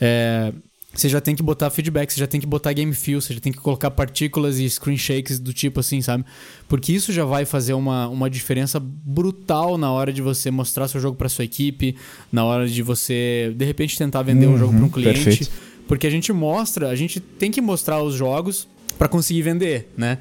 é, 0.00 0.52
você 0.92 1.08
já 1.08 1.20
tem 1.20 1.36
que 1.36 1.44
botar 1.44 1.70
feedback, 1.70 2.12
você 2.12 2.18
já 2.18 2.26
tem 2.26 2.40
que 2.40 2.46
botar 2.46 2.72
game 2.72 2.92
feel, 2.92 3.20
você 3.20 3.34
já 3.34 3.38
tem 3.38 3.52
que 3.52 3.60
colocar 3.60 3.88
partículas 3.92 4.58
e 4.58 4.68
screen 4.68 4.98
shakes 4.98 5.38
do 5.38 5.52
tipo 5.52 5.78
assim, 5.78 6.02
sabe? 6.02 6.24
Porque 6.66 6.92
isso 6.92 7.12
já 7.12 7.24
vai 7.24 7.44
fazer 7.44 7.74
uma, 7.74 8.08
uma 8.08 8.28
diferença 8.28 8.80
brutal 8.80 9.78
na 9.78 9.92
hora 9.92 10.12
de 10.12 10.20
você 10.20 10.50
mostrar 10.50 10.88
seu 10.88 11.00
jogo 11.00 11.16
para 11.16 11.28
sua 11.28 11.44
equipe, 11.44 11.94
na 12.32 12.44
hora 12.44 12.66
de 12.66 12.82
você, 12.82 13.54
de 13.54 13.64
repente, 13.64 13.96
tentar 13.96 14.22
vender 14.22 14.46
uhum, 14.46 14.54
um 14.54 14.58
jogo 14.58 14.74
para 14.74 14.84
um 14.86 14.90
cliente. 14.90 15.22
Perfeito. 15.22 15.52
Porque 15.86 16.04
a 16.04 16.10
gente 16.10 16.32
mostra, 16.32 16.88
a 16.88 16.96
gente 16.96 17.20
tem 17.20 17.48
que 17.48 17.60
mostrar 17.60 18.02
os 18.02 18.12
jogos 18.12 18.66
para 18.98 19.08
conseguir 19.08 19.42
vender, 19.42 19.88
né? 19.96 20.18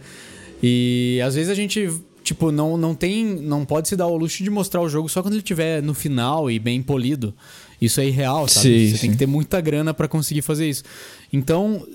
E 0.62 1.20
às 1.26 1.36
vezes 1.36 1.50
a 1.50 1.56
gente 1.56 1.90
tipo, 2.28 2.52
não, 2.52 2.78
não 2.78 2.94
tem. 2.94 3.26
Não 3.26 3.66
pode 3.66 3.88
se 3.88 3.96
dar 3.96 4.08
o 4.08 4.18
luxo 4.18 4.44
de 4.44 4.50
mostrar 4.50 4.82
o 4.82 4.90
jogo 4.90 5.08
só 5.08 5.22
quando 5.22 5.34
ele 5.34 5.42
estiver 5.42 5.82
no 5.82 5.94
final 5.94 6.52
e 6.52 6.60
bem 6.60 6.82
polido. 6.82 7.34
Isso 7.82 8.02
é 8.02 8.08
irreal, 8.08 8.48
sabe? 8.48 8.68
Sim, 8.68 8.90
Você 8.90 8.96
sim. 8.96 9.02
tem 9.02 9.12
que 9.12 9.18
ter 9.18 9.28
muita 9.28 9.62
grana 9.62 9.94
para 9.94 10.08
conseguir 10.08 10.42
fazer 10.42 10.68
isso. 10.68 10.84
Então, 11.32 11.88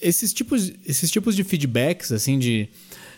esses, 0.00 0.32
tipos, 0.32 0.72
esses 0.86 1.10
tipos 1.10 1.36
de 1.36 1.44
feedbacks, 1.44 2.10
assim, 2.10 2.38
de 2.38 2.68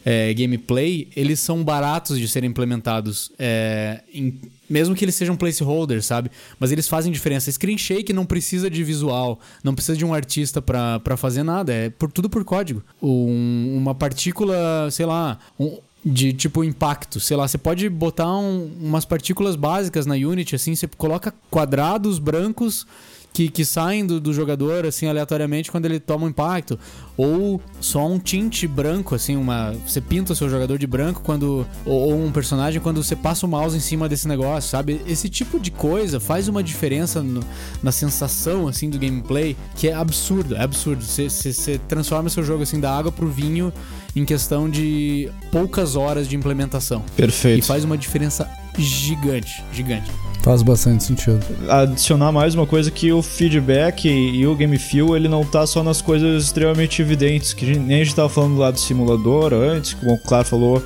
é, 0.04 0.32
gameplay, 0.34 1.08
eles 1.16 1.40
são 1.40 1.64
baratos 1.64 2.18
de 2.18 2.28
serem 2.28 2.50
implementados. 2.50 3.32
É, 3.38 4.02
em, 4.12 4.38
mesmo 4.68 4.94
que 4.94 5.04
eles 5.04 5.14
sejam 5.14 5.36
placeholders, 5.36 6.06
sabe? 6.06 6.30
Mas 6.58 6.72
eles 6.72 6.88
fazem 6.88 7.12
diferença. 7.12 7.50
Screen 7.50 7.78
Shake 7.78 8.12
não 8.12 8.26
precisa 8.26 8.68
de 8.68 8.82
visual, 8.84 9.38
não 9.62 9.74
precisa 9.74 9.96
de 9.96 10.04
um 10.04 10.12
artista 10.12 10.60
para 10.60 11.16
fazer 11.16 11.42
nada. 11.42 11.72
É 11.72 11.90
por, 11.90 12.10
tudo 12.10 12.28
por 12.28 12.44
código. 12.44 12.82
Um, 13.02 13.76
uma 13.76 13.94
partícula, 13.94 14.88
sei 14.90 15.06
lá, 15.06 15.38
um, 15.58 15.78
de 16.04 16.32
tipo 16.32 16.62
impacto. 16.62 17.18
Sei 17.20 17.36
lá, 17.36 17.48
você 17.48 17.56
pode 17.56 17.88
botar 17.88 18.36
um, 18.36 18.70
umas 18.80 19.04
partículas 19.04 19.56
básicas 19.56 20.06
na 20.06 20.14
Unity, 20.14 20.54
assim, 20.54 20.74
você 20.74 20.86
coloca 20.86 21.32
quadrados 21.50 22.18
brancos 22.18 22.86
que, 23.34 23.48
que 23.48 23.64
saem 23.64 24.06
do, 24.06 24.20
do, 24.20 24.32
jogador, 24.32 24.86
assim, 24.86 25.08
aleatoriamente 25.08 25.68
quando 25.68 25.86
ele 25.86 25.98
toma 25.98 26.24
um 26.24 26.28
impacto. 26.28 26.78
Ou 27.16 27.60
só 27.80 28.06
um 28.06 28.16
tinte 28.18 28.66
branco, 28.66 29.12
assim, 29.12 29.36
uma. 29.36 29.72
Você 29.86 30.00
pinta 30.00 30.32
o 30.32 30.36
seu 30.36 30.48
jogador 30.48 30.78
de 30.78 30.86
branco 30.86 31.20
quando. 31.20 31.66
Ou, 31.84 32.12
ou 32.12 32.24
um 32.24 32.30
personagem 32.30 32.80
quando 32.80 33.02
você 33.02 33.16
passa 33.16 33.44
o 33.44 33.48
mouse 33.48 33.76
em 33.76 33.80
cima 33.80 34.08
desse 34.08 34.28
negócio, 34.28 34.70
sabe? 34.70 35.00
Esse 35.04 35.28
tipo 35.28 35.58
de 35.58 35.72
coisa 35.72 36.20
faz 36.20 36.46
uma 36.46 36.62
diferença 36.62 37.22
no, 37.22 37.40
na 37.82 37.90
sensação, 37.90 38.68
assim, 38.68 38.88
do 38.88 38.98
gameplay, 39.00 39.56
que 39.74 39.88
é 39.88 39.94
absurdo, 39.94 40.54
é 40.54 40.62
absurdo. 40.62 41.02
Você, 41.02 41.28
você, 41.28 41.52
você 41.52 41.78
transforma 41.88 42.30
seu 42.30 42.44
jogo, 42.44 42.62
assim, 42.62 42.78
da 42.78 42.96
água 42.96 43.10
pro 43.10 43.26
vinho 43.26 43.72
em 44.14 44.24
questão 44.24 44.70
de 44.70 45.28
poucas 45.50 45.96
horas 45.96 46.28
de 46.28 46.36
implementação. 46.36 47.04
Perfeito. 47.16 47.58
E 47.58 47.62
faz 47.62 47.82
uma 47.82 47.98
diferença 47.98 48.48
gigante, 48.78 49.64
gigante. 49.72 50.08
Faz 50.44 50.62
bastante 50.62 51.02
sentido. 51.02 51.40
Adicionar 51.70 52.30
mais 52.30 52.54
uma 52.54 52.66
coisa 52.66 52.90
que 52.90 53.10
o 53.10 53.22
feedback 53.22 54.06
e 54.06 54.46
o 54.46 54.54
game 54.54 54.76
feel, 54.76 55.16
ele 55.16 55.26
não 55.26 55.42
tá 55.42 55.66
só 55.66 55.82
nas 55.82 56.02
coisas 56.02 56.44
extremamente 56.44 57.00
evidentes, 57.00 57.54
que 57.54 57.64
nem 57.78 58.02
a 58.02 58.04
gente 58.04 58.14
tava 58.14 58.28
falando 58.28 58.58
lá 58.58 58.70
do 58.70 58.78
simulador 58.78 59.54
antes, 59.54 59.94
como 59.94 60.12
o 60.12 60.18
Claro 60.18 60.44
falou, 60.44 60.84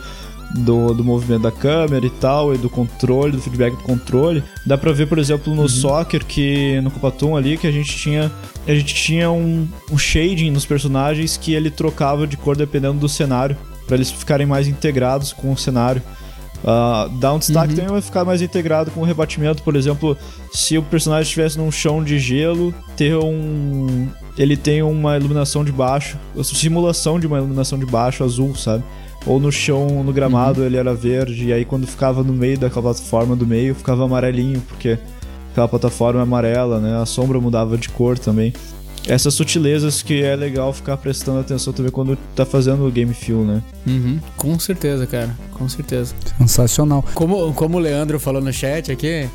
do, 0.54 0.94
do 0.94 1.02
movimento 1.02 1.42
da 1.42 1.50
câmera 1.50 2.06
e 2.06 2.10
tal, 2.10 2.54
e 2.54 2.58
do 2.58 2.70
controle, 2.70 3.32
do 3.32 3.42
feedback 3.42 3.72
do 3.72 3.82
controle. 3.82 4.44
Dá 4.64 4.78
pra 4.78 4.92
ver, 4.92 5.08
por 5.08 5.18
exemplo, 5.18 5.52
no 5.52 5.62
uhum. 5.62 5.68
soccer, 5.68 6.24
que 6.24 6.80
no 6.80 6.92
Copatum 6.92 7.36
ali, 7.36 7.58
que 7.58 7.66
a 7.66 7.72
gente 7.72 7.96
tinha. 7.96 8.30
A 8.64 8.72
gente 8.72 8.94
tinha 8.94 9.28
um, 9.28 9.66
um 9.90 9.98
shading 9.98 10.52
nos 10.52 10.66
personagens 10.66 11.36
que 11.36 11.52
ele 11.52 11.68
trocava 11.68 12.28
de 12.28 12.36
cor 12.36 12.56
dependendo 12.56 13.00
do 13.00 13.08
cenário, 13.08 13.56
para 13.88 13.96
eles 13.96 14.12
ficarem 14.12 14.46
mais 14.46 14.68
integrados 14.68 15.32
com 15.32 15.50
o 15.50 15.58
cenário. 15.58 16.00
Uh, 16.62 17.08
dá 17.18 17.32
um 17.32 17.38
destaque 17.38 17.70
uhum. 17.70 17.76
também 17.76 17.92
vai 17.92 18.00
ficar 18.00 18.24
mais 18.24 18.42
integrado 18.42 18.90
com 18.90 19.00
o 19.00 19.04
rebatimento, 19.04 19.62
por 19.62 19.76
exemplo, 19.76 20.16
se 20.52 20.76
o 20.76 20.82
personagem 20.82 21.22
estivesse 21.22 21.56
num 21.56 21.70
chão 21.70 22.02
de 22.02 22.18
gelo, 22.18 22.74
ter 22.96 23.16
um. 23.16 24.08
Ele 24.36 24.56
tem 24.56 24.82
uma 24.82 25.16
iluminação 25.16 25.64
de 25.64 25.72
baixo, 25.72 26.18
simulação 26.42 27.18
de 27.18 27.26
uma 27.26 27.38
iluminação 27.38 27.78
de 27.78 27.86
baixo 27.86 28.22
azul, 28.24 28.54
sabe? 28.54 28.84
Ou 29.26 29.40
no 29.40 29.50
chão, 29.50 30.02
no 30.02 30.12
gramado, 30.12 30.60
uhum. 30.60 30.66
ele 30.66 30.76
era 30.76 30.94
verde, 30.94 31.48
e 31.48 31.52
aí 31.52 31.64
quando 31.64 31.86
ficava 31.86 32.22
no 32.22 32.32
meio 32.32 32.58
daquela 32.58 32.82
plataforma 32.82 33.36
do 33.36 33.46
meio, 33.46 33.74
ficava 33.74 34.04
amarelinho, 34.04 34.60
porque 34.60 34.98
aquela 35.52 35.68
plataforma 35.68 36.20
é 36.20 36.22
amarela, 36.22 36.80
né? 36.80 37.00
A 37.00 37.06
sombra 37.06 37.40
mudava 37.40 37.76
de 37.76 37.88
cor 37.88 38.18
também 38.18 38.52
essas 39.08 39.34
sutilezas 39.34 40.02
que 40.02 40.22
é 40.22 40.36
legal 40.36 40.72
ficar 40.72 40.96
prestando 40.98 41.40
atenção 41.40 41.72
também 41.72 41.90
quando 41.90 42.16
tá 42.36 42.44
fazendo 42.44 42.86
o 42.86 42.90
game 42.90 43.14
feel, 43.14 43.42
né? 43.42 43.62
Uhum, 43.86 44.20
com 44.36 44.58
certeza, 44.58 45.06
cara. 45.06 45.34
Com 45.52 45.68
certeza. 45.68 46.14
Sensacional. 46.38 47.04
Como, 47.14 47.52
como 47.54 47.78
o 47.78 47.80
Leandro 47.80 48.20
falou 48.20 48.42
no 48.42 48.52
chat 48.52 48.92
aqui, 48.92 49.28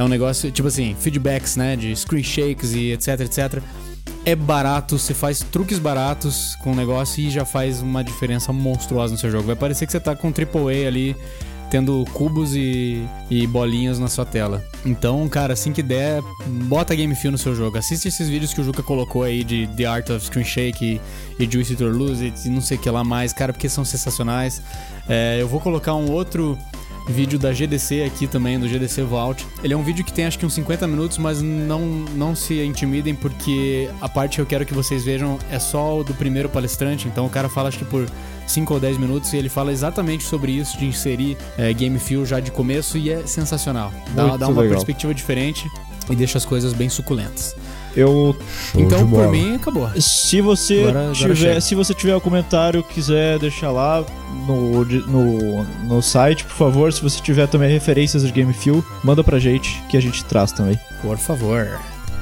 É 0.00 0.02
um 0.02 0.08
negócio, 0.08 0.50
tipo 0.50 0.66
assim, 0.66 0.96
feedbacks, 0.98 1.56
né, 1.56 1.76
de 1.76 1.94
screen 1.94 2.24
shakes 2.24 2.72
e 2.72 2.92
etc, 2.92 3.20
etc. 3.20 3.62
É 4.24 4.34
barato, 4.34 4.98
você 4.98 5.12
faz 5.12 5.40
truques 5.40 5.78
baratos 5.78 6.56
com 6.62 6.72
o 6.72 6.74
negócio 6.74 7.22
e 7.22 7.28
já 7.28 7.44
faz 7.44 7.82
uma 7.82 8.02
diferença 8.02 8.50
monstruosa 8.50 9.12
no 9.12 9.18
seu 9.18 9.30
jogo. 9.30 9.44
Vai 9.44 9.56
parecer 9.56 9.84
que 9.84 9.92
você 9.92 10.00
tá 10.00 10.16
com 10.16 10.28
AAA 10.28 10.88
ali, 10.88 11.14
tendo 11.70 12.02
cubos 12.14 12.54
e, 12.54 13.06
e 13.30 13.46
bolinhas 13.46 13.98
na 13.98 14.08
sua 14.08 14.24
tela. 14.24 14.64
Então, 14.86 15.28
cara, 15.28 15.52
assim 15.52 15.70
que 15.70 15.82
der, 15.82 16.22
bota 16.46 16.94
Game 16.94 17.14
Feel 17.14 17.32
no 17.32 17.38
seu 17.38 17.54
jogo. 17.54 17.76
Assiste 17.76 18.08
esses 18.08 18.26
vídeos 18.26 18.54
que 18.54 18.60
o 18.62 18.64
Juca 18.64 18.82
colocou 18.82 19.22
aí 19.22 19.44
de 19.44 19.68
The 19.76 19.84
Art 19.84 20.08
of 20.08 20.24
Screen 20.24 20.46
Shake 20.46 20.98
e, 21.38 21.44
e 21.44 21.50
Juicy 21.50 21.76
to 21.76 21.84
Lose 21.84 22.32
e 22.46 22.48
não 22.48 22.62
sei 22.62 22.78
o 22.78 22.80
que 22.80 22.88
lá 22.88 23.04
mais, 23.04 23.34
cara, 23.34 23.52
porque 23.52 23.68
são 23.68 23.84
sensacionais. 23.84 24.62
É, 25.06 25.42
eu 25.42 25.46
vou 25.46 25.60
colocar 25.60 25.94
um 25.94 26.10
outro 26.10 26.56
vídeo 27.10 27.38
da 27.38 27.52
GDC 27.52 28.02
aqui 28.04 28.26
também, 28.26 28.58
do 28.58 28.68
GDC 28.68 29.02
Vault. 29.02 29.46
Ele 29.62 29.74
é 29.74 29.76
um 29.76 29.82
vídeo 29.82 30.04
que 30.04 30.12
tem 30.12 30.26
acho 30.26 30.38
que 30.38 30.46
uns 30.46 30.54
50 30.54 30.86
minutos, 30.86 31.18
mas 31.18 31.42
não, 31.42 31.80
não 32.14 32.34
se 32.34 32.62
intimidem 32.62 33.14
porque 33.14 33.90
a 34.00 34.08
parte 34.08 34.36
que 34.36 34.40
eu 34.40 34.46
quero 34.46 34.64
que 34.64 34.74
vocês 34.74 35.04
vejam 35.04 35.38
é 35.50 35.58
só 35.58 35.98
o 35.98 36.04
do 36.04 36.14
primeiro 36.14 36.48
palestrante. 36.48 37.08
Então 37.08 37.26
o 37.26 37.30
cara 37.30 37.48
fala 37.48 37.68
acho 37.68 37.78
que 37.78 37.84
por 37.84 38.06
5 38.46 38.74
ou 38.74 38.80
10 38.80 38.98
minutos 38.98 39.32
e 39.32 39.36
ele 39.36 39.48
fala 39.48 39.72
exatamente 39.72 40.24
sobre 40.24 40.52
isso, 40.52 40.78
de 40.78 40.86
inserir 40.86 41.36
é, 41.56 41.72
Game 41.72 41.98
Feel 41.98 42.26
já 42.26 42.40
de 42.40 42.50
começo 42.50 42.98
e 42.98 43.10
é 43.10 43.26
sensacional. 43.26 43.92
Dá, 44.14 44.36
dá 44.36 44.48
uma 44.48 44.62
legal. 44.62 44.76
perspectiva 44.76 45.14
diferente 45.14 45.70
e 46.08 46.16
deixa 46.16 46.38
as 46.38 46.44
coisas 46.44 46.72
bem 46.72 46.88
suculentas. 46.88 47.54
Eu 47.96 48.36
Show 48.72 48.80
então, 48.80 49.08
por 49.08 49.28
mim, 49.30 49.56
acabou. 49.56 49.90
Se 50.00 50.40
você 50.40 50.80
Agora- 50.80 51.00
agora 51.00 51.14
tiver, 51.14 51.34
chega. 51.36 51.60
se 51.60 51.74
você 51.74 51.92
tiver 51.94 52.16
um 52.16 52.20
comentário, 52.20 52.82
quiser 52.84 53.38
deixar 53.38 53.70
lá 53.72 54.04
no, 54.46 54.84
no, 54.84 55.64
no 55.64 56.02
site, 56.02 56.44
por 56.44 56.54
favor. 56.54 56.92
Se 56.92 57.02
você 57.02 57.20
tiver 57.20 57.46
também 57.48 57.70
referências 57.70 58.22
de 58.22 58.30
Game 58.32 58.52
Feel, 58.52 58.84
manda 59.02 59.24
pra 59.24 59.38
gente 59.38 59.82
que 59.88 59.96
a 59.96 60.00
gente 60.00 60.24
traz 60.24 60.52
também. 60.52 60.78
Por 61.02 61.18
favor. 61.18 61.80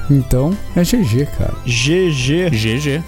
Então, 0.09 0.57
é 0.75 0.81
GG, 0.83 1.27
cara. 1.37 1.53
GG. 1.65 2.49
GG. 2.49 3.03